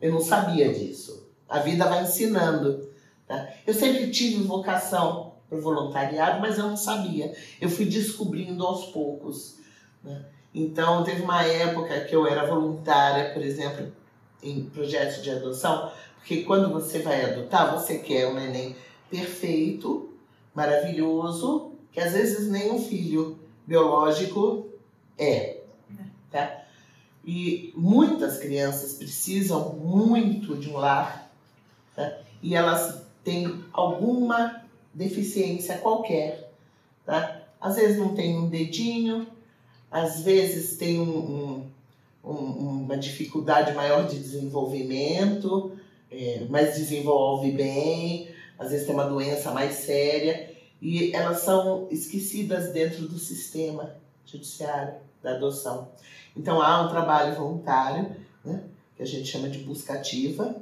Eu 0.00 0.12
não 0.12 0.20
sabia 0.20 0.72
disso. 0.72 1.28
A 1.48 1.58
vida 1.58 1.86
vai 1.86 2.02
ensinando. 2.02 2.90
Tá? 3.26 3.48
Eu 3.66 3.74
sempre 3.74 4.10
tive 4.10 4.42
vocação 4.42 5.34
para 5.48 5.58
voluntariado, 5.58 6.40
mas 6.40 6.58
eu 6.58 6.68
não 6.68 6.76
sabia. 6.76 7.34
Eu 7.60 7.68
fui 7.68 7.84
descobrindo 7.84 8.66
aos 8.66 8.86
poucos. 8.86 9.56
Né? 10.02 10.24
Então, 10.54 11.04
teve 11.04 11.22
uma 11.22 11.44
época 11.44 12.00
que 12.00 12.14
eu 12.14 12.26
era 12.26 12.46
voluntária, 12.46 13.32
por 13.32 13.42
exemplo, 13.42 13.92
em 14.42 14.64
projetos 14.64 15.22
de 15.22 15.30
adoção, 15.30 15.92
porque 16.16 16.42
quando 16.42 16.72
você 16.72 16.98
vai 17.00 17.24
adotar, 17.24 17.72
você 17.72 17.98
quer 17.98 18.26
um 18.26 18.34
neném 18.34 18.74
perfeito, 19.08 20.10
maravilhoso, 20.54 21.72
que 21.92 22.00
às 22.00 22.12
vezes 22.12 22.48
nem 22.50 22.70
um 22.70 22.82
filho 22.82 23.38
biológico 23.66 24.68
é. 25.18 25.60
Tá? 26.30 26.64
E 27.24 27.72
muitas 27.76 28.38
crianças 28.38 28.94
precisam 28.94 29.74
muito 29.74 30.56
de 30.56 30.70
um 30.70 30.76
lar 30.76 31.30
tá? 31.94 32.18
e 32.42 32.54
elas 32.54 33.02
têm 33.24 33.64
alguma 33.72 34.64
deficiência 34.94 35.78
qualquer. 35.78 36.52
Tá? 37.04 37.42
Às 37.60 37.76
vezes 37.76 37.98
não 37.98 38.14
tem 38.14 38.38
um 38.38 38.48
dedinho, 38.48 39.26
às 39.90 40.20
vezes 40.20 40.76
tem 40.76 41.00
um, 41.00 41.66
um, 42.24 42.30
um, 42.30 42.82
uma 42.84 42.96
dificuldade 42.96 43.72
maior 43.74 44.06
de 44.06 44.18
desenvolvimento, 44.18 45.72
é, 46.10 46.46
mas 46.48 46.76
desenvolve 46.76 47.50
bem, 47.50 48.28
às 48.58 48.70
vezes 48.70 48.86
tem 48.86 48.94
uma 48.94 49.06
doença 49.06 49.50
mais 49.50 49.74
séria, 49.74 50.54
e 50.80 51.12
elas 51.14 51.40
são 51.40 51.88
esquecidas 51.90 52.72
dentro 52.72 53.08
do 53.08 53.18
sistema 53.18 53.94
judiciário 54.24 54.94
da 55.22 55.32
adoção. 55.32 55.88
Então 56.36 56.62
há 56.62 56.82
um 56.82 56.88
trabalho 56.88 57.34
voluntário, 57.34 58.14
né, 58.44 58.62
que 58.96 59.02
a 59.02 59.06
gente 59.06 59.28
chama 59.28 59.48
de 59.48 59.58
busca 59.58 59.94
ativa, 59.94 60.56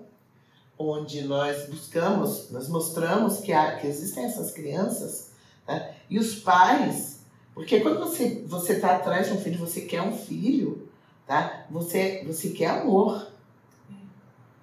onde 0.79 1.23
nós 1.23 1.69
buscamos, 1.69 2.51
nós 2.51 2.69
mostramos 2.69 3.39
que, 3.39 3.53
há, 3.53 3.77
que 3.77 3.87
existem 3.87 4.25
essas 4.25 4.53
crianças, 4.53 5.33
né, 5.67 5.95
e 6.09 6.19
os 6.19 6.37
pais 6.37 7.18
porque 7.59 7.81
quando 7.81 7.99
você 7.99 8.45
você 8.47 8.75
está 8.75 8.95
atrás 8.95 9.27
de 9.27 9.33
um 9.33 9.41
filho, 9.41 9.59
você 9.59 9.81
quer 9.81 10.01
um 10.01 10.17
filho, 10.17 10.89
tá? 11.27 11.65
Você 11.69 12.23
você 12.25 12.51
quer 12.51 12.69
amor. 12.69 13.27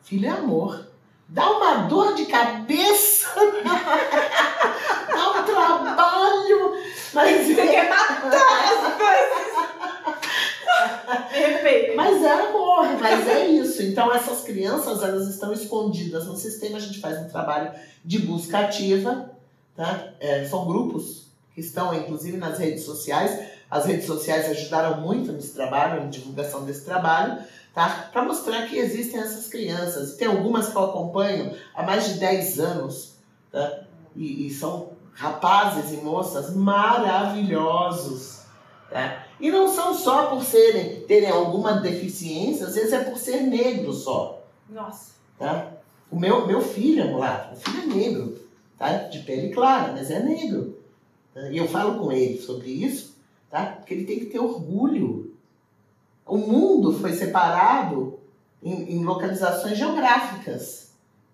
Filho 0.06 0.26
é 0.26 0.30
amor. 0.30 0.88
Dá 1.28 1.50
uma 1.52 1.88
dor 1.90 2.14
de 2.14 2.26
cabeça, 2.26 3.28
dá 5.14 5.30
um 5.30 5.44
trabalho, 5.44 6.74
mas 7.14 7.46
você 7.46 7.56
quer 7.56 7.90
matar 7.90 8.64
as 8.64 8.94
coisas. 8.96 9.56
Mas 11.98 12.24
é 12.24 12.32
amor, 12.32 12.88
mas 13.02 13.28
é 13.28 13.46
isso. 13.48 13.84
Então 13.84 14.14
essas 14.14 14.42
crianças 14.44 15.04
elas 15.04 15.28
estão 15.28 15.52
escondidas 15.52 16.28
no 16.28 16.38
sistema. 16.38 16.78
A 16.78 16.82
gente 16.82 17.02
faz 17.02 17.20
um 17.20 17.28
trabalho 17.28 17.74
de 18.06 18.20
busca 18.20 18.60
ativa, 18.60 19.32
tá? 19.76 20.14
É, 20.22 20.46
são 20.46 20.66
grupos 20.66 21.25
que 21.56 21.62
estão 21.62 21.94
inclusive 21.96 22.38
nas 22.38 22.60
redes 22.60 22.84
sociais. 22.84 23.56
As 23.72 23.86
redes 23.86 24.06
sociais 24.06 24.50
ajudaram 24.50 25.02
muito 25.02 25.32
nesse 25.32 25.54
trabalho, 25.54 26.04
na 26.04 26.10
divulgação 26.10 26.66
desse 26.66 26.84
trabalho, 26.84 27.42
tá? 27.74 28.10
Para 28.12 28.24
mostrar 28.24 28.68
que 28.68 28.78
existem 28.78 29.20
essas 29.20 29.48
crianças. 29.48 30.16
Tem 30.18 30.28
algumas 30.28 30.68
que 30.68 30.76
eu 30.76 30.84
acompanho 30.84 31.56
há 31.74 31.82
mais 31.82 32.06
de 32.06 32.20
10 32.20 32.60
anos, 32.60 33.16
tá? 33.52 33.86
E, 34.16 34.48
e 34.48 34.52
são 34.52 34.90
rapazes 35.14 35.98
e 35.98 36.04
moças 36.04 36.54
maravilhosos, 36.54 38.42
tá? 38.92 39.26
E 39.40 39.50
não 39.50 39.68
são 39.68 39.94
só 39.94 40.28
por 40.28 40.44
serem, 40.44 41.02
terem 41.02 41.30
alguma 41.30 41.74
deficiência, 41.74 42.68
às 42.68 42.76
vezes 42.76 42.94
é 42.94 43.04
por 43.04 43.18
ser 43.18 43.42
negro 43.42 43.94
só. 43.94 44.44
Nossa. 44.70 45.16
Tá? 45.40 45.72
O 46.12 46.20
meu, 46.20 46.46
meu 46.46 46.62
filho 46.62 47.02
é 47.04 47.08
mulato, 47.08 47.56
o 47.56 47.58
filho 47.58 47.84
é 47.84 47.96
negro, 47.96 48.40
tá? 48.78 48.94
De 48.94 49.20
pele 49.20 49.54
clara, 49.54 49.92
mas 49.94 50.12
é 50.12 50.20
negro. 50.20 50.85
E 51.52 51.58
eu 51.58 51.68
falo 51.68 52.00
com 52.00 52.12
ele 52.12 52.42
sobre 52.42 52.70
isso, 52.70 53.18
tá? 53.50 53.66
Porque 53.66 53.94
ele 53.94 54.06
tem 54.06 54.20
que 54.20 54.28
ter 54.28 54.40
orgulho. 54.40 55.36
O 56.26 56.38
mundo 56.38 56.98
foi 56.98 57.12
separado 57.12 58.18
em, 58.64 58.94
em 58.94 59.04
localizações 59.04 59.78
geográficas. 59.78 60.92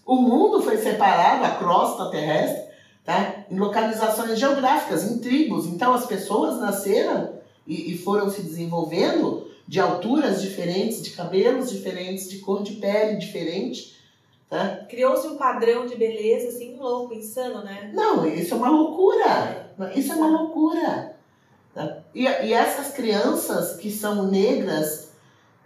o 0.04 0.16
mundo 0.16 0.60
foi 0.62 0.78
separado, 0.78 1.44
a 1.44 1.50
crosta 1.50 2.10
terrestre, 2.10 2.64
tá? 3.04 3.44
em 3.48 3.58
localizações 3.58 4.36
geográficas, 4.36 5.04
em 5.04 5.20
tribos. 5.20 5.64
Então 5.66 5.94
as 5.94 6.06
pessoas 6.06 6.60
nasceram 6.60 7.34
e, 7.66 7.92
e 7.92 7.98
foram 7.98 8.28
se 8.28 8.42
desenvolvendo 8.42 9.48
de 9.66 9.78
alturas 9.78 10.42
diferentes, 10.42 11.00
de 11.00 11.10
cabelos 11.10 11.70
diferentes, 11.70 12.28
de 12.28 12.40
cor 12.40 12.64
de 12.64 12.72
pele 12.72 13.16
diferente 13.16 13.99
Tá? 14.50 14.84
Criou-se 14.88 15.28
um 15.28 15.36
padrão 15.36 15.86
de 15.86 15.94
beleza 15.94 16.48
assim 16.48 16.76
louco, 16.76 17.14
insano, 17.14 17.62
né? 17.62 17.92
Não, 17.94 18.26
isso 18.26 18.52
é 18.52 18.56
uma 18.56 18.68
loucura. 18.68 19.72
Isso 19.94 20.12
é 20.12 20.16
uma 20.16 20.26
loucura. 20.26 21.14
Tá? 21.72 21.98
E, 22.12 22.24
e 22.24 22.52
essas 22.52 22.92
crianças 22.92 23.76
que 23.76 23.92
são 23.92 24.26
negras, 24.26 25.12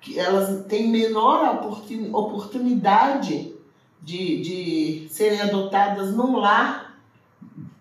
que 0.02 0.18
elas 0.18 0.66
têm 0.66 0.88
menor 0.88 1.66
oportunidade 2.12 3.56
de, 4.02 4.42
de 4.42 5.08
serem 5.08 5.40
adotadas 5.40 6.14
num 6.14 6.36
lar 6.36 7.00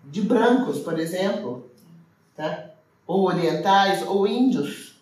de 0.04 0.22
brancos, 0.22 0.78
por 0.78 0.98
exemplo, 0.98 1.68
tá? 2.34 2.70
ou 3.06 3.26
orientais, 3.26 4.02
ou 4.06 4.26
índios. 4.26 4.98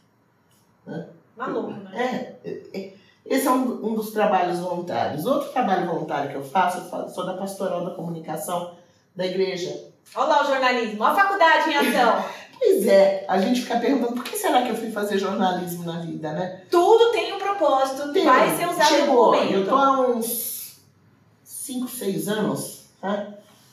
Né? 0.85 1.07
Maluco, 1.37 1.71
né? 1.71 2.35
É, 2.45 2.63
é, 2.75 2.93
esse 3.33 3.49
é 3.49 3.51
um, 3.51 3.87
um 3.87 3.95
dos 3.95 4.11
trabalhos 4.11 4.59
voluntários. 4.59 5.24
Outro 5.24 5.49
trabalho 5.53 5.87
voluntário 5.87 6.28
que 6.28 6.37
eu 6.37 6.45
faço, 6.45 6.95
eu 6.95 7.09
sou 7.09 7.24
da 7.24 7.33
pastoral 7.33 7.83
da 7.83 7.93
comunicação 7.93 8.72
da 9.16 9.24
igreja. 9.24 9.89
Olha 10.14 10.26
lá 10.26 10.43
o 10.43 10.47
jornalismo, 10.49 11.03
a 11.03 11.14
faculdade 11.14 11.70
em 11.70 11.76
ação. 11.76 12.22
pois 12.59 12.87
é, 12.87 13.24
a 13.26 13.39
gente 13.39 13.62
fica 13.62 13.78
perguntando 13.78 14.16
por 14.16 14.24
que 14.24 14.37
será 14.37 14.61
que 14.61 14.68
eu 14.68 14.76
fui 14.76 14.91
fazer 14.91 15.18
jornalismo 15.18 15.83
na 15.83 16.01
vida, 16.01 16.30
né? 16.33 16.61
Tudo 16.70 17.11
tem 17.11 17.33
um 17.33 17.39
propósito, 17.39 18.12
tem, 18.12 18.22
vai 18.22 18.55
ser 18.55 18.68
usado 18.68 18.89
chegou, 18.89 19.35
em. 19.35 19.53
Eu 19.53 19.66
tô 19.66 19.76
há 19.76 20.01
uns 20.03 20.76
5, 21.43 21.89
6 21.89 22.28
anos 22.28 22.85
tá? 23.01 23.28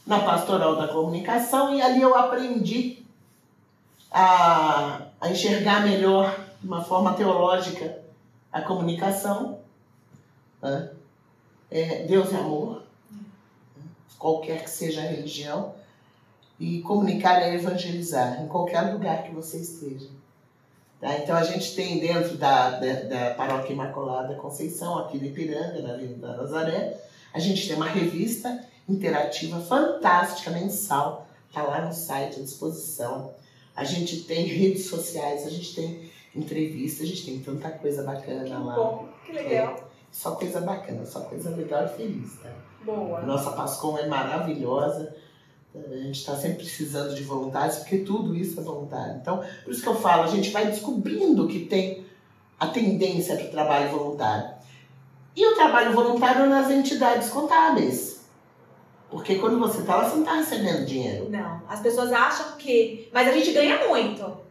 na 0.07 0.19
pastoral 0.19 0.77
da 0.77 0.87
comunicação 0.87 1.75
e 1.75 1.81
ali 1.81 2.01
eu 2.01 2.15
aprendi 2.15 3.03
a, 4.09 5.01
a 5.19 5.29
enxergar 5.29 5.85
melhor 5.85 6.33
de 6.61 6.65
uma 6.65 6.81
forma 6.81 7.11
teológica 7.13 8.07
a 8.51 8.61
comunicação. 8.61 9.59
Né? 10.61 10.91
É, 11.71 12.03
Deus 12.05 12.33
é 12.33 12.37
amor, 12.37 12.83
qualquer 14.17 14.63
que 14.63 14.69
seja 14.69 15.01
a 15.01 15.05
religião. 15.05 15.73
E 16.59 16.81
comunicar 16.81 17.41
é 17.41 17.55
evangelizar, 17.55 18.41
em 18.43 18.47
qualquer 18.47 18.81
lugar 18.81 19.23
que 19.23 19.31
você 19.33 19.59
esteja. 19.59 20.09
Tá? 20.99 21.17
Então 21.17 21.37
a 21.37 21.43
gente 21.43 21.73
tem 21.73 21.99
dentro 21.99 22.35
da, 22.37 22.71
da, 22.71 22.93
da 23.03 23.33
Paróquia 23.35 23.71
Imaculada 23.71 24.35
Conceição, 24.35 24.97
aqui 24.99 25.17
no 25.17 25.25
Ipiranga, 25.25 25.81
na 25.81 25.93
Avenida 25.93 26.35
Nazaré, 26.35 26.99
a 27.33 27.39
gente 27.39 27.65
tem 27.65 27.75
uma 27.77 27.87
revista 27.87 28.65
interativa 28.87 29.61
fantástica, 29.61 30.51
mensal, 30.51 31.27
está 31.47 31.63
lá 31.63 31.85
no 31.85 31.93
site 31.93 32.39
à 32.39 32.43
disposição. 32.43 33.33
A 33.75 33.83
gente 33.85 34.23
tem 34.23 34.45
redes 34.45 34.87
sociais, 34.87 35.45
a 35.45 35.49
gente 35.49 35.73
tem 35.73 36.08
entrevista, 36.35 37.03
a 37.03 37.05
gente 37.05 37.25
tem 37.25 37.39
tanta 37.39 37.69
coisa 37.71 38.03
bacana 38.03 38.43
que 38.43 38.49
lá. 38.49 38.75
Bom, 38.75 39.09
que 39.25 39.31
legal. 39.31 39.75
É, 39.75 39.83
só 40.11 40.31
coisa 40.31 40.61
bacana, 40.61 41.05
só 41.05 41.21
coisa 41.21 41.49
legal 41.51 41.85
e 41.85 41.89
feliz, 41.89 42.35
tá? 42.41 42.49
Boa. 42.83 43.21
Nossa 43.21 43.51
Pascom 43.51 43.97
é 43.97 44.07
maravilhosa. 44.07 45.15
A 45.75 45.95
gente 45.97 46.19
está 46.19 46.35
sempre 46.35 46.57
precisando 46.57 47.13
de 47.13 47.23
voluntários, 47.23 47.77
porque 47.77 47.99
tudo 47.99 48.35
isso 48.35 48.59
é 48.59 48.63
voluntário. 48.63 49.17
Então, 49.21 49.43
por 49.63 49.71
isso 49.71 49.83
que 49.83 49.87
eu 49.87 49.95
falo, 49.95 50.23
a 50.23 50.27
gente 50.27 50.49
vai 50.49 50.65
descobrindo 50.65 51.47
que 51.47 51.65
tem 51.65 52.05
a 52.59 52.67
tendência 52.67 53.35
para 53.35 53.45
o 53.45 53.51
trabalho 53.51 53.89
voluntário. 53.91 54.49
E 55.35 55.45
o 55.45 55.55
trabalho 55.55 55.93
voluntário 55.93 56.47
nas 56.47 56.71
entidades 56.71 57.29
contábeis. 57.29 58.19
Porque 59.09 59.35
quando 59.35 59.59
você 59.59 59.79
está 59.79 59.95
lá, 59.95 60.09
você 60.09 60.15
não 60.15 60.23
está 60.23 60.35
recebendo 60.35 60.85
dinheiro. 60.85 61.29
Não, 61.29 61.61
as 61.67 61.79
pessoas 61.79 62.11
acham 62.11 62.57
que. 62.57 63.07
Mas 63.13 63.27
a 63.27 63.31
gente 63.31 63.51
ganha 63.53 63.87
muito. 63.87 64.48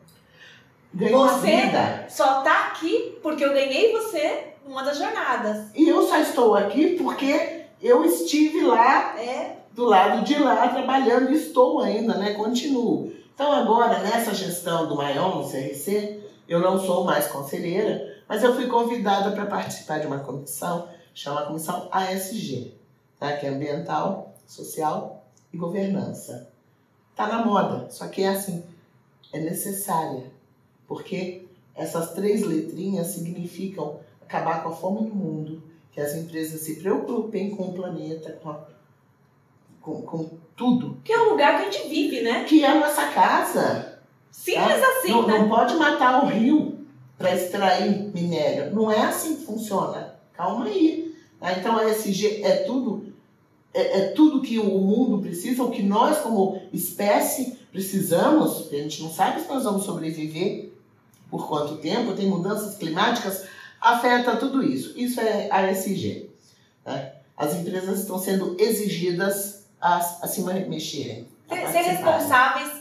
Ganhou 0.92 1.28
você 1.28 1.50
vida. 1.50 2.06
só 2.08 2.42
tá 2.42 2.68
aqui 2.68 3.18
porque 3.22 3.44
eu 3.44 3.52
ganhei 3.52 3.92
você 3.92 4.54
numa 4.66 4.82
das 4.82 4.98
jornadas. 4.98 5.66
E 5.74 5.88
eu 5.88 6.06
só 6.06 6.18
estou 6.18 6.54
aqui 6.54 6.96
porque 6.96 7.66
eu 7.80 8.04
estive 8.04 8.62
lá, 8.62 9.18
é. 9.18 9.56
do 9.72 9.84
lado 9.84 10.24
de 10.24 10.36
lá, 10.38 10.68
trabalhando 10.68 11.30
e 11.30 11.36
estou 11.36 11.80
ainda, 11.80 12.14
né? 12.14 12.34
Continuo. 12.34 13.12
Então 13.34 13.52
agora, 13.52 14.00
nessa 14.00 14.34
gestão 14.34 14.88
do 14.88 14.96
Maion, 14.96 15.36
no 15.36 15.48
CRC, 15.48 16.20
eu 16.48 16.60
não 16.60 16.80
sou 16.80 17.04
mais 17.04 17.28
conselheira, 17.28 18.22
mas 18.28 18.42
eu 18.42 18.54
fui 18.54 18.66
convidada 18.66 19.30
para 19.30 19.46
participar 19.46 20.00
de 20.00 20.06
uma 20.06 20.18
comissão, 20.18 20.88
chama 21.14 21.46
Comissão 21.46 21.88
ASG, 21.92 22.74
tá? 23.18 23.36
que 23.36 23.46
é 23.46 23.50
Ambiental, 23.50 24.34
Social 24.46 25.24
e 25.52 25.56
Governança. 25.56 26.50
Tá 27.14 27.26
na 27.26 27.44
moda, 27.44 27.88
só 27.90 28.08
que 28.08 28.22
é 28.22 28.28
assim, 28.28 28.64
é 29.32 29.40
necessária, 29.40 30.24
porque 30.88 31.46
essas 31.76 32.12
três 32.14 32.42
letrinhas 32.42 33.08
significam 33.08 34.00
acabar 34.22 34.62
com 34.62 34.70
a 34.70 34.72
fome 34.72 35.08
no 35.08 35.14
mundo, 35.14 35.62
que 35.92 36.00
as 36.00 36.14
empresas 36.14 36.60
se 36.62 36.76
preocupem 36.76 37.54
com 37.54 37.64
o 37.64 37.72
planeta, 37.72 38.38
com, 38.42 38.50
a, 38.50 38.60
com, 39.80 40.02
com 40.02 40.30
tudo. 40.56 40.98
Que 41.04 41.12
é 41.12 41.18
o 41.20 41.30
lugar 41.30 41.58
que 41.58 41.68
a 41.68 41.70
gente 41.70 41.88
vive, 41.88 42.22
né? 42.22 42.44
Que 42.44 42.64
é 42.64 42.68
a 42.68 42.80
nossa 42.80 43.06
casa. 43.06 44.00
Simples 44.30 44.80
tá? 44.80 44.98
assim, 44.98 45.10
não, 45.10 45.26
né? 45.26 45.38
não 45.38 45.48
pode 45.48 45.74
matar 45.76 46.24
o 46.24 46.26
rio 46.26 46.86
para 47.16 47.34
extrair 47.34 48.10
minério. 48.14 48.74
Não 48.74 48.90
é 48.90 49.02
assim 49.02 49.36
que 49.36 49.44
funciona. 49.44 50.16
Calma 50.32 50.66
aí. 50.66 51.14
Tá? 51.38 51.52
Então 51.52 51.76
a 51.76 51.88
ESG 51.88 52.42
é 52.42 52.64
tudo 52.64 53.12
é, 53.72 53.98
é, 53.98 54.06
tudo 54.08 54.40
que 54.40 54.58
o 54.58 54.78
mundo 54.78 55.20
precisa, 55.20 55.62
o 55.62 55.70
que 55.70 55.82
nós 55.82 56.18
como 56.18 56.60
espécie 56.72 57.58
precisamos. 57.70 58.72
A 58.72 58.76
gente 58.76 59.02
não 59.02 59.10
sabe 59.10 59.40
se 59.40 59.48
nós 59.48 59.64
vamos 59.64 59.84
sobreviver 59.84 60.67
por 61.30 61.46
quanto 61.48 61.76
tempo. 61.76 62.14
Tem 62.14 62.26
mudanças 62.26 62.76
climáticas, 62.76 63.46
afeta 63.80 64.36
tudo 64.36 64.62
isso. 64.62 64.98
Isso 64.98 65.20
é 65.20 65.48
a 65.50 65.70
ESG. 65.70 66.30
Tá? 66.84 67.12
As 67.36 67.54
empresas 67.54 68.00
estão 68.00 68.18
sendo 68.18 68.56
exigidas 68.58 69.66
a, 69.80 69.96
a 69.96 70.26
se 70.26 70.42
mexerem. 70.42 71.28
a 71.48 71.72
Ser, 71.72 71.82
responsáveis. 71.82 72.72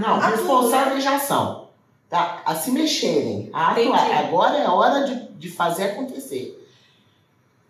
Não, 0.00 0.14
A 0.16 0.28
responsáveis 0.28 1.04
já 1.04 1.18
são. 1.18 1.68
Tá? 2.08 2.42
A 2.44 2.54
se 2.54 2.70
mexerem, 2.70 3.50
a 3.52 3.72
atuar. 3.72 4.10
Agora 4.24 4.58
é 4.58 4.66
a 4.66 4.72
hora 4.72 5.06
de, 5.06 5.28
de 5.38 5.50
fazer 5.50 5.84
acontecer. 5.84 6.58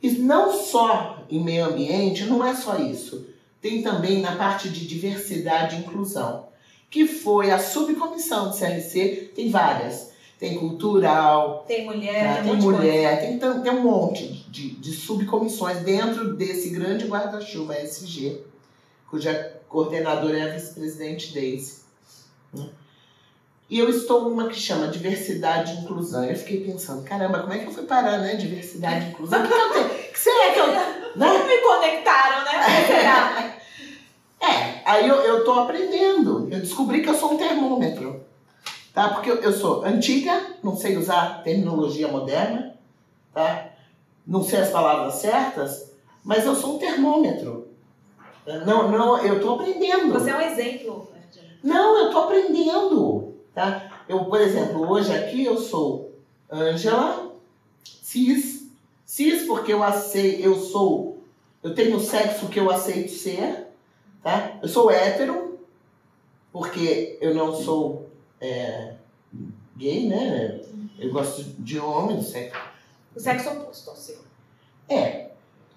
E 0.02 0.10
não 0.10 0.52
só 0.52 1.24
em 1.30 1.42
meio 1.42 1.66
ambiente, 1.66 2.24
não 2.24 2.44
é 2.44 2.54
só 2.54 2.76
isso. 2.76 3.26
Tem 3.60 3.82
também 3.82 4.20
na 4.20 4.34
parte 4.34 4.68
de 4.68 4.86
diversidade 4.86 5.76
e 5.76 5.78
inclusão, 5.78 6.48
que 6.92 7.08
foi 7.08 7.50
a 7.50 7.58
subcomissão 7.58 8.50
do 8.50 8.56
CRC, 8.56 9.32
tem 9.34 9.50
várias. 9.50 10.12
Tem 10.38 10.58
cultural, 10.58 11.64
Tem 11.66 11.84
mulher, 11.86 12.36
tá? 12.38 12.42
tem, 12.42 12.52
um 12.52 12.56
mulher, 12.56 13.20
tem, 13.20 13.38
tem 13.38 13.72
um 13.72 13.80
monte 13.80 14.26
de, 14.50 14.70
de 14.74 14.92
subcomissões 14.92 15.78
dentro 15.78 16.34
desse 16.36 16.68
grande 16.70 17.06
guarda-chuva 17.06 17.74
SG, 17.78 18.40
cuja 19.08 19.60
coordenadora 19.68 20.36
é 20.36 20.42
a 20.42 20.52
vice-presidente 20.52 21.32
Daisy. 21.32 21.82
né? 22.52 22.68
E 23.70 23.78
eu 23.78 23.88
estou 23.88 24.28
numa 24.28 24.48
que 24.48 24.56
chama 24.56 24.88
Diversidade 24.88 25.72
e 25.72 25.76
Inclusão. 25.78 26.24
Eu 26.24 26.36
fiquei 26.36 26.60
pensando, 26.62 27.02
caramba, 27.04 27.38
como 27.38 27.54
é 27.54 27.58
que 27.60 27.66
eu 27.68 27.72
fui 27.72 27.84
parar, 27.84 28.18
né? 28.18 28.34
Diversidade 28.34 29.06
e 29.06 29.08
Inclusão. 29.10 29.40
O 29.40 29.48
que, 29.48 29.48
que 29.48 29.60
eu 29.60 29.72
tenho? 29.72 29.88
Que 30.12 30.18
será 30.18 30.52
que 30.52 30.58
eu. 30.60 30.66
Né? 31.14 31.26
Não 31.26 31.46
me 31.46 31.58
conectaram, 31.58 32.44
né? 32.44 32.86
Será? 32.86 33.61
É, 34.42 34.82
aí 34.84 35.08
eu, 35.08 35.14
eu 35.16 35.44
tô 35.44 35.52
aprendendo. 35.52 36.48
Eu 36.50 36.58
descobri 36.58 37.00
que 37.00 37.08
eu 37.08 37.14
sou 37.14 37.34
um 37.34 37.36
termômetro. 37.36 38.24
Tá? 38.92 39.10
Porque 39.10 39.30
eu, 39.30 39.36
eu 39.36 39.52
sou 39.52 39.84
antiga, 39.84 40.56
não 40.62 40.76
sei 40.76 40.96
usar 40.96 41.42
terminologia 41.44 42.08
moderna, 42.08 42.76
tá? 43.32 43.70
Não 44.26 44.42
sei 44.42 44.60
as 44.60 44.70
palavras 44.70 45.14
certas, 45.14 45.92
mas 46.24 46.44
eu 46.44 46.54
sou 46.54 46.74
um 46.74 46.78
termômetro. 46.78 47.68
Não, 48.66 48.90
não, 48.90 49.18
eu 49.18 49.40
tô 49.40 49.54
aprendendo. 49.54 50.12
Você 50.12 50.30
é 50.30 50.36
um 50.36 50.40
exemplo. 50.40 51.08
Não, 51.62 51.96
eu 51.96 52.10
tô 52.10 52.18
aprendendo, 52.18 53.34
tá? 53.54 54.04
Eu, 54.08 54.24
por 54.24 54.40
exemplo, 54.40 54.90
hoje 54.90 55.14
aqui 55.14 55.44
eu 55.44 55.56
sou 55.56 56.12
Ângela, 56.50 57.32
cis, 57.84 58.68
cis 59.06 59.46
porque 59.46 59.72
eu 59.72 59.82
aceito, 59.82 60.42
eu 60.42 60.56
sou, 60.56 61.18
eu 61.62 61.74
tenho 61.74 61.96
o 61.96 62.00
sexo 62.00 62.48
que 62.48 62.58
eu 62.58 62.68
aceito 62.68 63.12
ser, 63.12 63.68
tá? 64.22 64.58
Eu 64.62 64.68
sou 64.68 64.90
hétero, 64.90 65.58
porque 66.52 67.18
eu 67.20 67.34
não 67.34 67.54
sou 67.54 68.08
é, 68.40 68.94
gay, 69.76 70.08
né? 70.08 70.60
Eu 70.98 71.10
gosto 71.12 71.42
de 71.42 71.78
homem, 71.78 72.16
do 72.16 72.22
sexo. 72.22 72.60
O 73.14 73.20
sexo 73.20 73.50
oposto 73.50 73.90
ao 73.90 73.96
seu. 73.96 74.18
É, 74.88 75.30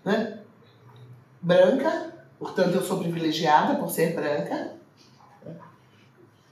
né? 0.04 0.40
Branca, 1.42 2.14
portanto 2.40 2.76
eu 2.76 2.82
sou 2.82 3.00
privilegiada 3.00 3.76
por 3.76 3.90
ser 3.90 4.14
branca. 4.14 4.76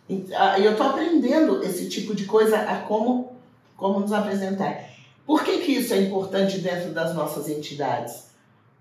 E 0.09 0.25
ah, 0.35 0.59
eu 0.59 0.75
tô 0.75 0.83
aprendendo 0.83 1.63
esse 1.63 1.89
tipo 1.89 2.13
de 2.13 2.25
coisa 2.25 2.57
a 2.57 2.81
como, 2.81 3.35
como 3.77 3.99
nos 3.99 4.11
apresentar. 4.11 4.89
Por 5.25 5.43
que, 5.43 5.59
que 5.59 5.71
isso 5.73 5.93
é 5.93 6.01
importante 6.01 6.59
dentro 6.59 6.91
das 6.93 7.15
nossas 7.15 7.47
entidades? 7.47 8.31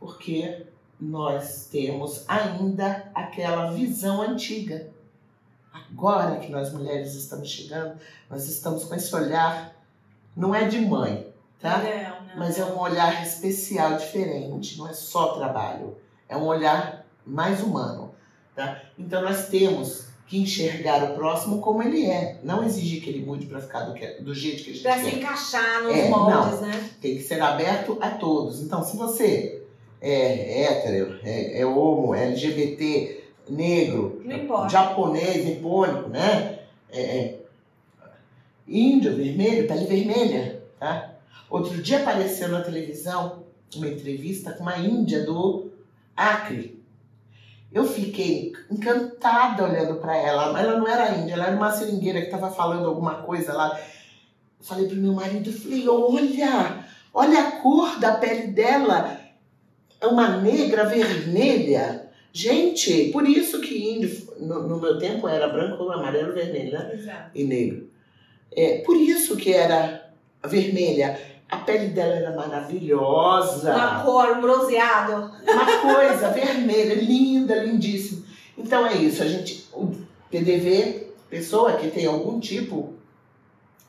Porque 0.00 0.66
nós 1.04 1.66
temos 1.70 2.24
ainda 2.28 3.10
aquela 3.14 3.72
visão 3.72 4.22
antiga. 4.22 4.88
Agora 5.72 6.36
que 6.38 6.50
nós 6.50 6.72
mulheres 6.72 7.14
estamos 7.14 7.48
chegando, 7.50 7.98
nós 8.30 8.48
estamos 8.48 8.84
com 8.84 8.94
esse 8.94 9.14
olhar, 9.14 9.74
não 10.36 10.54
é 10.54 10.66
de 10.66 10.80
mãe, 10.80 11.26
tá? 11.60 11.78
Não, 11.78 12.26
não. 12.28 12.36
Mas 12.36 12.58
é 12.58 12.64
um 12.64 12.78
olhar 12.78 13.22
especial, 13.26 13.96
diferente. 13.96 14.78
Não 14.78 14.88
é 14.88 14.92
só 14.92 15.34
trabalho. 15.34 15.96
É 16.28 16.36
um 16.36 16.44
olhar 16.44 17.04
mais 17.26 17.60
humano. 17.62 18.14
Tá? 18.54 18.80
Então 18.98 19.22
nós 19.22 19.48
temos 19.48 20.06
que 20.26 20.38
enxergar 20.40 21.02
o 21.10 21.14
próximo 21.14 21.60
como 21.60 21.82
ele 21.82 22.06
é. 22.06 22.38
Não 22.42 22.62
exigir 22.64 23.02
que 23.02 23.10
ele 23.10 23.24
mude 23.24 23.46
para 23.46 23.60
ficar 23.60 23.80
do, 23.80 23.94
que- 23.94 24.20
do 24.22 24.34
jeito 24.34 24.62
que 24.62 24.70
a 24.70 24.72
gente 24.74 24.82
Pra 24.82 24.94
quer. 24.98 25.10
se 25.10 25.16
encaixar 25.16 25.82
nos 25.82 25.94
É, 25.96 26.08
moldes, 26.08 26.60
né? 26.60 26.90
Tem 27.00 27.16
que 27.16 27.22
ser 27.22 27.40
aberto 27.40 27.98
a 28.00 28.10
todos. 28.10 28.60
Então, 28.62 28.82
se 28.84 28.96
você 28.96 29.61
é 30.02 30.62
hétero, 30.62 31.20
é, 31.22 31.60
é 31.60 31.66
homo, 31.66 32.14
é 32.14 32.26
LGBT, 32.26 33.24
negro, 33.48 34.20
japonês, 34.68 35.44
nipônico, 35.44 36.08
né? 36.08 36.58
É, 36.90 37.00
é, 37.00 37.38
índio, 38.66 39.14
vermelho, 39.14 39.68
pele 39.68 39.84
vermelha, 39.86 40.62
tá? 40.78 41.14
Outro 41.48 41.80
dia 41.82 42.00
apareceu 42.00 42.48
na 42.48 42.62
televisão 42.62 43.44
uma 43.76 43.88
entrevista 43.88 44.52
com 44.52 44.62
uma 44.62 44.78
índia 44.78 45.24
do 45.24 45.70
Acre. 46.16 46.82
Eu 47.72 47.84
fiquei 47.84 48.52
encantada 48.70 49.64
olhando 49.64 49.94
para 49.96 50.16
ela. 50.16 50.58
Ela 50.60 50.78
não 50.78 50.86
era 50.86 51.14
índia, 51.16 51.34
ela 51.34 51.46
era 51.46 51.56
uma 51.56 51.72
seringueira 51.72 52.20
que 52.20 52.26
estava 52.26 52.50
falando 52.50 52.86
alguma 52.86 53.22
coisa 53.22 53.52
lá. 53.52 53.78
Eu 53.78 54.64
falei 54.64 54.86
pro 54.86 54.96
meu 54.96 55.12
marido, 55.12 55.52
falei, 55.52 55.88
olha, 55.88 56.84
olha 57.14 57.40
a 57.40 57.50
cor 57.62 57.98
da 57.98 58.16
pele 58.16 58.48
dela. 58.48 59.21
É 60.02 60.06
uma 60.06 60.36
negra 60.38 60.84
vermelha. 60.84 62.10
Gente, 62.32 63.10
por 63.12 63.26
isso 63.26 63.60
que 63.60 63.94
índio, 63.94 64.10
no, 64.40 64.66
no 64.66 64.80
meu 64.80 64.98
tempo, 64.98 65.28
era 65.28 65.46
branco, 65.48 65.88
amarelo, 65.90 66.32
vermelho, 66.32 66.72
né? 66.72 66.90
Exato. 66.92 67.30
E 67.34 67.44
negro. 67.44 67.88
É, 68.54 68.78
por 68.78 68.96
isso 68.96 69.36
que 69.36 69.52
era 69.52 70.10
vermelha. 70.44 71.18
A 71.48 71.58
pele 71.58 71.88
dela 71.88 72.14
era 72.14 72.34
maravilhosa. 72.34 73.74
Uma 73.74 74.02
cor, 74.02 74.36
um 74.36 74.40
bronzeado. 74.40 75.30
Uma 75.46 75.94
coisa 75.94 76.30
vermelha, 76.30 76.94
linda, 76.94 77.62
lindíssima. 77.62 78.24
Então 78.58 78.86
é 78.86 78.96
isso, 78.96 79.22
a 79.22 79.26
gente, 79.26 79.66
o 79.72 79.92
PDV, 80.30 81.12
pessoa 81.30 81.74
que 81.74 81.90
tem 81.90 82.06
algum 82.06 82.40
tipo 82.40 82.94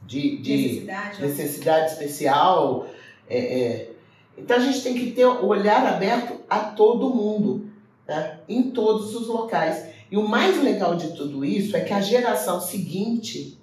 de, 0.05 0.37
de 0.37 0.51
Necessidade. 0.57 1.21
necessidade 1.21 1.91
especial, 1.91 2.87
é, 3.29 3.37
é, 3.37 3.92
então 4.37 4.57
a 4.57 4.59
gente 4.59 4.81
tem 4.81 4.93
que 4.95 5.11
ter 5.11 5.25
o 5.25 5.45
olhar 5.45 5.85
aberto 5.85 6.39
a 6.49 6.59
todo 6.59 7.13
mundo, 7.13 7.67
tá? 8.05 8.37
em 8.47 8.71
todos 8.71 9.15
os 9.15 9.27
locais. 9.27 9.85
E 10.11 10.17
o 10.17 10.27
mais 10.27 10.61
legal 10.61 10.95
de 10.95 11.09
tudo 11.15 11.43
isso 11.43 11.75
é 11.75 11.81
que 11.81 11.93
a 11.93 12.01
geração 12.01 12.59
seguinte 12.61 13.57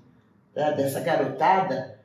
tá, 0.54 0.70
dessa 0.72 1.00
garotada 1.00 1.98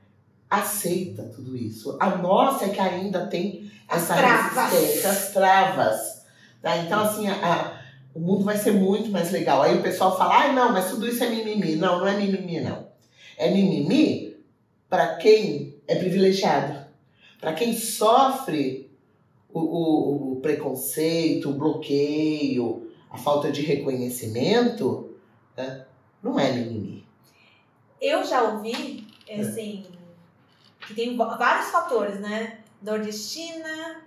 aceita 0.49 1.24
tudo 1.24 1.57
isso. 1.57 1.97
A 1.99 2.11
nossa 2.18 2.66
é 2.66 2.70
que 2.70 2.80
ainda 2.80 3.26
tem 3.28 3.70
essa 3.89 4.13
As 4.13 4.20
travas. 4.20 4.72
resistência, 4.74 5.09
as 5.09 5.32
travas. 5.34 6.26
Tá? 6.61 6.78
Então, 6.78 6.99
assim, 7.01 7.28
a- 7.28 7.82
o 8.13 8.20
mundo 8.20 8.43
vai 8.43 8.57
ser 8.57 8.72
muito 8.72 9.09
mais 9.09 9.32
legal. 9.32 9.61
Aí 9.61 9.78
o 9.78 9.82
pessoal 9.82 10.16
fala, 10.18 10.43
ah, 10.45 10.53
não, 10.53 10.72
mas 10.72 10.89
tudo 10.89 11.07
isso 11.07 11.24
é 11.24 11.30
mimimi. 11.30 11.76
Não, 11.76 11.99
não 11.99 12.07
é 12.07 12.16
mimimi, 12.16 12.61
não. 12.61 12.88
É 13.38 13.49
mimimi 13.51 14.38
para 14.89 15.16
quem 15.16 15.76
é 15.88 15.95
privilegiado. 15.95 16.84
Para 17.45 17.53
quem 17.53 17.73
sofre 17.77 18.89
o, 19.53 19.59
o- 19.59 20.31
o 20.31 20.35
preconceito, 20.41 21.51
o 21.51 21.53
bloqueio, 21.53 22.91
a 23.07 23.19
falta 23.19 23.51
de 23.51 23.61
reconhecimento, 23.61 25.15
né? 25.55 25.85
não 26.23 26.39
é 26.39 26.51
mimimi. 26.53 27.05
Eu 28.01 28.23
já 28.23 28.41
ouvi, 28.41 29.05
É. 29.27 29.41
assim, 29.41 29.85
que 30.87 30.95
tem 30.95 31.15
vários 31.15 31.67
fatores, 31.69 32.19
né? 32.19 32.61
Nordestina, 32.81 34.03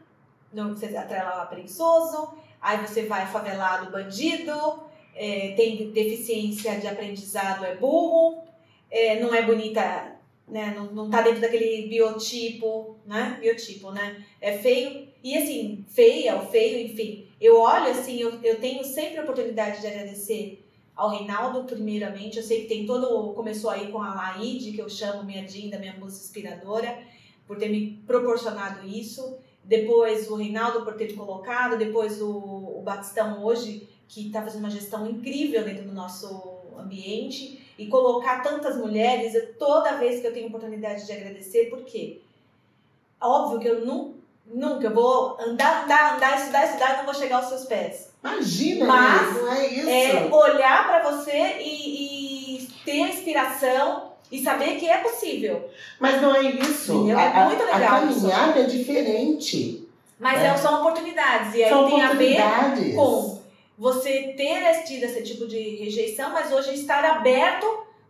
não 0.53 0.75
você 0.75 0.87
atrela 0.97 1.37
lá 1.37 1.47
preguiçoso, 1.47 2.35
aí 2.61 2.85
você 2.85 3.07
vai 3.07 3.25
favelado 3.25 3.93
bandido, 3.93 4.83
é, 5.15 5.53
tem 5.57 5.93
deficiência 5.93 6.81
de 6.81 6.89
aprendizado 6.89 7.65
é 7.65 7.77
burro, 7.77 8.43
é, 8.91 9.21
não 9.21 9.33
é 9.33 9.43
bonita, 9.43 10.18
né? 10.51 10.75
Não, 10.75 10.87
não 10.93 11.11
tá 11.11 11.23
dentro 11.23 11.41
daquele 11.41 11.89
biotipo, 11.89 12.97
né? 13.07 13.39
Biotipo, 13.41 13.91
né? 13.91 14.25
É 14.41 14.59
feio. 14.59 15.09
E 15.23 15.37
assim, 15.37 15.85
feia 15.89 16.37
ou 16.37 16.47
feio, 16.47 16.87
enfim. 16.87 17.27
Eu 17.41 17.61
olho 17.61 17.91
assim, 17.91 18.19
eu, 18.19 18.41
eu 18.43 18.59
tenho 18.59 18.85
sempre 18.85 19.19
a 19.19 19.23
oportunidade 19.23 19.81
de 19.81 19.87
agradecer 19.87 20.65
ao 20.95 21.11
Reinaldo, 21.11 21.65
primeiramente. 21.65 22.39
Eu 22.39 22.43
sei 22.43 22.63
que 22.63 22.69
tem 22.69 22.87
todo. 22.87 23.33
Começou 23.35 23.71
aí 23.71 23.91
com 23.91 24.01
a 24.01 24.15
Laide, 24.15 24.73
que 24.73 24.81
eu 24.81 24.89
chamo 24.89 25.25
minha 25.25 25.45
Dinda, 25.45 25.79
minha 25.79 25.95
musa 25.95 26.23
inspiradora, 26.23 26.99
por 27.47 27.59
ter 27.59 27.69
me 27.69 28.03
proporcionado 28.07 28.87
isso. 28.87 29.39
Depois 29.63 30.31
o 30.31 30.37
Reinaldo 30.37 30.83
por 30.83 30.95
ter 30.95 31.09
me 31.09 31.15
colocado, 31.15 31.77
depois 31.77 32.23
o, 32.23 32.79
o 32.79 32.83
Batistão 32.83 33.45
hoje, 33.45 33.87
que 34.09 34.29
está 34.29 34.43
fazendo 34.43 34.61
uma 34.61 34.71
gestão 34.71 35.07
incrível 35.07 35.63
dentro 35.63 35.85
do 35.85 35.93
nosso 35.93 36.63
ambiente 36.79 37.58
e 37.79 37.87
colocar 37.87 38.43
tantas 38.43 38.77
mulheres, 38.77 39.35
eu, 39.35 39.55
toda 39.55 39.97
vez 39.97 40.21
que 40.21 40.27
eu 40.27 40.33
tenho 40.33 40.49
oportunidade 40.49 41.07
de 41.07 41.13
agradecer, 41.13 41.71
porque 41.71 42.21
óbvio 43.21 43.61
que 43.61 43.69
eu 43.69 43.87
não, 43.87 44.15
nunca 44.47 44.87
eu 44.87 44.95
vou 44.95 45.37
andar, 45.41 45.85
andar, 45.85 46.17
andar, 46.17 46.39
estudar, 46.39 46.67
estudar 46.67 46.95
e 46.95 46.97
não 46.99 47.05
vou 47.05 47.15
chegar 47.15 47.37
aos 47.37 47.47
seus 47.47 47.65
pés. 47.67 48.09
Imagina, 48.23 48.87
Mas, 48.87 49.35
não 49.37 49.53
é 49.53 49.67
isso. 49.69 49.89
É 49.89 50.35
olhar 50.35 50.89
para 50.89 51.11
você 51.11 51.57
e, 51.61 52.57
e 52.57 52.69
ter 52.85 53.05
a 53.05 53.09
inspiração 53.09 54.09
e 54.31 54.43
saber 54.43 54.77
que 54.77 54.89
é 54.89 54.99
possível. 54.99 55.71
Mas 56.01 56.21
não 56.21 56.35
é 56.35 56.43
isso. 56.43 57.07
A, 57.17 57.23
É 57.23 57.45
muito 57.45 57.63
legal 57.65 57.97
a 57.97 58.01
caminhada 58.01 58.61
é 58.61 58.65
diferente. 58.65 59.89
Mas 60.19 60.43
É. 60.43 60.57
são 60.57 60.81
oportunidades. 60.81 61.55
E 61.55 61.63
aí 61.63 61.71
São 61.71 61.89
tem 61.89 62.03
a 62.03 62.13
ver 62.13 62.43
com 62.97 63.38
você 63.79 64.35
ter 64.37 64.83
tido 64.85 65.05
esse 65.05 65.23
tipo 65.23 65.47
de 65.47 65.77
rejeição, 65.77 66.31
mas 66.33 66.53
hoje 66.53 66.75
estar 66.75 67.05
aberto 67.05 67.67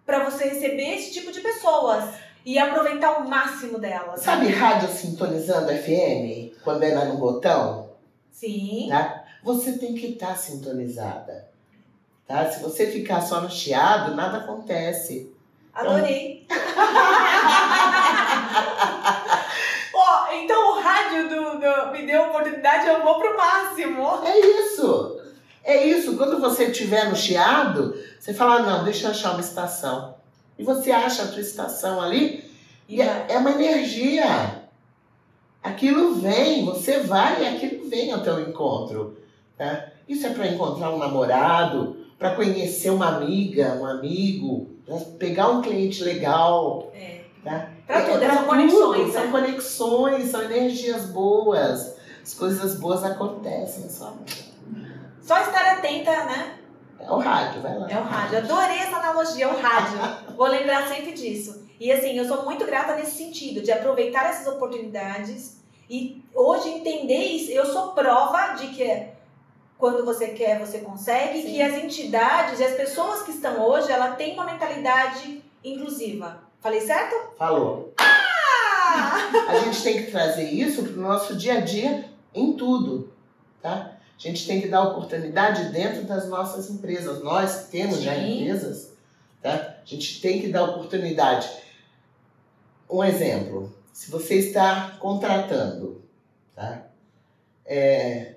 para 0.06 0.24
você 0.24 0.44
receber 0.48 0.94
esse 0.96 1.12
tipo 1.12 1.30
de 1.30 1.40
pessoas 1.42 2.04
e 2.44 2.58
aproveitar 2.58 3.18
o 3.18 3.28
máximo 3.28 3.78
delas. 3.78 4.20
Sabe 4.22 4.48
rádio 4.48 4.88
sintonizando 4.88 5.68
FM? 5.70 6.56
Quando 6.64 6.82
é 6.84 6.94
lá 6.94 7.04
no 7.04 7.18
botão? 7.18 7.90
Sim. 8.32 8.86
Tá? 8.88 9.24
Você 9.42 9.76
tem 9.78 9.94
que 9.94 10.06
estar 10.12 10.34
sintonizada. 10.36 11.46
Tá? 12.26 12.50
Se 12.50 12.62
você 12.62 12.86
ficar 12.90 13.20
só 13.20 13.40
no 13.42 13.50
chiado, 13.50 14.14
nada 14.14 14.38
acontece. 14.38 15.30
Adorei. 15.74 16.46
Ó, 19.94 20.32
então 20.32 20.72
o 20.76 20.80
rádio 20.80 21.28
do, 21.28 21.58
do- 21.60 21.90
me 21.92 22.06
deu 22.06 22.24
a 22.24 22.28
oportunidade, 22.28 22.86
eu 22.86 23.02
vou 23.02 23.18
pro 23.18 23.36
máximo. 23.36 24.24
É 24.24 24.38
isso. 24.38 25.17
É 25.68 25.86
isso. 25.86 26.16
Quando 26.16 26.40
você 26.40 26.64
estiver 26.64 27.10
no 27.10 27.14
chiado, 27.14 27.94
você 28.18 28.32
fala, 28.32 28.54
"Ah, 28.54 28.62
não, 28.62 28.84
deixa 28.84 29.06
eu 29.06 29.10
achar 29.10 29.32
uma 29.32 29.42
estação. 29.42 30.14
E 30.58 30.64
você 30.64 30.90
acha 30.90 31.24
a 31.24 31.26
tua 31.28 31.42
estação 31.42 32.00
ali 32.00 32.42
e 32.88 33.02
é, 33.02 33.26
é 33.28 33.36
uma 33.36 33.50
energia. 33.50 34.62
Aquilo 35.62 36.14
vem, 36.14 36.64
você 36.64 37.00
vai 37.00 37.42
e 37.42 37.46
aquilo 37.46 37.86
vem 37.86 38.10
ao 38.10 38.22
teu 38.22 38.40
encontro. 38.40 39.18
Tá? 39.58 39.88
Isso 40.08 40.26
é 40.26 40.30
para 40.30 40.46
encontrar 40.46 40.88
um 40.88 40.96
namorado, 40.96 41.98
para 42.18 42.34
conhecer 42.34 42.88
uma 42.88 43.16
amiga, 43.16 43.74
um 43.78 43.84
amigo, 43.84 44.70
para 44.86 44.96
pegar 45.18 45.50
um 45.50 45.60
cliente 45.60 46.02
legal. 46.02 46.90
É. 46.94 47.24
Tá? 47.44 47.68
Pra 47.86 48.06
tudo, 48.06 48.18
pra 48.20 48.34
são 48.36 48.44
conexões, 48.46 49.00
tudo, 49.02 49.12
São 49.12 49.24
né? 49.24 49.30
conexões, 49.30 50.30
são 50.30 50.42
energias 50.42 51.04
boas. 51.10 51.94
As 52.22 52.32
coisas 52.32 52.76
boas 52.80 53.04
acontecem 53.04 53.86
só. 53.90 54.16
Só 55.28 55.38
estar 55.40 55.74
atenta, 55.74 56.24
né? 56.24 56.58
É 56.98 57.12
o 57.12 57.18
rádio, 57.18 57.60
vai 57.60 57.78
lá. 57.78 57.86
É 57.90 58.00
o 58.00 58.02
rádio. 58.02 58.38
Adorei 58.38 58.78
essa 58.78 58.96
analogia, 58.96 59.44
é 59.44 59.48
o 59.48 59.60
rádio. 59.60 59.98
Vou 60.34 60.46
lembrar 60.46 60.88
sempre 60.88 61.12
disso. 61.12 61.68
E 61.78 61.92
assim, 61.92 62.16
eu 62.16 62.26
sou 62.26 62.46
muito 62.46 62.64
grata 62.64 62.96
nesse 62.96 63.18
sentido, 63.18 63.60
de 63.60 63.70
aproveitar 63.70 64.30
essas 64.30 64.46
oportunidades 64.46 65.62
e 65.88 66.24
hoje 66.34 66.70
entender 66.70 67.26
isso. 67.26 67.52
Eu 67.52 67.66
sou 67.66 67.92
prova 67.92 68.54
de 68.54 68.68
que 68.68 69.08
quando 69.76 70.02
você 70.02 70.28
quer, 70.28 70.58
você 70.58 70.78
consegue, 70.78 71.42
Sim. 71.42 71.48
que 71.48 71.60
as 71.60 71.74
entidades 71.74 72.58
e 72.58 72.64
as 72.64 72.72
pessoas 72.72 73.20
que 73.20 73.32
estão 73.32 73.60
hoje, 73.60 73.92
ela 73.92 74.12
tem 74.12 74.32
uma 74.32 74.46
mentalidade 74.46 75.44
inclusiva. 75.62 76.42
Falei 76.58 76.80
certo? 76.80 77.36
Falou. 77.36 77.92
Ah! 77.98 79.28
A 79.46 79.58
gente 79.58 79.82
tem 79.82 80.04
que 80.06 80.10
trazer 80.10 80.50
isso 80.50 80.84
pro 80.84 80.98
nosso 80.98 81.36
dia 81.36 81.58
a 81.58 81.60
dia 81.60 82.06
em 82.34 82.54
tudo, 82.54 83.12
tá? 83.60 83.97
A 84.18 84.20
gente 84.20 84.46
tem 84.46 84.60
que 84.60 84.66
dar 84.68 84.82
oportunidade 84.82 85.70
dentro 85.70 86.02
das 86.04 86.28
nossas 86.28 86.68
empresas. 86.70 87.22
Nós 87.22 87.64
que 87.66 87.70
temos 87.72 88.02
já 88.02 88.14
Sim. 88.14 88.40
empresas, 88.42 88.92
tá? 89.40 89.76
A 89.80 89.84
gente 89.84 90.20
tem 90.20 90.40
que 90.40 90.48
dar 90.48 90.64
oportunidade. 90.64 91.48
Um 92.90 93.04
exemplo, 93.04 93.72
se 93.92 94.10
você 94.10 94.34
está 94.36 94.96
contratando, 94.98 96.02
tá? 96.56 96.82
É, 97.64 98.34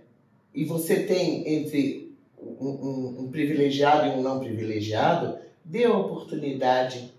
e 0.53 0.65
você 0.65 1.03
tem 1.03 1.47
entre 1.47 2.15
um, 2.37 2.67
um- 2.67 3.15
um 3.21 3.31
privilegiado 3.31 4.07
e 4.07 4.09
um 4.11 4.21
não 4.21 4.39
privilegiado, 4.39 5.37
dê 5.63 5.87
oportunidade 5.87 7.11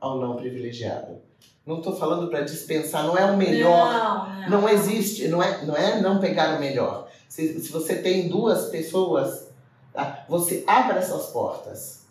ao 0.00 0.18
não 0.18 0.36
privilegiado. 0.36 1.18
Não 1.66 1.78
estou 1.78 1.94
falando 1.94 2.28
para 2.28 2.40
dispensar, 2.40 3.04
não 3.06 3.16
é 3.16 3.24
o 3.30 3.36
melhor. 3.36 3.92
Não, 3.92 4.40
não. 4.40 4.60
Não 4.62 4.68
existe, 4.68 5.28
não 5.28 5.42
é, 5.42 5.64
não 5.64 5.76
é 5.76 6.00
não 6.00 6.18
pegar 6.18 6.56
o 6.56 6.60
melhor. 6.60 7.09
Se, 7.30 7.60
se 7.60 7.70
você 7.70 8.02
tem 8.02 8.28
duas 8.28 8.70
pessoas, 8.70 9.48
tá? 9.92 10.24
você 10.28 10.64
abra 10.66 10.98
essas 10.98 11.26
portas. 11.26 12.04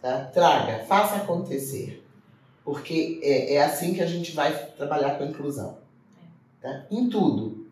Tá? 0.00 0.24
Traga, 0.32 0.84
faça 0.84 1.16
acontecer. 1.16 2.02
Porque 2.64 3.20
é, 3.22 3.56
é 3.56 3.62
assim 3.62 3.92
que 3.92 4.00
a 4.00 4.06
gente 4.06 4.32
vai 4.32 4.56
trabalhar 4.74 5.18
com 5.18 5.24
a 5.24 5.26
inclusão. 5.26 5.76
Tá? 6.62 6.86
Em 6.90 7.10
tudo. 7.10 7.68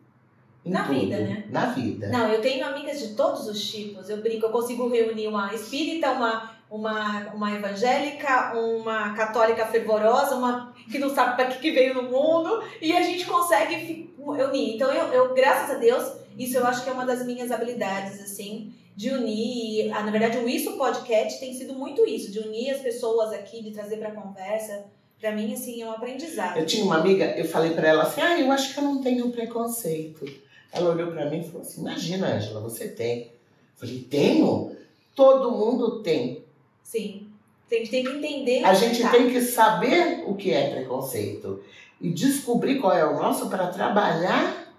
Em 0.66 0.70
Na 0.70 0.84
tudo. 0.84 1.01
vida, 1.01 1.18
né? 1.18 1.47
Na 1.49 1.66
vida. 1.72 2.09
Não, 2.09 2.28
eu 2.28 2.43
tenho 2.43 2.66
amigas 2.66 3.01
de 3.01 3.14
todos 3.14 3.49
os 3.49 3.70
tipos. 3.70 4.11
Eu 4.11 4.18
brinco, 4.18 4.45
eu 4.45 4.51
consigo 4.51 4.86
reunir 4.86 5.28
uma 5.28 5.55
espírita, 5.55 6.12
uma, 6.12 6.53
uma, 6.70 7.32
uma 7.32 7.53
evangélica, 7.53 8.53
uma 8.55 9.14
católica 9.14 9.64
fervorosa, 9.64 10.34
uma 10.34 10.74
que 10.90 10.99
não 10.99 11.09
sabe 11.09 11.36
para 11.36 11.47
que, 11.47 11.59
que 11.59 11.70
veio 11.70 11.95
no 11.95 12.03
mundo, 12.03 12.62
e 12.82 12.95
a 12.95 13.01
gente 13.01 13.24
consegue 13.24 14.14
unir. 14.18 14.74
Então, 14.74 14.93
eu, 14.93 15.07
eu, 15.07 15.34
graças 15.34 15.76
a 15.76 15.78
Deus, 15.78 16.21
isso 16.38 16.56
eu 16.56 16.66
acho 16.66 16.84
que 16.84 16.90
é 16.90 16.92
uma 16.92 17.04
das 17.04 17.24
minhas 17.24 17.50
habilidades, 17.50 18.20
assim, 18.20 18.72
de 18.96 19.10
unir. 19.10 19.92
Ah, 19.92 20.02
na 20.02 20.10
verdade, 20.10 20.38
o 20.38 20.48
Isso 20.48 20.76
Podcast 20.76 21.40
tem 21.40 21.54
sido 21.54 21.74
muito 21.74 22.06
isso, 22.06 22.30
de 22.30 22.38
unir 22.40 22.70
as 22.70 22.80
pessoas 22.80 23.32
aqui, 23.32 23.62
de 23.62 23.70
trazer 23.70 23.96
para 23.96 24.12
conversa. 24.12 24.84
Para 25.20 25.32
mim, 25.32 25.52
assim, 25.52 25.80
é 25.80 25.86
um 25.86 25.92
aprendizado. 25.92 26.58
Eu 26.58 26.66
tinha 26.66 26.84
uma 26.84 26.96
amiga, 26.96 27.24
eu 27.36 27.44
falei 27.44 27.72
pra 27.72 27.88
ela 27.88 28.02
assim: 28.02 28.20
ah, 28.20 28.40
eu 28.40 28.50
acho 28.50 28.74
que 28.74 28.80
eu 28.80 28.84
não 28.84 29.00
tenho 29.00 29.30
preconceito. 29.30 30.24
Ela 30.72 30.90
olhou 30.90 31.12
pra 31.12 31.30
mim 31.30 31.40
e 31.40 31.44
falou 31.44 31.62
assim: 31.62 31.80
imagina, 31.80 32.34
Angela, 32.34 32.60
você 32.60 32.88
tem. 32.88 33.20
Eu 33.20 33.28
falei: 33.76 34.00
tenho? 34.00 34.76
Todo 35.14 35.52
mundo 35.52 36.02
tem. 36.02 36.42
Sim. 36.82 37.28
A 37.70 37.74
gente 37.74 37.90
tem 37.90 38.04
que 38.04 38.10
entender. 38.10 38.64
A 38.64 38.74
gente 38.74 39.00
tá. 39.00 39.10
tem 39.10 39.30
que 39.30 39.40
saber 39.40 40.24
o 40.26 40.34
que 40.34 40.52
é 40.52 40.70
preconceito 40.70 41.62
e 42.00 42.10
descobrir 42.10 42.80
qual 42.80 42.92
é 42.92 43.04
o 43.04 43.14
nosso 43.14 43.48
para 43.48 43.68
trabalhar 43.68 44.71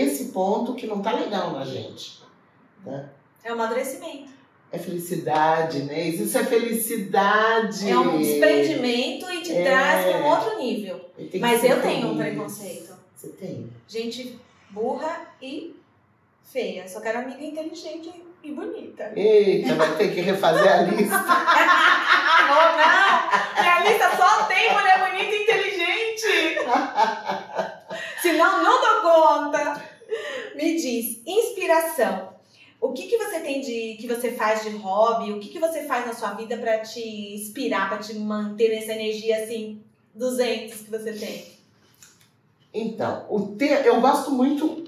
esse 0.00 0.26
ponto 0.26 0.74
que 0.74 0.86
não 0.86 1.00
tá 1.02 1.12
legal 1.12 1.52
na 1.52 1.64
gente. 1.64 2.22
É 3.44 3.50
um 3.50 3.54
amadurecimento. 3.54 4.30
É 4.72 4.78
felicidade, 4.78 5.84
né? 5.84 6.08
Isso 6.08 6.36
é 6.36 6.44
felicidade. 6.44 7.88
É 7.88 7.98
um 7.98 8.18
desprendimento 8.18 9.30
e 9.32 9.42
te 9.42 9.52
É. 9.54 9.64
traz 9.64 10.04
para 10.06 10.18
um 10.18 10.24
outro 10.26 10.58
nível. 10.58 11.00
Mas 11.40 11.62
eu 11.64 11.80
tenho 11.80 12.08
um 12.08 12.16
preconceito. 12.16 12.94
Você 13.14 13.28
tem. 13.28 13.70
Gente 13.88 14.38
burra 14.70 15.28
e 15.40 15.74
feia. 16.44 16.86
Só 16.88 17.00
quero 17.00 17.18
amiga 17.20 17.42
inteligente 17.42 18.12
e 18.42 18.52
bonita. 18.52 19.12
Eita, 19.16 19.74
vai 19.76 19.96
ter 19.96 20.14
que 20.14 20.20
refazer 20.20 20.72
a 20.72 20.82
lista. 20.82 21.16
Ah, 22.38 23.30
não! 23.56 23.62
Minha 23.62 23.80
lista 23.90 24.16
só 24.16 24.44
tem 24.44 24.72
mulher 24.72 24.98
bonita 24.98 25.34
e 25.34 25.42
inteligente. 25.42 26.58
Senão, 28.20 28.62
não 28.62 28.80
dou 28.80 29.00
conta. 29.02 29.82
Me 30.56 30.76
diz, 30.76 31.20
inspiração. 31.26 32.30
O 32.80 32.92
que, 32.92 33.06
que 33.06 33.16
você 33.18 33.40
tem 33.40 33.60
de. 33.60 33.96
que 34.00 34.06
você 34.06 34.32
faz 34.32 34.62
de 34.62 34.70
hobby? 34.76 35.32
O 35.32 35.40
que, 35.40 35.48
que 35.48 35.58
você 35.58 35.84
faz 35.84 36.06
na 36.06 36.14
sua 36.14 36.32
vida 36.34 36.56
pra 36.58 36.78
te 36.80 37.00
inspirar, 37.34 37.88
pra 37.88 37.98
te 37.98 38.14
manter 38.14 38.68
nessa 38.70 38.92
energia 38.92 39.42
assim, 39.42 39.80
200 40.14 40.80
que 40.82 40.90
você 40.90 41.12
tem? 41.12 41.44
Então, 42.72 43.24
o 43.30 43.54
te... 43.56 43.64
eu 43.64 44.00
gosto 44.00 44.30
muito 44.30 44.84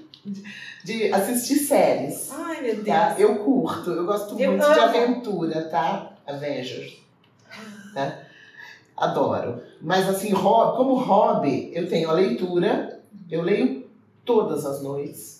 de- 0.83 1.11
assistir 1.11 1.55
séries. 1.59 2.29
Ai, 2.31 2.61
meu 2.61 2.75
Deus. 2.75 2.87
Tá? 2.87 3.15
Eu 3.17 3.39
curto, 3.43 3.89
eu 3.91 4.05
gosto 4.05 4.39
Eu 4.39 4.51
muito 4.51 4.65
de 4.65 4.79
amo. 4.79 4.81
aventura, 4.83 5.69
tá? 5.69 6.13
Avengers. 6.27 6.97
Tá? 7.93 8.19
Adoro. 8.95 9.61
Mas 9.81 10.07
assim, 10.07 10.31
como 10.31 10.93
hobby, 10.95 11.71
eu 11.73 11.89
tenho 11.89 12.09
a 12.09 12.13
leitura, 12.13 13.01
eu 13.31 13.41
leio 13.41 13.89
todas 14.23 14.65
as 14.65 14.83
noites. 14.83 15.38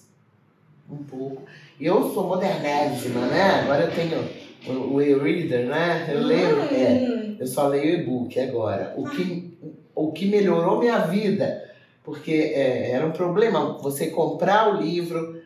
Um 0.91 1.03
pouco. 1.03 1.43
E 1.79 1.85
eu 1.85 2.11
sou 2.13 2.27
modernésima, 2.27 3.21
né? 3.27 3.61
Agora 3.61 3.83
eu 3.83 3.91
tenho 3.91 4.27
o, 4.67 4.95
o 4.95 5.01
e-reader, 5.01 5.67
né? 5.67 6.09
Eu 6.11 6.21
leio, 6.21 6.59
é, 6.61 7.35
eu 7.39 7.47
só 7.47 7.67
leio 7.67 8.01
e-book 8.01 8.39
agora. 8.39 8.93
O 8.97 9.07
que, 9.07 9.57
o 9.93 10.11
que 10.11 10.25
melhorou 10.25 10.79
minha 10.79 10.99
vida, 10.99 11.63
porque 12.03 12.31
é, 12.31 12.91
era 12.91 13.05
um 13.05 13.11
problema 13.11 13.77
você 13.77 14.07
comprar 14.07 14.73
o 14.73 14.81
livro, 14.81 15.39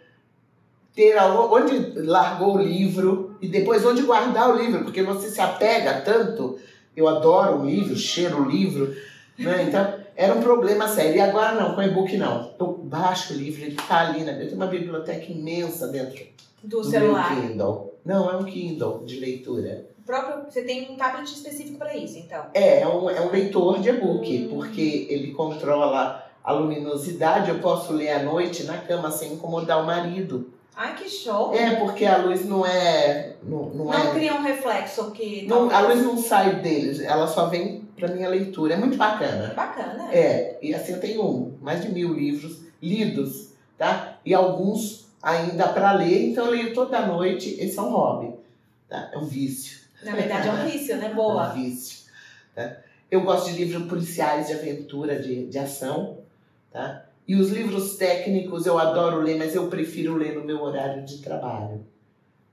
ter 0.96 1.18
onde 1.20 2.00
largou 2.00 2.56
o 2.56 2.62
livro 2.62 3.36
e 3.42 3.48
depois 3.48 3.86
onde 3.86 4.04
guardar 4.04 4.50
o 4.50 4.58
livro, 4.58 4.84
porque 4.84 5.04
você 5.04 5.30
se 5.30 5.42
apega 5.42 6.02
tanto. 6.02 6.58
Eu 6.96 7.08
adoro 7.08 7.60
o 7.60 7.66
livro, 7.66 7.96
cheiro 7.98 8.44
o 8.44 8.50
livro, 8.50 8.96
né? 9.38 9.66
Então 9.68 9.94
era 10.16 10.34
um 10.34 10.42
problema 10.42 10.88
sério. 10.88 11.18
E 11.18 11.22
agora 11.22 11.54
não, 11.54 11.76
com 11.76 11.82
e-book 11.82 12.16
não. 12.18 12.54
Eu 12.60 12.73
baixo 12.94 13.34
o 13.34 13.38
livro, 13.38 13.64
ele 13.64 13.76
tá 13.76 14.08
ali, 14.08 14.22
né? 14.22 14.34
Eu 14.34 14.46
tenho 14.46 14.56
uma 14.56 14.68
biblioteca 14.68 15.32
imensa 15.32 15.88
dentro 15.88 16.24
do, 16.64 16.82
do 16.82 16.84
celular. 16.84 17.36
Meu 17.36 17.48
Kindle. 17.48 17.94
Não, 18.06 18.30
é 18.30 18.38
um 18.38 18.44
Kindle 18.44 19.04
de 19.04 19.20
leitura. 19.20 19.88
O 19.98 20.06
próprio, 20.06 20.44
você 20.48 20.62
tem 20.62 20.92
um 20.92 20.96
tablet 20.96 21.26
específico 21.26 21.80
para 21.80 21.98
isso, 21.98 22.20
então? 22.20 22.46
É, 22.54 22.82
é 22.82 22.88
um, 22.88 23.10
é 23.10 23.20
um 23.20 23.32
leitor 23.32 23.80
de 23.80 23.90
e-book, 23.90 24.46
hum. 24.46 24.50
porque 24.56 25.08
ele 25.10 25.32
controla 25.32 26.24
a 26.44 26.52
luminosidade. 26.52 27.50
Eu 27.50 27.60
posso 27.60 27.94
ler 27.94 28.12
à 28.12 28.22
noite 28.22 28.64
na 28.66 28.78
cama 28.78 29.10
sem 29.10 29.34
incomodar 29.34 29.82
o 29.82 29.88
marido. 29.88 30.54
Ai, 30.76 30.96
que 30.96 31.10
show! 31.10 31.54
É, 31.54 31.76
porque 31.76 32.06
a 32.06 32.18
luz 32.18 32.46
não 32.46 32.64
é. 32.64 33.38
Não, 33.42 33.70
não, 33.70 33.86
não 33.86 33.94
é, 33.94 34.12
cria 34.12 34.36
um 34.36 34.42
reflexo 34.42 35.12
que. 35.12 35.48
Não, 35.48 35.70
a 35.72 35.80
luz 35.82 36.04
não 36.04 36.18
sai 36.18 36.58
deles, 36.62 37.00
ela 37.00 37.26
só 37.28 37.48
vem 37.48 37.88
pra 37.96 38.08
minha 38.08 38.28
leitura. 38.28 38.74
É 38.74 38.78
muito 38.78 38.98
bacana. 38.98 39.54
Bacana. 39.56 40.10
É, 40.12 40.60
e 40.62 40.76
assim 40.76 40.94
eu 40.94 41.00
tenho 41.00 41.54
mais 41.62 41.82
de 41.82 41.92
mil 41.92 42.14
livros 42.14 42.63
lidos, 42.84 43.54
tá? 43.78 44.20
E 44.26 44.34
alguns 44.34 45.08
ainda 45.22 45.70
para 45.70 45.94
ler, 45.94 46.30
então 46.30 46.46
eu 46.46 46.52
leio 46.52 46.74
toda 46.74 47.08
noite. 47.08 47.56
Esse 47.60 47.80
é 47.80 47.82
um 47.82 47.92
hobby, 47.92 48.36
tá? 48.90 49.10
É 49.14 49.18
um 49.18 49.26
vício. 49.26 49.80
Na 50.04 50.14
verdade 50.14 50.50
é 50.50 50.52
um 50.52 50.66
vício, 50.70 50.98
né? 50.98 51.14
Boa. 51.14 51.46
É 51.46 51.50
um 51.52 51.54
vício. 51.54 52.04
Tá? 52.54 52.78
Eu 53.10 53.22
gosto 53.22 53.52
de 53.52 53.64
livros 53.64 53.88
policiais, 53.88 54.48
de 54.48 54.54
aventura, 54.54 55.22
de, 55.22 55.48
de 55.48 55.58
ação, 55.58 56.18
tá? 56.72 57.06
E 57.26 57.36
os 57.36 57.52
livros 57.52 57.96
técnicos 57.96 58.66
eu 58.66 58.78
adoro 58.78 59.22
ler, 59.22 59.38
mas 59.38 59.56
eu 59.56 59.68
prefiro 59.68 60.18
ler 60.18 60.36
no 60.36 60.44
meu 60.44 60.62
horário 60.62 61.06
de 61.06 61.20
trabalho. 61.20 61.86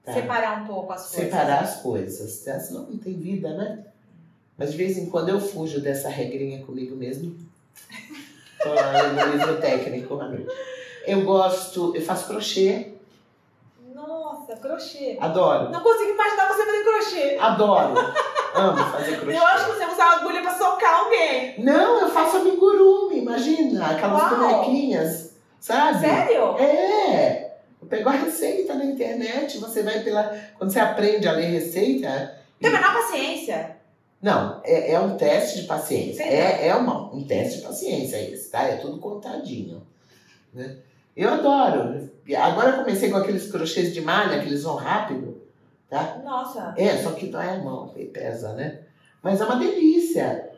Tá? 0.04 0.12
Separar 0.12 0.62
um 0.62 0.66
pouco 0.66 0.92
as 0.92 1.08
coisas. 1.08 1.24
Separar 1.24 1.62
as 1.62 1.82
coisas, 1.82 2.38
tá? 2.44 2.60
senão 2.60 2.82
não 2.88 2.98
tem 2.98 3.14
vida, 3.14 3.52
né? 3.56 3.84
Mas 4.56 4.70
de 4.70 4.76
vez 4.76 4.96
em 4.96 5.06
quando 5.06 5.30
eu 5.30 5.40
fujo 5.40 5.80
dessa 5.80 6.08
regrinha 6.08 6.64
comigo 6.64 6.94
mesmo. 6.94 7.36
Tô 8.62 8.74
lá 8.74 8.90
lendo 8.90 9.36
livro 9.36 9.56
técnico. 9.60 10.18
Eu 11.06 11.22
gosto, 11.22 11.94
eu 11.94 12.02
faço 12.02 12.26
crochê. 12.28 12.92
Nossa, 13.94 14.56
crochê. 14.56 15.16
Adoro. 15.20 15.70
Não 15.70 15.80
consigo 15.80 16.10
imaginar 16.10 16.48
você 16.48 16.64
fazendo 16.64 16.84
crochê. 16.84 17.38
Adoro. 17.38 17.94
Amo 18.54 18.84
fazer 18.92 19.20
crochê. 19.20 19.38
Eu 19.38 19.46
acho 19.46 19.64
que 19.66 19.72
você 19.72 19.86
usa 19.86 20.04
agulha 20.04 20.42
pra 20.42 20.56
socar 20.56 21.00
alguém. 21.00 21.54
Não, 21.58 22.00
eu 22.00 22.08
faço 22.10 22.36
amigurumi, 22.38 23.18
imagina. 23.20 23.86
Aquelas 23.86 24.22
Uau. 24.22 24.36
bonequinhas, 24.36 25.36
sabe? 25.58 26.00
Sério? 26.00 26.56
É. 26.58 27.50
Eu 27.80 27.88
pego 27.88 28.08
a 28.08 28.12
receita 28.12 28.74
na 28.74 28.84
internet, 28.84 29.58
você 29.58 29.82
vai 29.82 30.00
pela. 30.00 30.36
Quando 30.58 30.70
você 30.70 30.80
aprende 30.80 31.26
a 31.26 31.32
ler 31.32 31.46
receita. 31.46 32.38
Tem 32.60 32.70
menor 32.70 32.92
paciência. 32.92 33.79
Não, 34.22 34.60
é, 34.64 34.92
é 34.92 35.00
um 35.00 35.16
teste 35.16 35.62
de 35.62 35.66
paciência. 35.66 36.22
É, 36.22 36.68
é 36.68 36.74
uma, 36.74 37.12
um 37.14 37.24
teste 37.24 37.58
de 37.58 37.66
paciência 37.66 38.20
esse, 38.20 38.50
tá? 38.50 38.64
É 38.64 38.76
tudo 38.76 38.98
contadinho. 38.98 39.82
Né? 40.52 40.76
Eu 41.16 41.30
adoro. 41.30 42.10
Agora 42.36 42.70
eu 42.70 42.84
comecei 42.84 43.10
com 43.10 43.16
aqueles 43.16 43.50
crochês 43.50 43.94
de 43.94 44.00
malha, 44.00 44.40
que 44.40 44.48
eles 44.48 44.62
vão 44.62 44.76
rápido. 44.76 45.40
Tá? 45.88 46.20
Nossa. 46.22 46.74
É, 46.76 46.98
só 46.98 47.12
que 47.12 47.26
dói 47.26 47.48
a 47.48 47.58
mão, 47.58 47.94
pesa, 48.12 48.52
né? 48.52 48.80
Mas 49.22 49.40
é 49.40 49.44
uma 49.44 49.56
delícia. 49.56 50.50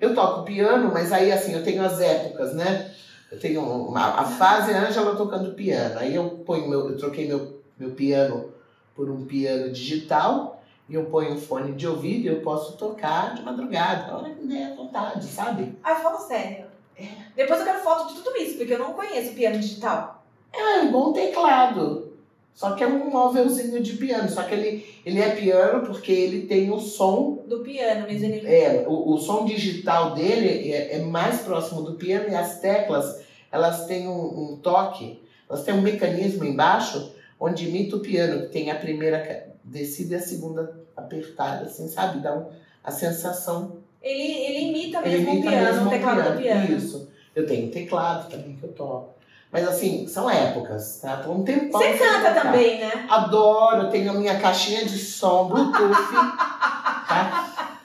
Eu 0.00 0.14
toco 0.14 0.44
piano, 0.44 0.90
mas 0.92 1.12
aí 1.12 1.30
assim, 1.30 1.52
eu 1.52 1.62
tenho 1.62 1.84
as 1.84 2.00
épocas, 2.00 2.54
né? 2.54 2.90
Eu 3.30 3.38
tenho 3.38 3.62
uma, 3.62 4.20
a 4.20 4.24
fase 4.24 4.72
Ângela 4.72 5.16
tocando 5.16 5.54
piano. 5.54 5.98
Aí 5.98 6.14
eu 6.14 6.28
ponho 6.44 6.68
meu, 6.68 6.90
eu 6.90 6.96
troquei 6.96 7.28
meu, 7.28 7.62
meu 7.78 7.92
piano 7.92 8.52
por 8.94 9.08
um 9.08 9.24
piano 9.24 9.70
digital 9.70 10.61
e 10.88 10.94
eu 10.94 11.06
ponho 11.06 11.32
um 11.32 11.40
fone 11.40 11.72
de 11.72 11.86
ouvido 11.86 12.24
e 12.24 12.28
eu 12.28 12.40
posso 12.40 12.76
tocar 12.76 13.34
de 13.34 13.42
madrugada, 13.42 14.12
a 14.12 14.18
hora 14.18 14.30
que 14.30 14.46
der 14.46 14.74
vontade, 14.76 15.24
sabe? 15.26 15.76
Ai, 15.82 16.02
fala 16.02 16.18
sério. 16.18 16.66
É. 16.96 17.08
Depois 17.34 17.60
eu 17.60 17.66
quero 17.66 17.78
foto 17.80 18.08
de 18.08 18.20
tudo 18.20 18.36
isso, 18.36 18.56
porque 18.56 18.74
eu 18.74 18.78
não 18.78 18.92
conheço 18.92 19.32
piano 19.32 19.58
digital. 19.58 20.24
É 20.52 20.80
um 20.80 20.92
bom 20.92 21.12
teclado. 21.12 22.12
Só 22.54 22.72
que 22.72 22.84
é 22.84 22.86
um 22.86 23.10
móvelzinho 23.10 23.82
de 23.82 23.96
piano. 23.96 24.28
Só 24.28 24.42
que 24.42 24.54
ele, 24.54 24.86
ele 25.06 25.20
é 25.20 25.34
piano 25.34 25.86
porque 25.86 26.12
ele 26.12 26.46
tem 26.46 26.70
o 26.70 26.78
som. 26.78 27.38
Do 27.46 27.60
piano, 27.60 28.06
mas 28.06 28.22
ele. 28.22 28.46
É, 28.46 28.84
o, 28.86 29.14
o 29.14 29.18
som 29.18 29.44
digital 29.46 30.14
dele 30.14 30.70
é, 30.70 30.96
é 30.96 30.98
mais 31.02 31.40
próximo 31.40 31.82
do 31.82 31.94
piano 31.94 32.28
e 32.28 32.34
as 32.34 32.60
teclas, 32.60 33.24
elas 33.50 33.86
têm 33.86 34.06
um, 34.06 34.52
um 34.52 34.56
toque, 34.62 35.22
elas 35.48 35.64
têm 35.64 35.74
um 35.74 35.80
mecanismo 35.80 36.44
embaixo 36.44 37.14
onde 37.40 37.66
imita 37.66 37.96
o 37.96 38.00
piano, 38.00 38.42
que 38.42 38.48
tem 38.52 38.70
a 38.70 38.76
primeira 38.76 39.51
descida 39.64 40.14
e 40.14 40.16
a 40.18 40.22
segunda 40.22 40.82
apertada, 40.96 41.66
assim, 41.66 41.88
sabe? 41.88 42.20
Dá 42.20 42.34
um, 42.34 42.48
a 42.82 42.90
sensação. 42.90 43.78
Ele, 44.00 44.22
ele 44.22 44.68
imita 44.68 45.00
mesmo 45.00 45.16
ele 45.16 45.30
imita 45.30 45.46
o 45.46 45.50
piano, 45.50 45.66
mesmo 45.66 45.86
o 45.86 45.90
teclado 45.90 46.16
piano. 46.16 46.32
do 46.32 46.42
piano. 46.42 46.76
Isso. 46.76 47.08
Eu 47.34 47.46
tenho 47.46 47.70
teclado 47.70 48.30
também 48.30 48.56
que 48.56 48.64
eu 48.64 48.72
toco. 48.72 49.14
Mas 49.50 49.68
assim, 49.68 50.06
são 50.08 50.30
épocas, 50.30 50.98
tá? 51.02 51.18
Tô 51.18 51.32
um 51.32 51.44
tempão. 51.44 51.80
Você 51.80 51.92
canta 51.98 52.32
também, 52.32 52.80
né? 52.80 53.06
Adoro, 53.08 53.90
tenho 53.90 54.10
a 54.10 54.14
minha 54.14 54.40
caixinha 54.40 54.84
de 54.84 54.98
som, 54.98 55.48
Bluetooth, 55.48 55.92
tá? 57.06 57.78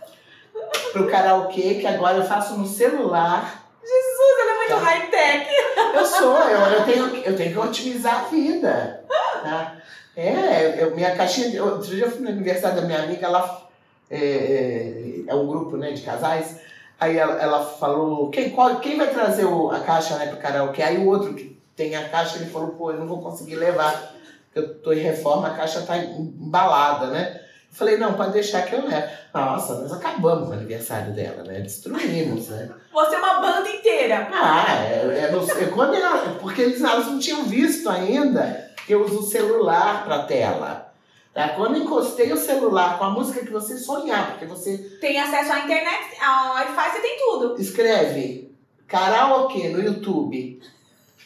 Pro 0.93 1.09
karaokê, 1.09 1.75
que 1.75 1.85
agora 1.85 2.17
eu 2.17 2.23
faço 2.23 2.57
no 2.57 2.65
celular. 2.65 3.69
Jesus, 3.81 4.39
ela 4.39 4.51
é 4.51 4.55
muito 4.55 4.69
tá? 4.69 4.79
high-tech. 4.79 5.49
Eu 5.93 6.05
sou, 6.05 6.37
eu, 6.37 6.59
eu, 6.59 6.85
tenho, 6.85 7.15
eu 7.17 7.35
tenho 7.35 7.51
que 7.51 7.59
otimizar 7.59 8.25
a 8.25 8.27
vida, 8.29 9.03
tá? 9.43 9.76
É, 10.17 10.81
eu, 10.81 10.95
minha 10.95 11.15
caixinha. 11.15 11.63
Outro 11.63 11.95
dia 11.95 12.05
eu 12.05 12.11
fui 12.11 12.21
no 12.21 12.29
aniversário 12.29 12.81
da 12.81 12.87
minha 12.87 13.03
amiga, 13.03 13.27
ela 13.27 13.69
é, 14.09 14.17
é, 14.17 15.23
é 15.27 15.35
um 15.35 15.45
grupo 15.45 15.77
né, 15.77 15.91
de 15.91 16.01
casais. 16.01 16.59
Aí 16.99 17.15
ela, 17.15 17.39
ela 17.39 17.63
falou, 17.63 18.31
quem, 18.31 18.49
qual, 18.49 18.77
quem 18.79 18.97
vai 18.97 19.11
trazer 19.11 19.45
o, 19.45 19.69
a 19.69 19.79
caixa 19.81 20.17
né, 20.17 20.25
pro 20.25 20.37
karaokê? 20.37 20.81
Aí 20.81 20.97
o 20.97 21.07
outro 21.07 21.35
que 21.35 21.61
tem 21.75 21.95
a 21.95 22.09
caixa, 22.09 22.37
ele 22.37 22.49
falou, 22.49 22.69
pô, 22.69 22.91
eu 22.91 22.99
não 22.99 23.05
vou 23.05 23.21
conseguir 23.21 23.57
levar, 23.57 24.15
porque 24.45 24.57
eu 24.57 24.79
tô 24.79 24.91
em 24.91 25.01
reforma, 25.01 25.49
a 25.49 25.53
caixa 25.55 25.83
tá 25.83 25.95
embalada, 25.95 27.11
né? 27.11 27.39
Eu 27.69 27.77
falei, 27.77 27.97
não, 27.97 28.13
pode 28.13 28.31
deixar 28.31 28.63
que 28.63 28.73
eu 28.73 28.87
levo. 28.87 29.07
Nossa, 29.31 29.81
nós 29.81 29.93
acabamos 29.93 30.47
com 30.47 30.55
o 30.55 30.57
aniversário 30.57 31.13
dela, 31.13 31.43
né? 31.43 31.59
Destruímos, 31.59 32.49
né? 32.49 32.71
Você 32.91 33.15
é 33.15 33.19
uma 33.19 33.39
banda 33.39 33.69
inteira. 33.69 34.27
Ah, 34.33 34.83
é, 34.83 35.29
é, 35.29 35.63
é 35.63 35.65
quando 35.67 35.93
ela, 35.93 36.39
porque 36.41 36.63
eles, 36.63 36.81
elas 36.81 37.05
não 37.05 37.19
tinham 37.19 37.43
visto 37.43 37.87
ainda 37.87 38.66
que 38.87 38.93
eu 38.93 39.03
uso 39.03 39.19
o 39.19 39.23
celular 39.23 40.03
pra 40.05 40.23
tela. 40.23 40.91
Tá? 41.33 41.49
Quando 41.49 41.77
encostei 41.77 42.33
o 42.33 42.37
celular 42.37 42.97
com 42.97 43.03
a 43.03 43.09
música 43.11 43.45
que 43.45 43.51
você 43.51 43.77
sonhar, 43.77 44.31
porque 44.31 44.47
você... 44.47 44.77
Tem 44.99 45.19
acesso 45.19 45.53
à 45.53 45.59
internet, 45.59 46.19
ao 46.19 46.55
Wi-Fi, 46.55 46.91
você 46.91 46.99
tem 47.01 47.17
tudo. 47.19 47.61
Escreve 47.61 48.55
karaokê 48.87 49.69
no 49.69 49.83
YouTube 49.83 50.59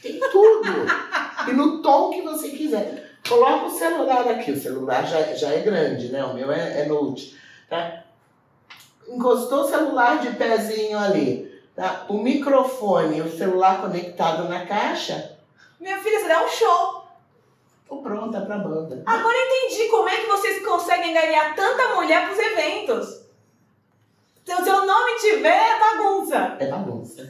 tem 0.01 0.19
tudo. 0.19 0.69
e 1.47 1.53
no 1.53 1.81
tom 1.81 2.09
que 2.09 2.21
você 2.21 2.49
quiser. 2.49 3.11
Coloca 3.27 3.65
o 3.65 3.69
celular 3.69 4.27
aqui. 4.27 4.51
O 4.51 4.59
celular 4.59 5.05
já, 5.05 5.21
já 5.33 5.49
é 5.49 5.59
grande, 5.59 6.11
né? 6.11 6.23
O 6.23 6.33
meu 6.33 6.51
é, 6.51 6.81
é 6.81 6.85
Note. 6.85 7.37
Tá? 7.69 8.03
Encostou 9.07 9.61
o 9.61 9.67
celular 9.67 10.19
de 10.19 10.31
pezinho 10.31 10.97
ali. 10.97 11.51
Tá? 11.75 12.05
O 12.09 12.17
microfone, 12.17 13.21
o 13.21 13.37
celular 13.37 13.81
conectado 13.81 14.49
na 14.49 14.65
caixa. 14.65 15.37
Minha 15.79 15.99
filha, 15.99 16.19
você 16.19 16.27
dá 16.27 16.43
um 16.43 16.49
show. 16.49 17.00
Tô 17.91 17.97
pronta 17.97 18.39
pra 18.39 18.57
banda. 18.57 19.03
Agora 19.05 19.35
entendi 19.37 19.89
como 19.89 20.07
é 20.07 20.15
que 20.15 20.27
vocês 20.27 20.65
conseguem 20.65 21.13
ganhar 21.13 21.53
tanta 21.53 21.93
mulher 21.93 22.25
pros 22.25 22.39
eventos. 22.39 23.25
Se 24.45 24.53
o 24.53 24.63
seu 24.63 24.85
nome 24.85 25.19
tiver, 25.19 25.75
é 25.75 25.77
bagunça. 25.77 26.55
É 26.57 26.67
bagunça. 26.67 27.29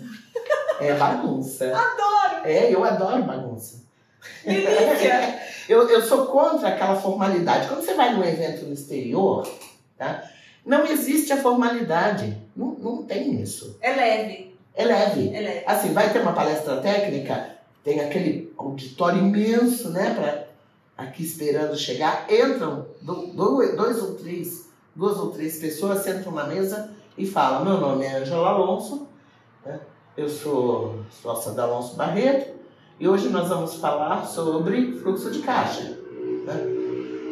É 0.79 0.93
bagunça. 0.93 1.65
adoro! 1.75 2.45
É, 2.45 2.71
eu 2.71 2.83
adoro 2.83 3.23
bagunça. 3.23 3.83
Delícia! 4.45 5.41
eu, 5.67 5.89
eu 5.89 5.99
sou 6.03 6.27
contra 6.27 6.67
aquela 6.67 6.95
formalidade. 6.95 7.67
Quando 7.67 7.81
você 7.81 7.95
vai 7.95 8.13
num 8.13 8.23
evento 8.23 8.65
no 8.65 8.73
exterior, 8.73 9.51
tá? 9.97 10.29
Não 10.63 10.85
existe 10.85 11.33
a 11.33 11.41
formalidade. 11.41 12.37
Não, 12.55 12.67
não 12.67 13.03
tem 13.03 13.41
isso. 13.41 13.79
É 13.81 13.93
leve. 13.93 14.55
É 14.75 14.85
leve. 14.85 15.35
É 15.35 15.41
leve. 15.41 15.63
Assim, 15.65 15.91
vai 15.91 16.13
ter 16.13 16.21
uma 16.21 16.33
palestra 16.33 16.79
técnica, 16.81 17.49
tem 17.83 17.99
aquele 17.99 18.53
auditório 18.55 19.17
imenso, 19.17 19.89
né? 19.89 20.13
Pra, 20.13 20.50
aqui 21.01 21.23
esperando 21.23 21.77
chegar. 21.77 22.27
Entram 22.29 22.85
dois 23.01 24.01
ou 24.01 24.15
três, 24.15 24.69
duas 24.95 25.17
ou 25.17 25.31
três 25.31 25.59
pessoas, 25.59 26.03
sentam 26.03 26.31
na 26.31 26.45
mesa 26.45 26.91
e 27.17 27.25
falam: 27.25 27.65
Meu 27.65 27.79
nome 27.79 28.05
é 28.05 28.17
Angela 28.17 28.49
Alonso. 28.49 29.07
Né? 29.65 29.79
Eu 30.15 30.29
sou 30.29 30.99
sócia 31.21 31.51
da 31.51 31.63
Alonso 31.63 31.95
Barreto 31.95 32.55
e 32.99 33.07
hoje 33.07 33.29
nós 33.29 33.49
vamos 33.49 33.75
falar 33.75 34.25
sobre 34.25 34.99
fluxo 34.99 35.31
de 35.31 35.39
caixa. 35.39 35.99
Né? 36.45 36.81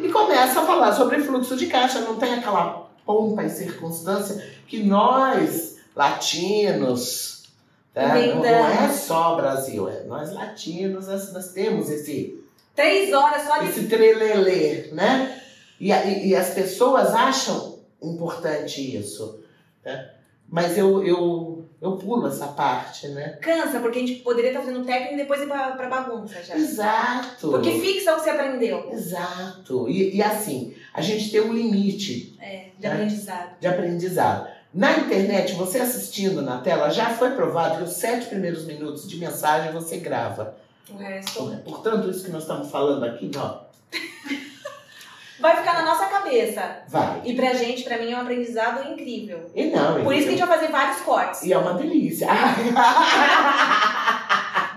e 0.02 0.08
começa 0.10 0.60
a 0.60 0.66
falar 0.66 0.92
sobre 0.92 1.20
fluxo 1.20 1.56
de 1.56 1.66
caixa. 1.66 2.00
Não 2.00 2.16
tem 2.16 2.34
aquela 2.34 2.88
pompa 3.04 3.42
e 3.44 3.50
circunstância 3.50 4.44
que 4.66 4.82
nós, 4.82 5.78
latinos, 5.94 7.48
tá? 7.92 8.14
não, 8.14 8.36
não 8.36 8.44
é 8.44 8.88
só 8.88 9.36
Brasil, 9.36 9.88
é 9.88 10.04
nós 10.04 10.32
latinos, 10.32 11.06
nós, 11.08 11.32
nós 11.32 11.48
temos 11.52 11.90
esse. 11.90 12.39
Três 12.80 13.12
horas 13.12 13.42
só 13.42 13.58
de. 13.58 13.68
Esse 13.68 13.86
trelelê, 13.88 14.88
né? 14.92 15.38
E, 15.78 15.92
e, 15.92 16.28
e 16.28 16.36
as 16.36 16.54
pessoas 16.54 17.14
acham 17.14 17.78
importante 18.02 18.96
isso. 18.96 19.44
Tá? 19.84 20.12
Mas 20.48 20.78
eu, 20.78 21.06
eu, 21.06 21.64
eu 21.80 21.96
pulo 21.98 22.26
essa 22.26 22.48
parte, 22.48 23.06
né? 23.08 23.38
Cansa, 23.42 23.80
porque 23.80 23.98
a 23.98 24.00
gente 24.00 24.20
poderia 24.22 24.50
estar 24.50 24.62
fazendo 24.62 24.84
técnico 24.84 25.14
e 25.14 25.16
depois 25.18 25.42
ir 25.42 25.46
pra, 25.46 25.72
pra 25.72 25.88
bagunça 25.90 26.42
já. 26.42 26.56
Exato. 26.56 27.50
Porque 27.50 27.78
fixa 27.80 28.14
o 28.14 28.16
que 28.16 28.22
você 28.22 28.30
aprendeu. 28.30 28.90
Exato. 28.90 29.86
E, 29.88 30.16
e 30.16 30.22
assim, 30.22 30.74
a 30.94 31.02
gente 31.02 31.30
tem 31.30 31.42
um 31.42 31.52
limite. 31.52 32.34
É, 32.40 32.70
de 32.78 32.86
né? 32.86 32.94
aprendizado. 32.94 33.60
De 33.60 33.66
aprendizado. 33.68 34.48
Na 34.72 34.98
internet, 34.98 35.52
você 35.54 35.80
assistindo 35.80 36.40
na 36.40 36.58
tela, 36.58 36.88
já 36.88 37.10
foi 37.10 37.32
provado 37.32 37.76
que 37.76 37.82
os 37.84 37.92
sete 37.96 38.26
primeiros 38.26 38.64
minutos 38.64 39.06
de 39.06 39.18
mensagem 39.18 39.70
você 39.70 39.98
grava. 39.98 40.56
O 40.92 40.96
resto. 40.96 41.56
Portanto, 41.64 42.10
isso 42.10 42.24
que 42.24 42.30
nós 42.30 42.42
estamos 42.42 42.70
falando 42.70 43.04
aqui, 43.04 43.30
ó, 43.36 43.60
vai 45.40 45.56
ficar 45.56 45.74
na 45.74 45.84
nossa 45.84 46.06
cabeça. 46.06 46.82
Vai. 46.88 47.22
E 47.24 47.34
pra 47.34 47.52
gente, 47.54 47.82
pra 47.84 47.98
mim, 47.98 48.12
é 48.12 48.16
um 48.16 48.20
aprendizado 48.20 48.90
incrível. 48.92 49.50
E 49.54 49.66
não, 49.66 50.02
Por 50.04 50.14
isso 50.14 50.24
que 50.24 50.28
a 50.28 50.36
gente 50.36 50.46
vai 50.46 50.58
fazer 50.58 50.70
vários 50.70 51.00
cortes. 51.02 51.42
E 51.42 51.52
é 51.52 51.58
uma 51.58 51.74
delícia. 51.74 52.28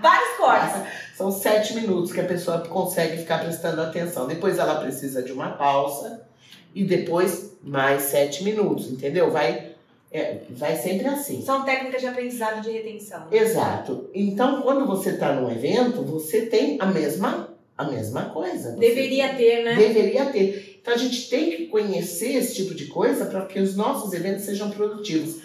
vários 0.00 0.36
cortes. 0.36 0.94
São 1.16 1.30
sete 1.30 1.74
minutos 1.74 2.12
que 2.12 2.20
a 2.20 2.24
pessoa 2.24 2.58
consegue 2.60 3.18
ficar 3.18 3.38
prestando 3.38 3.80
atenção. 3.80 4.26
Depois 4.26 4.58
ela 4.58 4.80
precisa 4.80 5.22
de 5.22 5.30
uma 5.32 5.50
pausa 5.50 6.26
e 6.74 6.84
depois 6.84 7.56
mais 7.62 8.02
sete 8.02 8.42
minutos, 8.42 8.90
entendeu? 8.90 9.30
Vai, 9.30 9.73
é, 10.14 10.42
vai 10.50 10.76
sempre 10.76 11.08
assim. 11.08 11.42
São 11.42 11.64
técnicas 11.64 12.00
de 12.00 12.06
aprendizado 12.06 12.62
de 12.62 12.70
retenção. 12.70 13.26
Exato. 13.32 14.08
Então, 14.14 14.62
quando 14.62 14.86
você 14.86 15.10
está 15.10 15.32
num 15.32 15.50
evento, 15.50 16.02
você 16.04 16.46
tem 16.46 16.78
a 16.80 16.86
mesma 16.86 17.52
a 17.76 17.82
mesma 17.82 18.26
coisa. 18.26 18.76
Deveria 18.76 19.34
ter, 19.34 19.64
né? 19.64 19.74
Deveria 19.74 20.26
ter. 20.26 20.78
Então 20.80 20.94
a 20.94 20.96
gente 20.96 21.28
tem 21.28 21.50
que 21.50 21.66
conhecer 21.66 22.36
esse 22.36 22.54
tipo 22.54 22.72
de 22.72 22.86
coisa 22.86 23.26
para 23.26 23.44
que 23.46 23.58
os 23.58 23.74
nossos 23.74 24.12
eventos 24.12 24.44
sejam 24.44 24.70
produtivos. 24.70 25.40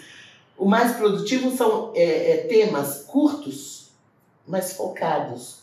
O 0.56 0.66
mais 0.66 0.96
produtivo 0.96 1.50
são 1.50 1.90
é, 1.96 2.30
é, 2.30 2.36
temas 2.46 3.02
curtos, 3.02 3.88
mas 4.46 4.74
focados. 4.74 5.58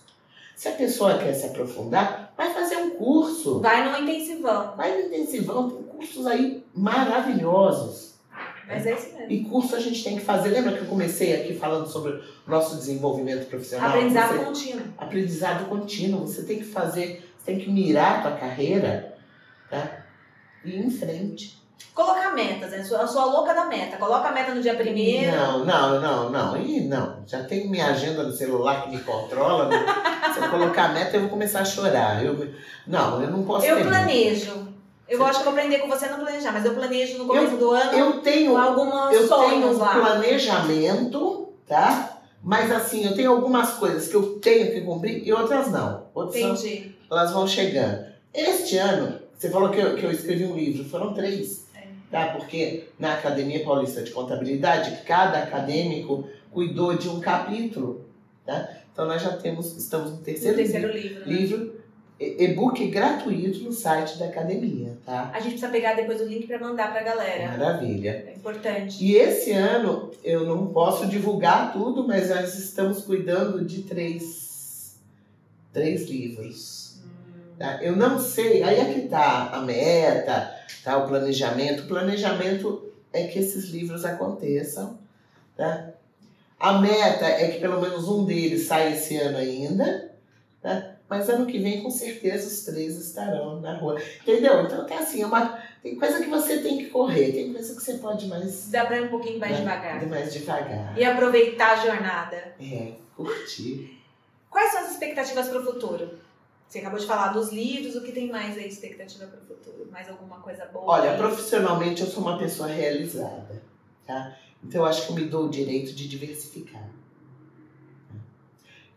Se 0.54 0.68
a 0.68 0.72
pessoa 0.72 1.18
quer 1.18 1.34
se 1.34 1.46
aprofundar, 1.46 2.34
vai 2.36 2.54
fazer 2.54 2.76
um 2.76 2.90
curso. 2.90 3.62
Vai 3.62 3.90
no 3.90 4.04
intensivão. 4.04 4.76
Vai 4.76 4.98
no 4.98 5.08
intensivão, 5.08 5.70
tem 5.70 5.84
cursos 5.84 6.28
aí 6.28 6.66
maravilhosos. 6.76 8.07
Mas 8.68 8.86
é 8.86 8.94
isso 8.94 9.14
mesmo. 9.14 9.32
E 9.32 9.44
curso 9.46 9.76
a 9.76 9.80
gente 9.80 10.04
tem 10.04 10.18
que 10.18 10.26
fazer. 10.26 10.50
Lembra 10.50 10.74
que 10.74 10.80
eu 10.80 10.88
comecei 10.88 11.34
aqui 11.42 11.54
falando 11.56 11.88
sobre 11.88 12.22
nosso 12.46 12.76
desenvolvimento 12.76 13.48
profissional? 13.48 13.90
Aprendizado 13.90 14.34
você, 14.34 14.44
contínuo. 14.44 14.84
Aprendizado 14.98 15.70
contínuo. 15.70 16.28
Você 16.28 16.44
tem 16.44 16.58
que 16.60 16.66
fazer, 16.66 17.34
você 17.38 17.52
tem 17.52 17.60
que 17.60 17.72
mirar 17.72 18.20
a 18.20 18.22
tua 18.22 18.32
carreira 18.32 19.16
tá? 19.70 20.06
e 20.66 20.72
ir 20.72 20.86
em 20.86 20.92
frente. 20.92 21.58
Colocar 21.94 22.34
metas, 22.34 22.72
né? 22.72 22.80
Eu 22.80 23.08
sou 23.08 23.22
a 23.22 23.26
louca 23.26 23.54
da 23.54 23.66
meta. 23.66 23.98
Coloca 23.98 24.28
a 24.28 24.32
meta 24.32 24.54
no 24.54 24.62
dia 24.62 24.76
primeiro. 24.76 25.36
Não, 25.36 25.66
não, 25.66 26.02
não, 26.02 26.30
não. 26.30 26.58
E 26.58 26.82
não. 26.82 27.24
Já 27.26 27.44
tenho 27.44 27.70
minha 27.70 27.88
agenda 27.88 28.22
no 28.22 28.32
celular 28.32 28.84
que 28.84 28.92
me 28.92 29.00
controla. 29.02 29.68
Né? 29.68 29.86
Se 30.34 30.40
eu 30.40 30.50
colocar 30.50 30.86
a 30.86 30.94
meta, 30.94 31.16
eu 31.16 31.22
vou 31.22 31.30
começar 31.30 31.62
a 31.62 31.66
chorar. 31.66 32.24
Eu, 32.24 32.54
não, 32.86 33.22
eu 33.22 33.32
não 33.32 33.44
posso. 33.44 33.66
Eu 33.66 33.82
planejo. 33.84 34.77
Eu 35.10 35.26
acho 35.26 35.40
que 35.40 35.46
vou 35.46 35.54
aprender 35.54 35.80
com 35.80 35.88
você 35.88 36.08
não 36.08 36.20
planejar, 36.20 36.52
mas 36.52 36.66
eu 36.66 36.74
planejo 36.74 37.18
no 37.18 37.26
começo 37.26 37.54
eu, 37.54 37.58
do 37.58 37.72
ano. 37.72 37.98
Eu 37.98 38.22
tenho 38.22 38.58
algumas 38.58 39.14
eu 39.14 39.28
tenho 39.28 39.68
um 39.68 39.78
lá. 39.78 39.94
planejamento, 39.94 41.54
tá? 41.66 42.22
Mas 42.44 42.72
assim, 42.72 43.06
eu 43.06 43.16
tenho 43.16 43.32
algumas 43.32 43.72
coisas 43.74 44.08
que 44.08 44.16
eu 44.16 44.40
tenho 44.40 44.72
que 44.72 44.82
cumprir 44.82 45.26
e 45.26 45.32
outras 45.32 45.72
não. 45.72 46.08
Outras 46.14 46.36
Entendi. 46.36 46.96
São, 47.08 47.18
elas 47.18 47.32
vão 47.32 47.48
chegando. 47.48 48.06
Este 48.34 48.78
ano, 48.78 49.20
você 49.36 49.50
falou 49.50 49.70
que 49.70 49.80
eu, 49.80 49.96
que 49.96 50.04
eu 50.04 50.12
escrevi 50.12 50.46
um 50.46 50.56
livro, 50.56 50.84
foram 50.84 51.14
três. 51.14 51.68
É. 51.74 51.88
Tá? 52.12 52.28
Porque 52.28 52.90
na 53.00 53.14
Academia 53.14 53.64
Paulista 53.64 54.04
de 54.04 54.12
Contabilidade, 54.12 55.04
cada 55.06 55.40
acadêmico 55.40 56.28
cuidou 56.52 56.96
de 56.96 57.08
um 57.08 57.20
capítulo. 57.20 58.06
Tá? 58.46 58.70
Então 58.92 59.06
nós 59.06 59.22
já 59.22 59.38
temos, 59.38 59.76
estamos 59.78 60.12
no 60.12 60.18
terceiro, 60.18 60.58
no 60.58 60.64
terceiro 60.64 60.92
livro. 60.92 61.20
Né? 61.20 61.26
livro 61.26 61.78
e-book 62.20 62.88
gratuito 62.88 63.60
no 63.60 63.72
site 63.72 64.18
da 64.18 64.26
academia, 64.26 64.98
tá? 65.06 65.30
A 65.34 65.40
gente 65.40 65.52
precisa 65.52 65.72
pegar 65.72 65.94
depois 65.94 66.20
o 66.20 66.26
link 66.26 66.48
para 66.48 66.60
mandar 66.60 66.92
pra 66.92 67.04
galera. 67.04 67.58
Maravilha. 67.58 68.26
É 68.28 68.34
importante. 68.36 69.04
E 69.04 69.16
esse 69.16 69.52
ano 69.52 70.12
eu 70.24 70.46
não 70.46 70.68
posso 70.68 71.06
divulgar 71.06 71.72
tudo, 71.72 72.08
mas 72.08 72.30
nós 72.30 72.58
estamos 72.58 73.04
cuidando 73.04 73.64
de 73.64 73.84
três, 73.84 75.00
três 75.72 76.10
livros. 76.10 76.98
Hum. 77.06 77.56
Tá? 77.60 77.84
Eu 77.84 77.96
não 77.96 78.20
sei, 78.20 78.64
aí 78.64 78.80
é 78.80 78.94
que 78.94 79.08
tá 79.08 79.52
a 79.54 79.62
meta, 79.62 80.56
tá? 80.84 80.98
O 80.98 81.08
planejamento. 81.08 81.84
O 81.84 81.88
planejamento 81.88 82.92
é 83.14 83.28
que 83.28 83.38
esses 83.38 83.66
livros 83.70 84.04
aconteçam, 84.04 84.98
tá? 85.56 85.92
A 86.60 86.80
meta 86.80 87.26
é 87.26 87.50
que 87.50 87.60
pelo 87.60 87.80
menos 87.80 88.08
um 88.08 88.26
deles 88.26 88.66
saia 88.66 88.96
esse 88.96 89.16
ano 89.18 89.38
ainda? 89.38 90.17
Mas 91.10 91.30
ano 91.30 91.46
que 91.46 91.58
vem, 91.58 91.82
com 91.82 91.90
certeza, 91.90 92.48
os 92.48 92.66
três 92.66 92.98
estarão 92.98 93.62
na 93.62 93.78
rua. 93.78 94.02
Entendeu? 94.22 94.62
Então 94.64 94.86
tem 94.86 94.98
assim, 94.98 95.24
uma, 95.24 95.58
tem 95.82 95.96
coisa 95.96 96.22
que 96.22 96.30
você 96.30 96.60
tem 96.60 96.78
que 96.80 96.88
correr, 96.88 97.32
tem 97.32 97.54
coisa 97.54 97.74
que 97.74 97.82
você 97.82 97.94
pode 97.94 98.28
mais. 98.28 98.70
Dá 98.70 98.86
pra 98.86 98.98
ir 98.98 99.06
um 99.06 99.10
pouquinho 99.10 99.40
mais 99.40 99.58
devagar. 99.58 100.06
Mais 100.06 100.34
devagar. 100.34 100.98
E 100.98 101.06
aproveitar 101.06 101.80
a 101.80 101.86
jornada. 101.86 102.56
É, 102.60 102.94
curtir. 103.16 103.98
Quais 104.50 104.72
são 104.72 104.82
as 104.82 104.92
expectativas 104.92 105.48
para 105.48 105.62
o 105.62 105.64
futuro? 105.64 106.20
Você 106.68 106.80
acabou 106.80 107.00
de 107.00 107.06
falar 107.06 107.30
dos 107.30 107.54
livros, 107.54 107.96
o 107.96 108.04
que 108.04 108.12
tem 108.12 108.30
mais 108.30 108.58
aí 108.58 108.68
expectativa 108.68 109.26
para 109.28 109.40
o 109.40 109.46
futuro? 109.46 109.90
Mais 109.90 110.10
alguma 110.10 110.40
coisa 110.40 110.66
boa? 110.66 110.86
Olha, 110.86 111.16
profissionalmente 111.16 112.02
eu 112.02 112.08
sou 112.08 112.22
uma 112.22 112.38
pessoa 112.38 112.68
realizada, 112.68 113.64
tá? 114.06 114.38
Então 114.62 114.82
eu 114.82 114.86
acho 114.86 115.06
que 115.06 115.12
eu 115.14 115.16
me 115.16 115.26
dou 115.26 115.46
o 115.46 115.50
direito 115.50 115.94
de 115.94 116.10
diversificar. 116.10 116.90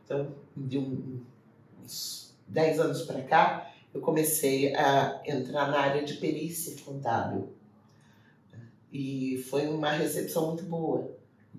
Então, 0.05 0.35
de 0.57 0.79
um, 0.79 1.21
uns 1.91 2.35
10 2.47 2.81
anos 2.81 3.03
para 3.03 3.23
cá, 3.23 3.73
eu 3.93 4.01
comecei 4.01 4.75
a 4.75 5.21
entrar 5.27 5.69
na 5.71 5.81
área 5.81 6.05
de 6.05 6.15
perícia 6.15 6.77
contábil. 6.85 7.53
E 8.93 9.45
foi 9.51 9.67
uma 9.67 9.91
recepção 9.91 10.49
muito 10.49 10.65
boa 10.65 11.11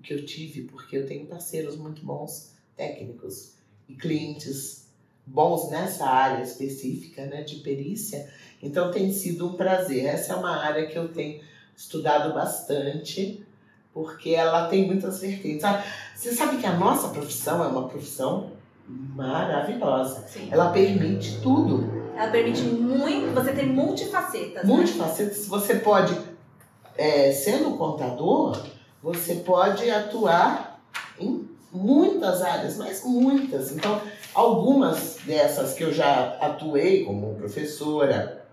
que 0.02 0.12
eu 0.12 0.24
tive, 0.24 0.62
porque 0.62 0.96
eu 0.96 1.06
tenho 1.06 1.26
parceiros 1.26 1.76
muito 1.76 2.04
bons 2.04 2.54
técnicos 2.76 3.52
e 3.88 3.94
clientes 3.94 4.88
bons 5.24 5.70
nessa 5.70 6.06
área 6.06 6.42
específica 6.42 7.24
né, 7.26 7.42
de 7.42 7.56
perícia. 7.56 8.28
Então 8.60 8.90
tem 8.90 9.12
sido 9.12 9.48
um 9.48 9.52
prazer. 9.54 10.04
Essa 10.04 10.32
é 10.32 10.36
uma 10.36 10.56
área 10.56 10.86
que 10.86 10.98
eu 10.98 11.12
tenho 11.12 11.40
estudado 11.76 12.34
bastante, 12.34 13.46
porque 13.94 14.30
ela 14.30 14.68
tem 14.68 14.86
muitas 14.86 15.20
vertentes. 15.20 15.64
Você 16.16 16.34
sabe 16.34 16.58
que 16.58 16.66
a 16.66 16.76
nossa 16.76 17.08
profissão 17.10 17.62
é 17.62 17.68
uma 17.68 17.88
profissão 17.88 18.50
maravilhosa. 19.14 20.26
Sim. 20.26 20.48
Ela 20.50 20.70
permite 20.70 21.40
tudo. 21.40 22.02
Ela 22.16 22.30
permite 22.30 22.62
muito, 22.62 23.34
você 23.34 23.52
tem 23.52 23.66
multifacetas. 23.66 24.64
Né? 24.64 24.74
Multifacetas. 24.74 25.38
Né? 25.38 25.44
Você 25.48 25.74
pode, 25.76 26.18
é, 26.96 27.32
sendo 27.32 27.76
contador, 27.76 28.58
você 29.02 29.36
pode 29.36 29.90
atuar 29.90 30.80
em 31.18 31.48
muitas 31.72 32.42
áreas, 32.42 32.76
mas 32.76 33.04
muitas. 33.04 33.72
Então, 33.72 34.00
algumas 34.34 35.18
dessas 35.24 35.74
que 35.74 35.84
eu 35.84 35.92
já 35.92 36.36
atuei 36.40 37.04
como 37.04 37.34
professora, 37.34 38.44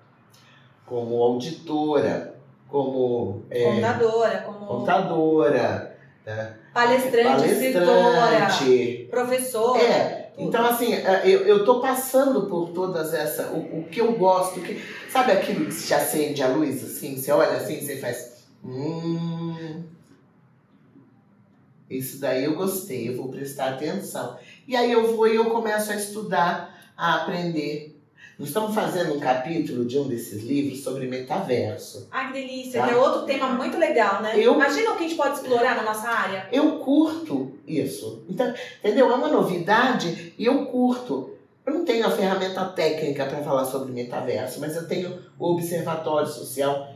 como 0.86 1.22
auditora, 1.22 2.36
como 2.68 3.44
é, 3.50 3.76
contadora, 3.76 4.38
como 4.42 4.66
contadora, 4.66 5.98
né? 6.26 6.56
palestrante, 6.74 7.28
palestrante, 7.28 7.66
escritora, 7.66 9.10
professora. 9.10 9.82
É, 9.82 10.19
então, 10.40 10.66
assim, 10.66 10.94
é, 10.94 11.22
eu, 11.26 11.42
eu 11.42 11.66
tô 11.66 11.82
passando 11.82 12.48
por 12.48 12.70
todas 12.70 13.14
essas. 13.14 13.52
O, 13.52 13.80
o 13.80 13.88
que 13.92 14.00
eu 14.00 14.14
gosto. 14.14 14.62
Que, 14.62 14.82
sabe 15.10 15.34
aquilo 15.34 15.66
que 15.66 15.74
se 15.74 15.94
acende 15.94 16.42
a 16.42 16.48
luz, 16.48 16.84
assim? 16.84 17.18
Você 17.18 17.32
olha 17.32 17.58
assim, 17.58 17.82
você 17.82 17.98
faz. 17.98 18.46
Hum. 18.64 19.84
Isso 21.90 22.20
daí 22.20 22.46
eu 22.46 22.56
gostei, 22.56 23.10
eu 23.10 23.18
vou 23.18 23.30
prestar 23.30 23.74
atenção. 23.74 24.38
E 24.68 24.76
aí 24.76 24.92
eu 24.92 25.16
vou 25.16 25.28
e 25.28 25.36
eu 25.36 25.50
começo 25.50 25.92
a 25.92 25.96
estudar, 25.96 26.94
a 26.96 27.24
aprender 27.24 27.99
nós 28.40 28.48
estamos 28.48 28.74
fazendo 28.74 29.16
um 29.16 29.20
capítulo 29.20 29.84
de 29.84 30.00
um 30.00 30.08
desses 30.08 30.42
livros 30.42 30.82
sobre 30.82 31.06
metaverso. 31.08 32.08
Ah, 32.10 32.28
que 32.28 32.34
delícia! 32.34 32.80
Tá? 32.80 32.88
Que 32.88 32.94
é 32.94 32.98
outro 32.98 33.24
tema 33.24 33.50
muito 33.50 33.78
legal, 33.78 34.22
né? 34.22 34.32
Eu, 34.38 34.54
Imagina 34.54 34.92
o 34.92 34.96
que 34.96 35.04
a 35.04 35.08
gente 35.10 35.18
pode 35.18 35.36
explorar 35.36 35.76
na 35.76 35.84
nossa 35.84 36.08
área. 36.08 36.48
Eu 36.50 36.80
curto 36.80 37.52
isso. 37.68 38.24
Então, 38.30 38.54
entendeu? 38.80 39.12
É 39.12 39.14
uma 39.14 39.28
novidade 39.28 40.34
e 40.38 40.46
eu 40.46 40.66
curto. 40.68 41.32
Eu 41.66 41.74
não 41.74 41.84
tenho 41.84 42.08
a 42.08 42.12
ferramenta 42.12 42.64
técnica 42.64 43.26
para 43.26 43.44
falar 43.44 43.66
sobre 43.66 43.92
metaverso, 43.92 44.62
mas 44.62 44.74
eu 44.74 44.88
tenho 44.88 45.20
o 45.38 45.52
observatório 45.52 46.30
social 46.30 46.94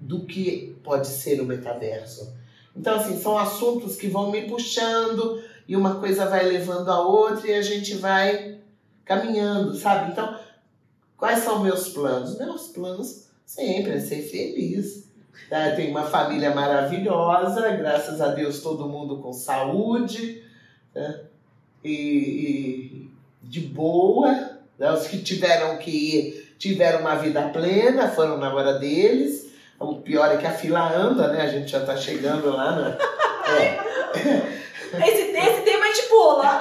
do 0.00 0.24
que 0.24 0.76
pode 0.84 1.08
ser 1.08 1.40
o 1.40 1.44
metaverso. 1.44 2.32
Então, 2.76 2.94
assim, 2.94 3.20
são 3.20 3.36
assuntos 3.36 3.96
que 3.96 4.06
vão 4.06 4.30
me 4.30 4.42
puxando 4.42 5.42
e 5.66 5.74
uma 5.74 5.96
coisa 5.96 6.26
vai 6.26 6.44
levando 6.44 6.88
a 6.88 7.00
outra 7.00 7.48
e 7.48 7.54
a 7.54 7.62
gente 7.62 7.96
vai 7.96 8.58
caminhando, 9.04 9.74
sabe? 9.74 10.12
Então, 10.12 10.43
quais 11.24 11.38
são 11.38 11.60
meus 11.60 11.88
planos? 11.88 12.38
Meus 12.38 12.66
planos 12.66 13.28
sempre 13.46 13.92
é 13.92 13.98
ser 13.98 14.20
feliz. 14.20 15.08
Tá? 15.48 15.70
Tenho 15.70 15.90
uma 15.90 16.02
família 16.02 16.54
maravilhosa, 16.54 17.70
graças 17.70 18.20
a 18.20 18.28
Deus 18.28 18.60
todo 18.60 18.90
mundo 18.90 19.16
com 19.22 19.32
saúde 19.32 20.44
né? 20.94 21.20
e, 21.82 21.90
e, 21.90 23.10
de 23.42 23.60
boa. 23.60 24.50
Né? 24.78 24.92
Os 24.92 25.06
que 25.06 25.16
tiveram 25.22 25.78
que 25.78 25.90
ir 25.90 26.54
tiveram 26.58 27.00
uma 27.00 27.14
vida 27.14 27.40
plena, 27.48 28.08
foram 28.08 28.36
na 28.36 28.52
hora 28.52 28.74
deles. 28.74 29.50
O 29.80 29.94
pior 29.96 30.30
é 30.30 30.36
que 30.36 30.46
a 30.46 30.52
fila 30.52 30.94
anda, 30.94 31.28
né? 31.28 31.40
A 31.40 31.48
gente 31.48 31.70
já 31.70 31.84
tá 31.84 31.96
chegando 31.96 32.50
lá, 32.50 32.76
né? 32.76 32.98
É. 33.46 35.08
Esse, 35.08 35.36
esse 35.36 35.60
tema 35.62 35.84
a 35.84 35.88
gente 35.88 36.08
pula. 36.08 36.60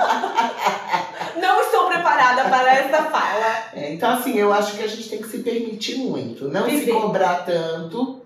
Não 1.40 1.62
estou 1.62 1.88
preparada 1.88 2.50
para 2.50 2.83
essa 2.94 3.10
fala. 3.10 3.72
É, 3.74 3.94
então, 3.94 4.12
assim, 4.12 4.38
eu 4.38 4.54
acho 4.54 4.76
que 4.76 4.84
a 4.84 4.88
gente 4.88 5.10
tem 5.10 5.22
que 5.22 5.28
se 5.28 5.40
permitir 5.40 5.98
muito, 5.98 6.48
não 6.48 6.66
Viver. 6.66 6.86
se 6.86 6.92
cobrar 6.92 7.46
tanto, 7.46 8.22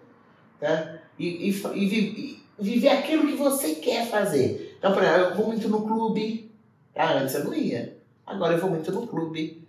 né? 0.59 0.99
E, 1.18 1.49
e, 1.49 1.51
e, 1.51 1.95
e, 1.95 2.43
viver 2.59 2.89
aquilo 2.89 3.28
que 3.28 3.36
você 3.36 3.76
quer 3.76 4.05
fazer. 4.07 4.76
Então, 4.78 4.93
por 4.93 5.01
exemplo, 5.03 5.22
eu 5.22 5.36
vou 5.36 5.47
muito 5.47 5.70
no 5.70 5.82
clube. 5.82 6.51
Ah, 6.95 7.13
antes 7.13 7.36
eu 7.36 7.45
não 7.45 7.53
ia. 7.53 7.97
Agora 8.26 8.53
eu 8.53 8.59
vou 8.59 8.70
muito 8.70 8.91
no 8.91 9.07
clube. 9.07 9.65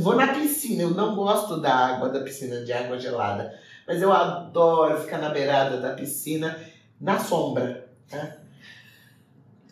Vou 0.00 0.16
na 0.16 0.28
piscina, 0.28 0.82
eu 0.82 0.90
não 0.90 1.14
gosto 1.14 1.60
da 1.60 1.72
água, 1.72 2.08
da 2.08 2.20
piscina 2.20 2.64
de 2.64 2.72
água 2.72 2.98
gelada. 2.98 3.54
Mas 3.86 4.02
eu 4.02 4.12
adoro 4.12 5.00
ficar 5.00 5.18
na 5.18 5.28
beirada 5.28 5.80
da 5.80 5.92
piscina, 5.92 6.58
na 7.00 7.18
sombra. 7.18 7.88
Tá? 8.10 8.38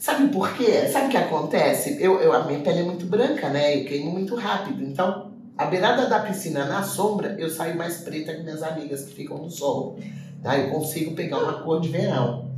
Sabe 0.00 0.28
por 0.28 0.56
quê? 0.56 0.88
Sabe 0.90 1.08
o 1.08 1.10
que 1.10 1.16
acontece? 1.18 2.02
Eu, 2.02 2.18
eu, 2.22 2.32
a 2.32 2.44
minha 2.44 2.60
pele 2.60 2.78
é 2.78 2.82
muito 2.82 3.04
branca, 3.04 3.50
né? 3.50 3.78
Eu 3.78 3.84
queimo 3.84 4.10
muito 4.10 4.34
rápido. 4.34 4.82
Então, 4.82 5.30
a 5.58 5.66
beirada 5.66 6.06
da 6.06 6.20
piscina 6.20 6.64
na 6.64 6.82
sombra, 6.82 7.36
eu 7.38 7.50
saio 7.50 7.76
mais 7.76 7.98
preta 7.98 8.32
que 8.32 8.42
minhas 8.42 8.62
amigas 8.62 9.04
que 9.04 9.12
ficam 9.12 9.36
no 9.36 9.50
sol. 9.50 9.98
Tá? 10.42 10.56
Eu 10.58 10.70
consigo 10.70 11.14
pegar 11.14 11.40
uma 11.40 11.60
cor 11.60 11.82
de 11.82 11.90
verão. 11.90 12.50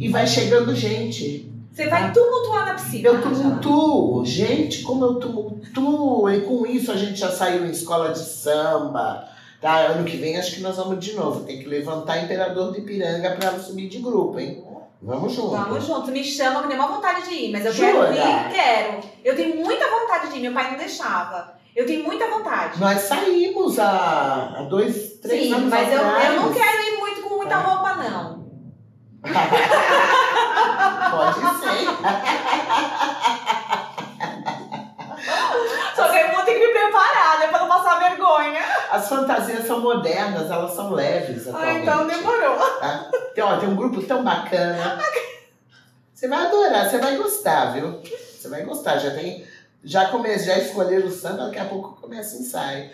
E 0.00 0.08
vai 0.08 0.26
chegando 0.26 0.74
gente. 0.74 1.52
Você 1.70 1.88
vai 1.88 2.10
tumultuar 2.10 2.64
na 2.64 2.74
piscina. 2.74 3.10
Eu 3.10 3.20
tumultuo. 3.20 4.24
Gente, 4.24 4.80
como 4.80 5.04
eu 5.04 5.14
tumultuo. 5.16 6.30
E 6.30 6.40
com 6.40 6.66
isso 6.66 6.90
a 6.90 6.96
gente 6.96 7.20
já 7.20 7.30
saiu 7.30 7.66
em 7.66 7.70
escola 7.70 8.14
de 8.14 8.20
samba. 8.20 9.28
Tá? 9.60 9.88
Ano 9.88 10.06
que 10.06 10.16
vem 10.16 10.38
acho 10.38 10.54
que 10.54 10.62
nós 10.62 10.78
vamos 10.78 11.04
de 11.04 11.12
novo. 11.12 11.40
Tem 11.44 11.58
que 11.58 11.68
levantar 11.68 12.24
Imperador 12.24 12.72
de 12.72 12.78
Ipiranga 12.78 13.32
para 13.32 13.58
subir 13.58 13.90
de 13.90 13.98
grupo, 13.98 14.40
hein? 14.40 14.64
Vamos 15.00 15.32
junto. 15.32 15.50
Vamos 15.50 15.84
junto. 15.84 16.10
Me 16.10 16.24
chama 16.24 16.62
que 16.62 16.68
tem 16.68 16.76
uma 16.76 16.88
vontade 16.88 17.28
de 17.28 17.34
ir, 17.34 17.52
mas 17.52 17.64
eu 17.64 17.72
Jura? 17.72 18.12
quero 18.12 18.14
ir, 18.14 18.52
quero. 18.52 19.00
Eu 19.24 19.36
tenho 19.36 19.56
muita 19.56 19.88
vontade 19.88 20.28
de 20.28 20.38
ir, 20.38 20.42
meu 20.42 20.52
pai 20.52 20.70
não 20.72 20.78
deixava. 20.78 21.56
Eu 21.74 21.86
tenho 21.86 22.02
muita 22.04 22.28
vontade. 22.28 22.80
Nós 22.80 23.02
saímos 23.02 23.78
há, 23.78 24.56
há 24.58 24.62
dois, 24.68 25.20
três 25.22 25.44
Sim, 25.44 25.54
anos 25.54 25.70
mas 25.70 25.92
eu, 25.92 26.00
eu 26.00 26.42
não 26.42 26.52
quero 26.52 26.82
ir 26.82 26.98
muito 26.98 27.22
com 27.22 27.36
muita 27.36 27.54
é. 27.54 27.58
roupa, 27.58 27.94
não. 27.94 28.48
Pode 31.10 31.40
ser. 31.60 31.86
Só 35.94 36.08
que 36.08 36.16
eu 36.18 36.30
vou 36.32 36.44
ter 36.44 36.54
que 36.54 36.66
me 36.66 36.72
preparar, 36.72 37.38
né? 37.38 37.46
Pra 37.48 37.58
não 37.60 37.68
passar 37.68 37.98
vergonha. 38.00 38.62
As 38.90 39.08
fantasias 39.08 39.66
são 39.66 39.80
modernas, 39.80 40.50
elas 40.50 40.72
são 40.72 40.92
leves 40.92 41.46
Ah, 41.48 41.74
então 41.74 42.06
demorou. 42.06 42.56
Tá? 42.80 43.10
Tem, 43.34 43.44
ó, 43.44 43.56
tem 43.58 43.68
um 43.68 43.76
grupo 43.76 44.02
tão 44.02 44.24
bacana. 44.24 44.98
Você 46.14 46.26
vai 46.26 46.46
adorar, 46.46 46.88
você 46.88 46.98
vai 46.98 47.16
gostar, 47.16 47.72
viu? 47.72 48.00
Você 48.02 48.48
vai 48.48 48.64
gostar. 48.64 48.98
Já 48.98 49.10
tem. 49.12 49.46
Já 49.84 50.08
comecei, 50.08 50.46
já 50.46 50.58
escolheram 50.58 51.06
o 51.06 51.10
samba, 51.10 51.46
daqui 51.46 51.58
a 51.58 51.64
pouco 51.64 52.00
começa 52.00 52.36
o 52.36 52.40
ensaio. 52.40 52.90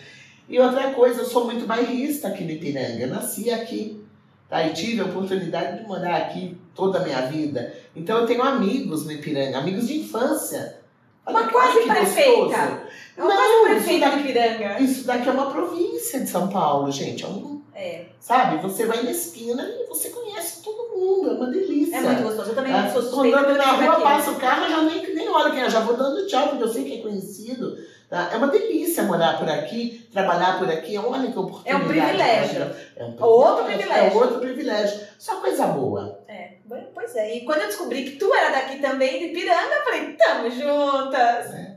E 0.49 0.61
outra 0.61 0.91
coisa, 0.91 1.23
eu 1.23 1.25
sou 1.25 1.47
muito 1.47 1.67
bairrista 1.67 2.29
aqui 2.29 2.45
no 2.45 2.51
Ipiranga. 2.51 3.01
Eu 3.01 3.09
nasci 3.09 3.51
aqui. 3.51 4.05
Tá? 4.49 4.67
E 4.67 4.75
tive 4.75 5.01
a 5.01 5.07
oportunidade 5.07 5.79
de 5.79 5.89
morar 5.89 6.17
aqui 6.17 6.59
toda 6.75 6.99
a 6.99 7.03
minha 7.03 7.23
vida. 7.23 7.75
Então 7.97 8.19
eu 8.19 8.27
tenho 8.27 8.43
amigos 8.43 9.07
no 9.07 9.13
Ipiranga, 9.13 9.59
amigos 9.59 9.87
de 9.89 10.01
infância. 10.01 10.81
Uma 11.27 11.49
quase 11.49 11.81
prefeita. 11.87 12.84
É 13.17 13.23
quase 13.23 13.65
prefeita 13.65 14.11
do 14.11 14.19
Ipiranga. 14.21 14.81
Isso 14.81 15.07
daqui 15.07 15.29
é 15.29 15.33
uma 15.33 15.51
província 15.51 16.21
de 16.21 16.29
São 16.29 16.49
Paulo, 16.49 16.91
gente. 16.91 17.25
É 17.25 17.29
um 17.29 17.55
é. 17.75 18.05
Sabe? 18.21 18.63
Você 18.63 18.87
vai 18.87 19.03
na 19.03 19.11
esquina 19.11 19.63
e 19.65 19.87
você 19.89 20.11
conhece 20.11 20.63
todo 20.63 20.97
mundo. 20.97 21.31
É 21.31 21.33
uma 21.35 21.47
delícia. 21.49 21.97
É 21.97 22.01
muito 22.01 22.23
gostoso. 22.23 22.51
Eu 22.51 22.55
também 22.55 22.73
é. 22.73 22.91
sou 22.91 23.03
suspeita. 23.03 23.39
Andando 23.39 23.59
na 23.59 23.73
rua, 23.73 24.01
passa 24.01 24.31
o 24.31 24.37
carro, 24.37 24.65
eu 24.65 24.71
já 24.71 24.83
nem, 24.83 25.15
nem 25.15 25.29
olho 25.29 25.53
quem 25.53 25.63
é. 25.63 25.69
Já 25.69 25.81
vou 25.81 25.97
dando 25.97 26.27
tchau, 26.27 26.49
porque 26.49 26.63
eu 26.63 26.69
sei 26.69 26.85
que 26.85 27.01
é 27.01 27.03
conhecido. 27.03 27.77
Tá? 28.09 28.31
É 28.33 28.37
uma 28.37 28.47
delícia 28.47 29.03
morar 29.03 29.39
por 29.39 29.49
aqui, 29.49 30.09
trabalhar 30.13 30.59
por 30.59 30.71
aqui. 30.71 30.97
Olha 30.97 31.33
que 31.33 31.39
oportunidade. 31.39 31.69
É 31.69 31.77
um 31.77 31.89
privilégio. 31.89 32.77
É 32.97 33.05
um 33.05 33.13
privilégio. 33.13 33.27
Outro 33.27 33.65
privilégio. 33.65 33.95
É 33.95 34.15
outro 34.15 34.39
privilégio. 34.39 35.01
Só 35.19 35.37
coisa 35.41 35.67
boa. 35.67 36.21
É, 36.29 36.53
pois 36.95 37.17
é. 37.17 37.37
E 37.37 37.45
quando 37.45 37.63
eu 37.63 37.67
descobri 37.67 38.05
que 38.05 38.17
tu 38.17 38.33
era 38.33 38.51
daqui 38.51 38.79
também, 38.79 39.19
de 39.19 39.35
Piranga, 39.35 39.75
eu 39.75 39.85
falei, 39.85 40.17
tamo 40.17 40.49
juntas. 40.49 41.53
É. 41.53 41.74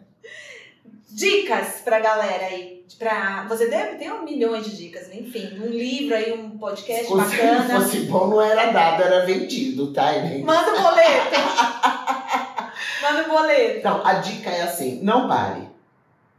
Dicas 1.10 1.82
pra 1.84 2.00
galera 2.00 2.48
aí. 2.48 2.86
Pra... 3.00 3.46
Você 3.48 3.68
deve 3.70 3.98
ter 3.98 4.12
um 4.12 4.24
milhão 4.24 4.60
de 4.62 4.76
dicas, 4.76 5.14
enfim. 5.14 5.60
Um 5.60 5.68
livro 5.68 6.16
aí, 6.16 6.34
um 6.34 6.58
podcast 6.58 7.04
se 7.06 7.10
fosse, 7.10 7.36
bacana. 7.36 7.66
Se 7.66 7.86
fosse 7.86 8.00
bom, 8.06 8.28
não 8.28 8.42
era 8.42 8.72
dado, 8.72 9.04
era 9.04 9.26
vendido, 9.26 9.94
tá? 9.94 10.12
Manda 10.44 10.74
o 10.74 10.80
um 10.80 10.84
boleto. 10.84 11.36
Manda 13.02 13.24
o 13.24 13.26
um 13.26 13.38
boleto. 13.38 13.78
Então, 13.80 14.06
a 14.06 14.16
dica 14.16 14.50
é 14.50 14.64
assim, 14.64 15.02
não 15.02 15.28
pare. 15.28 15.70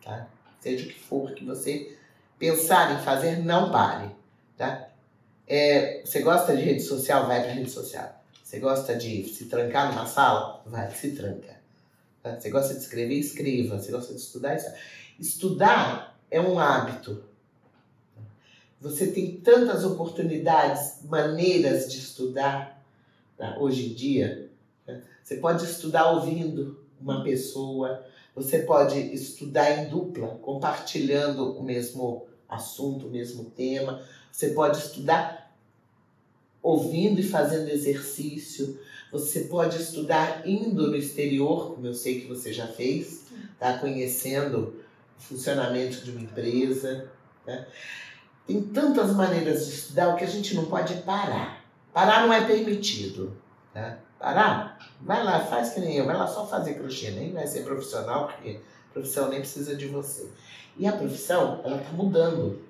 Tá? 0.04 0.26
Seja 0.60 0.84
o 0.84 0.88
que 0.88 0.98
for 0.98 1.32
que 1.32 1.44
você 1.44 1.96
pensar 2.38 2.92
em 2.92 3.02
fazer, 3.02 3.38
não 3.44 3.70
pare. 3.70 4.10
Tá? 4.56 4.88
É, 5.46 6.02
você 6.04 6.20
gosta 6.20 6.54
de 6.54 6.62
rede 6.62 6.82
social? 6.82 7.26
Vai 7.26 7.42
pra 7.42 7.52
rede 7.52 7.70
social. 7.70 8.22
Você 8.44 8.58
gosta 8.58 8.94
de 8.94 9.24
se 9.24 9.46
trancar 9.46 9.92
numa 9.92 10.06
sala? 10.06 10.62
Vai, 10.66 10.90
se 10.90 11.12
tranca. 11.12 11.57
Tá? 12.22 12.38
Você 12.38 12.50
gosta 12.50 12.74
de 12.74 12.80
escrever? 12.80 13.14
Escreva. 13.14 13.78
Você 13.78 13.90
gosta 13.90 14.14
de 14.14 14.20
estudar? 14.20 14.58
Estudar 15.18 16.20
é 16.30 16.40
um 16.40 16.58
hábito. 16.58 17.24
Você 18.80 19.08
tem 19.08 19.40
tantas 19.40 19.84
oportunidades, 19.84 21.00
maneiras 21.04 21.90
de 21.90 21.98
estudar 21.98 22.84
tá? 23.36 23.56
hoje 23.58 23.90
em 23.90 23.94
dia. 23.94 24.50
Tá? 24.86 25.00
Você 25.22 25.36
pode 25.36 25.64
estudar 25.64 26.12
ouvindo 26.12 26.84
uma 27.00 27.22
pessoa, 27.22 28.04
você 28.34 28.60
pode 28.60 28.98
estudar 29.12 29.70
em 29.70 29.88
dupla, 29.88 30.38
compartilhando 30.43 31.59
o 31.59 31.62
mesmo 31.62 32.26
assunto, 32.48 33.06
o 33.06 33.10
mesmo 33.10 33.47
tema. 33.51 34.02
Você 34.30 34.51
pode 34.51 34.78
estudar 34.78 35.56
ouvindo 36.62 37.18
e 37.20 37.24
fazendo 37.24 37.68
exercício. 37.68 38.78
Você 39.10 39.40
pode 39.40 39.80
estudar 39.80 40.47
indo 40.47 40.89
no 40.89 40.97
exterior, 40.97 41.74
como 41.74 41.86
eu 41.86 41.94
sei 41.94 42.20
que 42.20 42.26
você 42.26 42.52
já 42.52 42.66
fez, 42.66 43.24
tá? 43.59 43.78
conhecendo 43.78 44.82
o 45.18 45.22
funcionamento 45.22 46.05
de 46.05 46.10
uma 46.10 46.20
empresa. 46.20 47.10
Tá? 47.44 47.66
Tem 48.47 48.62
tantas 48.62 49.14
maneiras 49.14 49.66
de 49.66 49.74
estudar, 49.74 50.09
o 50.09 50.16
que 50.16 50.24
a 50.24 50.28
gente 50.28 50.55
não 50.55 50.66
pode 50.66 50.94
parar. 51.02 51.64
Parar 51.93 52.26
não 52.26 52.32
é 52.32 52.47
permitido. 52.47 53.36
Tá? 53.72 53.98
Parar? 54.18 54.78
Vai 55.01 55.24
lá, 55.24 55.40
faz 55.40 55.70
que 55.70 55.80
nem 55.80 55.97
eu, 55.97 56.06
vai 56.06 56.16
lá 56.16 56.26
só 56.26 56.47
fazer 56.47 56.74
crochê, 56.74 57.10
nem 57.10 57.32
vai 57.32 57.47
ser 57.47 57.64
profissional, 57.64 58.28
porque 58.28 58.60
a 58.90 58.93
profissão 58.93 59.28
nem 59.28 59.40
precisa 59.40 59.74
de 59.74 59.86
você. 59.86 60.28
E 60.76 60.86
a 60.86 60.93
profissão, 60.93 61.60
ela 61.64 61.76
está 61.76 61.93
mudando. 61.93 62.62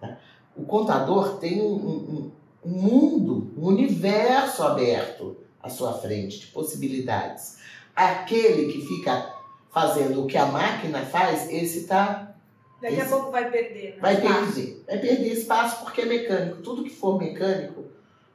Tá? 0.00 0.18
O 0.56 0.64
contador 0.64 1.38
tem 1.38 1.60
um, 1.60 1.74
um, 1.74 2.32
um 2.66 2.82
mundo, 2.82 3.52
um 3.56 3.66
universo 3.66 4.64
aberto 4.64 5.36
à 5.62 5.68
sua 5.68 5.92
frente 5.94 6.40
de 6.40 6.46
possibilidades. 6.48 7.58
Aquele 7.94 8.72
que 8.72 8.84
fica 8.84 9.32
fazendo 9.70 10.24
o 10.24 10.26
que 10.26 10.36
a 10.36 10.46
máquina 10.46 11.04
faz, 11.06 11.48
esse 11.48 11.80
está. 11.80 12.34
Daqui 12.82 12.94
esse, 12.94 13.02
a 13.02 13.08
pouco 13.08 13.30
vai 13.30 13.50
perder. 13.50 13.98
Vai 14.00 14.20
perder. 14.20 14.84
Vai 14.86 14.98
perder 14.98 15.32
espaço 15.32 15.84
porque 15.84 16.02
é 16.02 16.06
mecânico. 16.06 16.62
Tudo 16.62 16.82
que 16.82 16.90
for 16.90 17.18
mecânico, 17.18 17.84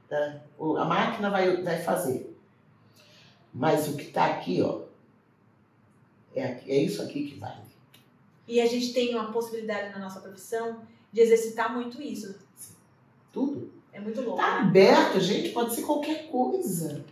tá? 0.08 0.42
a 0.78 0.86
máquina 0.86 1.30
vai, 1.30 1.62
vai 1.62 1.82
fazer. 1.82 2.36
Mas 3.54 3.88
o 3.90 3.98
que 3.98 4.04
está 4.04 4.28
aqui, 4.28 4.62
ó, 4.62 4.84
é, 6.34 6.62
é 6.68 6.78
isso 6.78 7.02
aqui 7.02 7.30
que 7.30 7.38
vale. 7.38 7.70
E 8.48 8.62
a 8.62 8.66
gente 8.66 8.94
tem 8.94 9.14
uma 9.14 9.32
possibilidade 9.32 9.92
na 9.92 10.00
nossa 10.00 10.22
profissão 10.22 10.82
de 11.12 11.22
exercitar 11.22 11.74
muito 11.74 12.02
isso. 12.02 12.40
Tudo. 13.34 13.81
É 13.94 14.00
muito 14.00 14.22
louco. 14.22 14.38
Tá 14.38 14.62
aberto, 14.62 15.20
gente, 15.20 15.50
pode 15.50 15.76
ser 15.76 15.82
qualquer 15.82 16.28
coisa. 16.28 17.04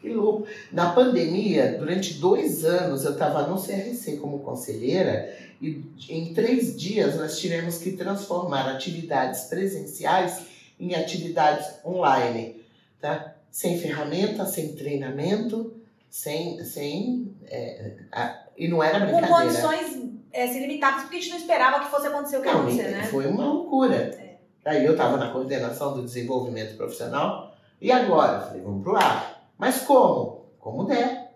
Que 0.00 0.10
louco. 0.10 0.46
Na 0.72 0.92
pandemia, 0.92 1.76
durante 1.78 2.14
dois 2.14 2.64
anos, 2.64 3.04
eu 3.04 3.12
estava 3.12 3.46
no 3.46 3.60
CRC 3.60 4.18
como 4.18 4.40
conselheira 4.40 5.34
e 5.60 5.82
em 6.08 6.34
três 6.34 6.76
dias 6.76 7.16
nós 7.16 7.38
tivemos 7.38 7.78
que 7.78 7.92
transformar 7.92 8.68
atividades 8.68 9.44
presenciais 9.44 10.46
em 10.78 10.94
atividades 10.94 11.66
online, 11.84 12.62
tá? 13.00 13.34
Sem 13.50 13.78
ferramenta, 13.78 14.44
sem 14.44 14.74
treinamento, 14.74 15.74
sem. 16.10 16.62
sem 16.62 17.34
é, 17.46 17.96
a, 18.12 18.44
e 18.56 18.68
não 18.68 18.82
era 18.82 19.00
brincadeira. 19.00 19.26
Com 19.28 19.34
condições 19.34 20.10
é, 20.32 20.44
assim, 20.44 20.60
limitadas, 20.60 21.02
porque 21.02 21.16
a 21.16 21.20
gente 21.20 21.30
não 21.30 21.38
esperava 21.38 21.80
que 21.84 21.90
fosse 21.90 22.06
acontecer 22.06 22.36
o 22.36 22.42
que 22.42 22.48
aconteceu, 22.48 22.90
né? 22.90 23.02
Foi 23.04 23.26
uma 23.26 23.44
loucura. 23.44 24.25
É. 24.66 24.70
Aí 24.70 24.84
eu 24.84 24.92
estava 24.92 25.16
na 25.16 25.30
coordenação 25.30 25.94
do 25.94 26.02
desenvolvimento 26.02 26.76
profissional 26.76 27.56
e 27.80 27.92
agora? 27.92 28.40
Falei, 28.40 28.62
vamos 28.62 28.82
pro 28.82 28.96
ar. 28.96 29.48
Mas 29.56 29.82
como? 29.82 30.46
Como 30.58 30.84
der. 30.84 31.34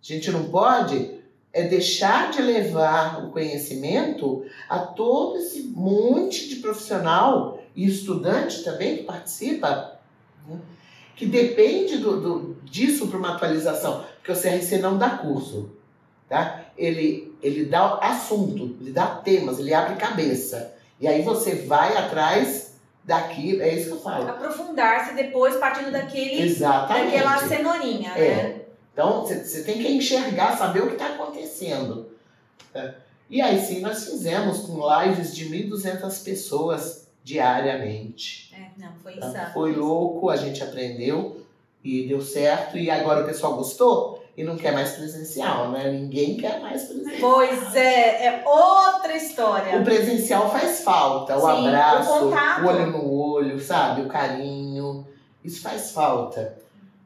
A 0.00 0.02
gente 0.02 0.30
não 0.30 0.44
pode 0.44 1.18
é 1.52 1.64
deixar 1.66 2.30
de 2.30 2.42
levar 2.42 3.24
o 3.24 3.30
conhecimento 3.30 4.44
a 4.68 4.78
todo 4.78 5.38
esse 5.38 5.62
monte 5.62 6.48
de 6.48 6.56
profissional 6.56 7.58
e 7.74 7.86
estudante 7.86 8.62
também 8.62 8.98
que 8.98 9.02
participa, 9.04 9.98
né? 10.46 10.58
que 11.16 11.26
depende 11.26 11.96
do, 11.98 12.20
do 12.20 12.54
disso 12.64 13.08
para 13.08 13.18
uma 13.18 13.34
atualização, 13.34 14.04
porque 14.16 14.30
o 14.30 14.40
CRC 14.40 14.78
não 14.78 14.98
dá 14.98 15.10
curso, 15.10 15.70
tá? 16.28 16.66
Ele, 16.76 17.36
ele 17.42 17.64
dá 17.64 17.98
assunto, 17.98 18.76
ele 18.80 18.92
dá 18.92 19.06
temas, 19.06 19.58
ele 19.58 19.74
abre 19.74 19.96
cabeça. 19.96 20.77
E 21.00 21.06
aí 21.06 21.22
você 21.22 21.54
vai 21.54 21.96
atrás 21.96 22.74
daquilo, 23.04 23.62
é 23.62 23.74
isso 23.74 23.86
que 23.86 23.92
eu 23.92 24.00
falo. 24.00 24.28
Aprofundar-se 24.28 25.14
depois 25.14 25.56
partindo 25.56 25.90
daquele, 25.90 26.42
Exatamente. 26.42 27.12
daquela 27.12 27.38
cenourinha, 27.38 28.10
É. 28.16 28.34
né? 28.36 28.60
Então, 28.92 29.24
você 29.24 29.62
tem 29.62 29.78
que 29.78 29.88
enxergar, 29.92 30.56
saber 30.58 30.82
o 30.82 30.88
que 30.88 30.94
está 30.94 31.06
acontecendo. 31.14 32.10
tá? 32.72 32.94
E 33.30 33.40
aí 33.40 33.60
sim, 33.60 33.80
nós 33.80 34.04
fizemos 34.04 34.60
com 34.60 34.80
lives 35.02 35.34
de 35.34 35.48
1.200 35.48 36.24
pessoas 36.24 37.06
diariamente. 37.22 38.52
É, 38.54 38.70
não, 38.82 38.92
foi 39.02 39.14
tá? 39.14 39.50
Foi 39.54 39.72
louco, 39.74 40.28
a 40.30 40.36
gente 40.36 40.62
aprendeu 40.62 41.42
e 41.84 42.08
deu 42.08 42.20
certo. 42.20 42.76
E 42.76 42.90
agora 42.90 43.22
o 43.22 43.26
pessoal 43.26 43.54
gostou 43.54 44.24
e 44.38 44.44
não 44.44 44.56
quer 44.56 44.72
mais 44.72 44.92
presencial, 44.92 45.72
né? 45.72 45.90
Ninguém 45.90 46.36
quer 46.36 46.60
mais 46.60 46.84
presencial. 46.84 47.18
Pois 47.18 47.74
é, 47.74 48.24
é 48.24 48.44
outra 48.46 49.16
história. 49.16 49.76
O 49.76 49.82
presencial 49.82 50.48
faz 50.48 50.82
falta, 50.82 51.36
o 51.36 51.40
Sim, 51.40 51.66
abraço, 51.66 52.12
o 52.12 52.28
o 52.28 52.68
olho 52.68 52.86
no 52.86 53.12
olho, 53.12 53.58
sabe? 53.58 54.02
O 54.02 54.06
carinho. 54.06 55.04
Isso 55.44 55.60
faz 55.60 55.90
falta. 55.90 56.56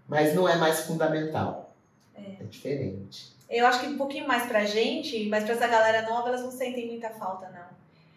Mas 0.06 0.34
não 0.34 0.46
é 0.46 0.56
mais 0.56 0.80
fundamental. 0.80 1.74
É, 2.14 2.44
diferente. 2.44 3.32
Eu 3.48 3.66
acho 3.66 3.80
que 3.80 3.86
um 3.86 3.96
pouquinho 3.96 4.28
mais 4.28 4.44
pra 4.44 4.66
gente, 4.66 5.26
mas 5.30 5.44
pra 5.44 5.54
essa 5.54 5.66
galera 5.66 6.02
nova, 6.02 6.28
elas 6.28 6.42
não 6.42 6.50
sentem 6.50 6.86
muita 6.86 7.08
falta, 7.08 7.48
não. 7.48 7.72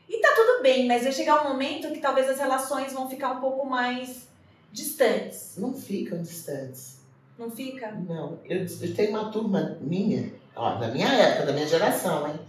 E 0.10 0.20
tá 0.20 0.34
tudo 0.36 0.62
bem, 0.62 0.88
mas 0.88 1.04
vai 1.04 1.14
chegar 1.14 1.42
um 1.42 1.52
momento 1.54 1.90
que 1.94 2.02
talvez 2.02 2.30
as 2.30 2.38
relações 2.38 2.92
vão 2.92 3.10
ficar 3.10 3.32
um 3.32 3.40
pouco 3.40 3.66
mais 3.66 4.28
distantes. 4.74 5.54
Não 5.58 5.74
ficam 5.74 6.22
distantes. 6.22 6.94
Não 7.38 7.52
fica? 7.52 7.91
Não. 7.91 8.40
Eu, 8.45 8.66
eu 8.66 8.95
tenho 8.95 9.10
uma 9.12 9.32
turma 9.32 9.78
minha, 9.82 10.32
ó, 10.56 10.76
da 10.76 10.88
minha 10.88 11.07
época, 11.07 11.48
da 11.48 11.53
minha 11.53 11.68
geração, 11.68 12.28
hein? 12.28 12.40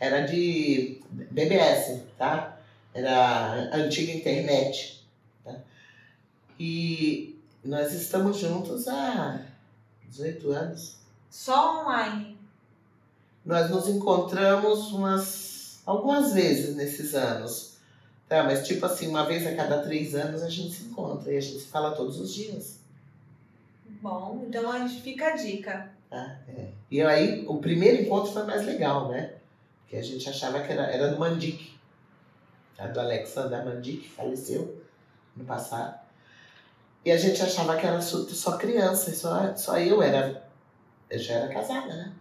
Era 0.00 0.20
de 0.22 1.00
BBS, 1.10 2.02
tá? 2.16 2.58
Era 2.94 3.70
a 3.72 3.76
antiga 3.76 4.12
internet. 4.12 5.04
Tá? 5.44 5.56
E 6.58 7.38
nós 7.64 7.92
estamos 7.92 8.38
juntos 8.38 8.88
há 8.88 9.40
18 10.08 10.50
anos. 10.50 10.96
Só 11.30 11.82
online. 11.82 12.36
Nós 13.44 13.70
nos 13.70 13.88
encontramos 13.88 14.92
umas 14.92 15.80
algumas 15.86 16.32
vezes 16.34 16.76
nesses 16.76 17.14
anos. 17.14 17.78
Tá, 18.28 18.44
mas 18.44 18.66
tipo 18.66 18.84
assim, 18.84 19.08
uma 19.08 19.24
vez 19.24 19.46
a 19.46 19.54
cada 19.54 19.82
três 19.82 20.14
anos 20.14 20.42
a 20.42 20.50
gente 20.50 20.74
se 20.74 20.84
encontra 20.84 21.32
e 21.32 21.36
a 21.38 21.40
gente 21.40 21.60
se 21.60 21.66
fala 21.66 21.92
todos 21.92 22.20
os 22.20 22.34
dias. 22.34 22.77
Bom, 24.00 24.44
então 24.46 24.70
a 24.70 24.78
gente 24.86 25.02
fica 25.02 25.28
a 25.28 25.36
dica. 25.36 25.90
Tá? 26.08 26.38
É. 26.48 26.68
E 26.90 27.02
aí 27.02 27.44
o 27.46 27.58
primeiro 27.58 28.02
encontro 28.02 28.32
foi 28.32 28.44
mais 28.44 28.64
legal, 28.64 29.08
né? 29.08 29.34
Porque 29.80 29.96
a 29.96 30.02
gente 30.02 30.28
achava 30.28 30.60
que 30.62 30.72
era, 30.72 30.84
era 30.84 31.08
do 31.08 31.18
Mandic. 31.18 31.78
Tá? 32.76 32.86
Do 32.86 33.00
Alexander 33.00 33.64
Mandic, 33.64 34.08
faleceu 34.08 34.82
no 35.36 35.44
passado. 35.44 35.98
E 37.04 37.10
a 37.10 37.16
gente 37.16 37.42
achava 37.42 37.76
que 37.76 37.86
era 37.86 38.00
só, 38.00 38.18
só 38.24 38.56
criança, 38.56 39.14
só, 39.14 39.54
só 39.56 39.78
eu 39.78 40.02
era. 40.02 40.46
Eu 41.08 41.18
já 41.18 41.34
era 41.34 41.48
casada, 41.48 41.94
né? 41.94 42.12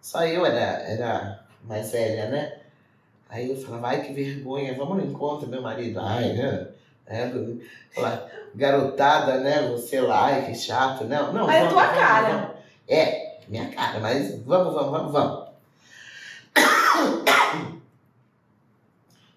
Só 0.00 0.24
eu 0.24 0.46
era, 0.46 0.82
era 0.82 1.46
mais 1.64 1.90
velha, 1.90 2.28
né? 2.28 2.60
Aí 3.28 3.50
eu 3.50 3.56
falava, 3.56 3.88
ai 3.88 4.06
que 4.06 4.12
vergonha, 4.12 4.76
vamos 4.76 4.98
no 4.98 5.10
encontro, 5.10 5.48
meu 5.48 5.60
marido. 5.60 5.98
Ai, 6.00 6.32
né? 6.32 6.68
É, 7.06 7.30
falar, 7.94 8.28
garotada, 8.54 9.38
né? 9.38 9.68
Você 9.70 10.00
lá, 10.00 10.42
que 10.42 10.54
chato. 10.54 11.04
Não, 11.04 11.32
não. 11.32 11.46
Mas 11.46 11.56
é 11.56 11.58
vamos, 11.60 11.72
tua 11.72 11.82
vamos, 11.84 11.98
cara. 11.98 12.36
vamos. 12.36 12.56
É, 12.88 13.38
minha 13.48 13.70
cara, 13.70 14.00
mas 14.00 14.42
vamos, 14.44 14.74
vamos, 14.74 14.90
vamos, 14.90 15.12
vamos. 15.12 15.46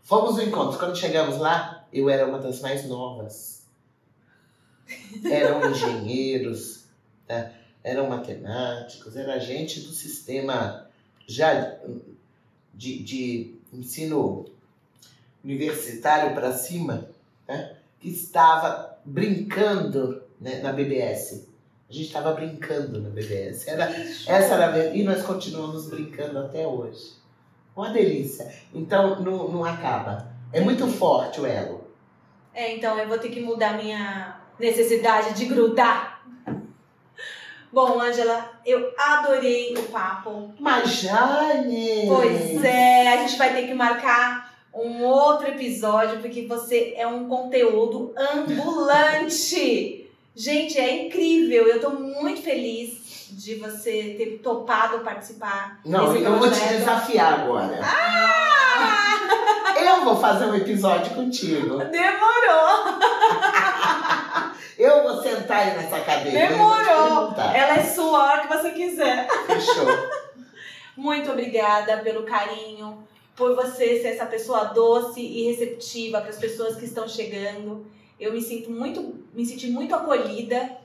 Fomos 0.03 0.35
no 0.37 0.43
encontro. 0.43 0.79
Quando 0.79 0.97
chegamos 0.97 1.37
lá, 1.37 1.85
eu 1.93 2.09
era 2.09 2.25
uma 2.25 2.39
das 2.39 2.61
mais 2.61 2.85
novas. 2.87 3.67
Eram 5.23 5.69
engenheiros, 5.69 6.85
tá? 7.27 7.51
eram 7.83 8.09
matemáticos, 8.09 9.15
era 9.15 9.39
gente 9.39 9.81
do 9.81 9.91
sistema 9.91 10.87
já 11.27 11.77
de, 12.73 13.03
de 13.03 13.55
ensino 13.71 14.45
universitário 15.43 16.33
para 16.33 16.51
cima, 16.51 17.09
né? 17.49 17.75
que 17.99 18.09
estava 18.09 18.97
brincando 19.03 20.21
né, 20.39 20.61
na 20.61 20.71
BBS. 20.71 21.49
A 21.89 21.93
gente 21.93 22.05
estava 22.05 22.33
brincando 22.33 23.01
na 23.01 23.09
BBS. 23.09 23.67
Era, 23.67 23.89
essa 23.89 24.53
era 24.53 24.95
E 24.95 25.03
nós 25.03 25.23
continuamos 25.23 25.89
brincando 25.89 26.37
até 26.37 26.65
hoje. 26.65 27.13
Uma 27.75 27.89
delícia. 27.89 28.53
Então, 28.73 29.19
não, 29.21 29.49
não 29.49 29.65
acaba. 29.65 30.31
É 30.53 30.61
muito 30.61 30.87
forte 30.87 31.41
o 31.41 31.45
elo. 31.45 31.89
É, 32.53 32.75
então 32.75 32.97
eu 32.97 33.07
vou 33.07 33.17
ter 33.17 33.29
que 33.29 33.41
mudar 33.41 33.73
minha 33.73 34.39
necessidade 34.59 35.33
de 35.33 35.45
grudar. 35.45 36.23
Bom, 37.71 37.99
Ângela, 38.01 38.59
eu 38.65 38.93
adorei 38.97 39.75
o 39.77 39.83
papo. 39.83 40.53
Mas, 40.59 40.89
Jane! 40.89 42.07
Pois 42.07 42.63
é, 42.63 43.13
a 43.13 43.17
gente 43.17 43.37
vai 43.37 43.53
ter 43.53 43.67
que 43.67 43.73
marcar 43.73 44.48
um 44.85 45.03
outro 45.03 45.47
episódio, 45.47 46.19
porque 46.19 46.45
você 46.45 46.93
é 46.95 47.07
um 47.07 47.27
conteúdo 47.27 48.13
ambulante. 48.17 50.09
Gente, 50.35 50.77
é 50.79 51.05
incrível. 51.05 51.67
Eu 51.67 51.81
tô 51.81 51.89
muito 51.91 52.41
feliz 52.41 52.99
de 53.31 53.55
você 53.55 54.15
ter 54.17 54.39
topado 54.43 54.99
participar 54.99 55.79
Não, 55.85 56.15
eu 56.15 56.37
vou 56.37 56.51
te 56.51 56.59
desafiar 56.59 57.41
agora. 57.41 57.79
Ah! 57.83 59.15
Eu 59.79 60.03
vou 60.03 60.17
fazer 60.17 60.45
um 60.45 60.55
episódio 60.55 61.15
contigo. 61.15 61.77
Demorou! 61.77 62.99
Eu 64.77 65.03
vou 65.03 65.21
sentar 65.21 65.59
aí 65.59 65.77
nessa 65.77 65.99
cadeira. 66.01 66.47
Demorou. 66.49 67.33
Ela 67.37 67.75
é 67.75 67.83
sua 67.83 68.17
a 68.17 68.23
hora 68.23 68.41
que 68.41 68.57
você 68.57 68.71
quiser. 68.71 69.27
Fechou. 69.45 69.85
Muito 70.95 71.31
obrigada 71.31 71.97
pelo 71.97 72.23
carinho, 72.23 73.07
por 73.39 73.55
você 73.55 73.99
ser 74.01 74.09
essa 74.09 74.25
pessoa 74.27 74.65
doce 74.65 75.21
e 75.21 75.45
receptiva 75.49 76.19
para 76.21 76.29
as 76.29 76.37
pessoas 76.37 76.75
que 76.75 76.85
estão 76.85 77.07
chegando. 77.07 77.87
Eu 78.19 78.33
me 78.33 78.41
sinto 78.41 78.69
muito, 78.69 79.25
me 79.33 79.45
senti 79.45 79.71
muito 79.71 79.95
acolhida 79.95 80.77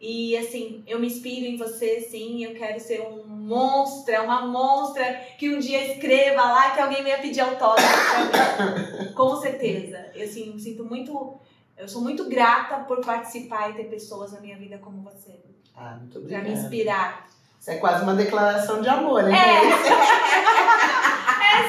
e 0.00 0.36
assim, 0.36 0.82
eu 0.84 0.98
me 0.98 1.06
inspiro 1.06 1.46
em 1.46 1.56
você, 1.56 2.00
sim. 2.00 2.44
Eu 2.44 2.54
quero 2.54 2.80
ser 2.80 3.00
um 3.02 3.24
monstra, 3.24 4.20
uma 4.22 4.44
monstra 4.44 5.04
que 5.38 5.48
um 5.48 5.60
dia 5.60 5.92
escreva 5.92 6.42
lá 6.42 6.70
que 6.72 6.80
alguém 6.80 7.04
venha 7.04 7.18
pedir 7.18 7.40
autógrafo 7.40 8.30
pra. 8.30 9.06
Com 9.14 9.36
certeza. 9.36 10.04
Eu 10.12 10.24
assim, 10.24 10.52
me 10.52 10.60
sinto 10.60 10.84
muito, 10.84 11.38
eu 11.78 11.86
sou 11.86 12.02
muito 12.02 12.28
grata 12.28 12.78
por 12.84 13.00
participar 13.00 13.70
e 13.70 13.74
ter 13.74 13.84
pessoas 13.84 14.32
na 14.32 14.40
minha 14.40 14.56
vida 14.58 14.76
como 14.78 15.02
você, 15.02 15.38
Ah, 15.76 15.98
muito 16.00 16.18
para 16.20 16.20
me 16.20 16.26
obrigada. 16.36 16.48
inspirar. 16.48 17.28
Isso 17.60 17.70
é 17.70 17.76
quase 17.76 18.02
uma 18.02 18.14
declaração 18.14 18.82
de 18.82 18.88
amor, 18.88 19.22
hein? 19.28 19.36
É 19.36 19.62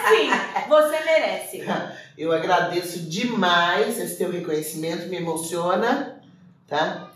sim, 0.07 0.29
você 0.67 0.99
merece. 1.03 1.65
Eu 2.17 2.31
agradeço 2.31 2.99
demais 2.99 3.99
esse 3.99 4.17
teu 4.17 4.31
reconhecimento, 4.31 5.07
me 5.07 5.17
emociona, 5.17 6.21
tá? 6.67 7.09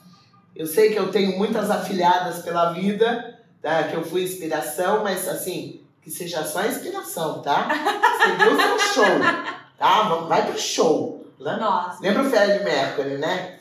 Eu 0.55 0.65
sei 0.65 0.91
que 0.91 0.97
eu 0.99 1.11
tenho 1.11 1.37
muitas 1.37 1.69
afilhadas 1.69 2.41
pela 2.43 2.73
vida, 2.73 3.39
tá? 3.61 3.83
Que 3.83 3.95
eu 3.95 4.03
fui 4.03 4.23
inspiração, 4.23 5.03
mas 5.03 5.27
assim, 5.27 5.81
que 6.01 6.09
seja 6.09 6.43
só 6.43 6.65
inspiração, 6.65 7.41
tá? 7.41 7.67
Você 7.69 8.31
deu 8.43 8.55
seu 8.59 8.79
show, 8.79 9.19
tá? 9.77 10.03
Vamos- 10.03 10.29
Vai 10.29 10.45
pro 10.47 10.59
show, 10.59 11.27
né? 11.39 11.57
Nossa. 11.59 12.01
Lembra 12.01 12.23
o 12.23 12.29
Fred 12.29 12.63
Mercury, 12.63 13.17
né? 13.17 13.53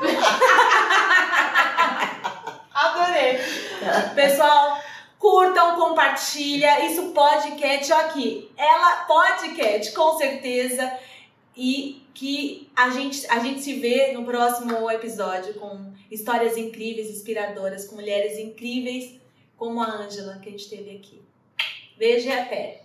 Pessoal, 4.14 4.78
curtam, 5.20 5.76
compartilha. 5.76 6.84
Isso 6.86 7.12
podcast, 7.12 7.92
aqui. 7.92 8.50
Ela 8.56 9.04
podcast, 9.04 9.92
com 9.92 10.16
certeza. 10.16 10.98
E 11.56 12.02
que 12.14 12.68
a 12.74 12.90
gente, 12.90 13.26
a 13.28 13.38
gente 13.38 13.60
se 13.60 13.74
vê 13.74 14.12
no 14.12 14.24
próximo 14.24 14.90
episódio 14.90 15.54
com 15.54 15.92
histórias 16.10 16.56
incríveis, 16.56 17.10
inspiradoras, 17.10 17.84
com 17.86 17.96
mulheres 17.96 18.38
incríveis 18.38 19.20
como 19.56 19.82
a 19.82 19.86
Ângela 19.86 20.38
que 20.38 20.48
a 20.48 20.52
gente 20.52 20.70
teve 20.70 20.96
aqui. 20.96 21.20
Beijo 21.98 22.28
e 22.28 22.32
até. 22.32 22.82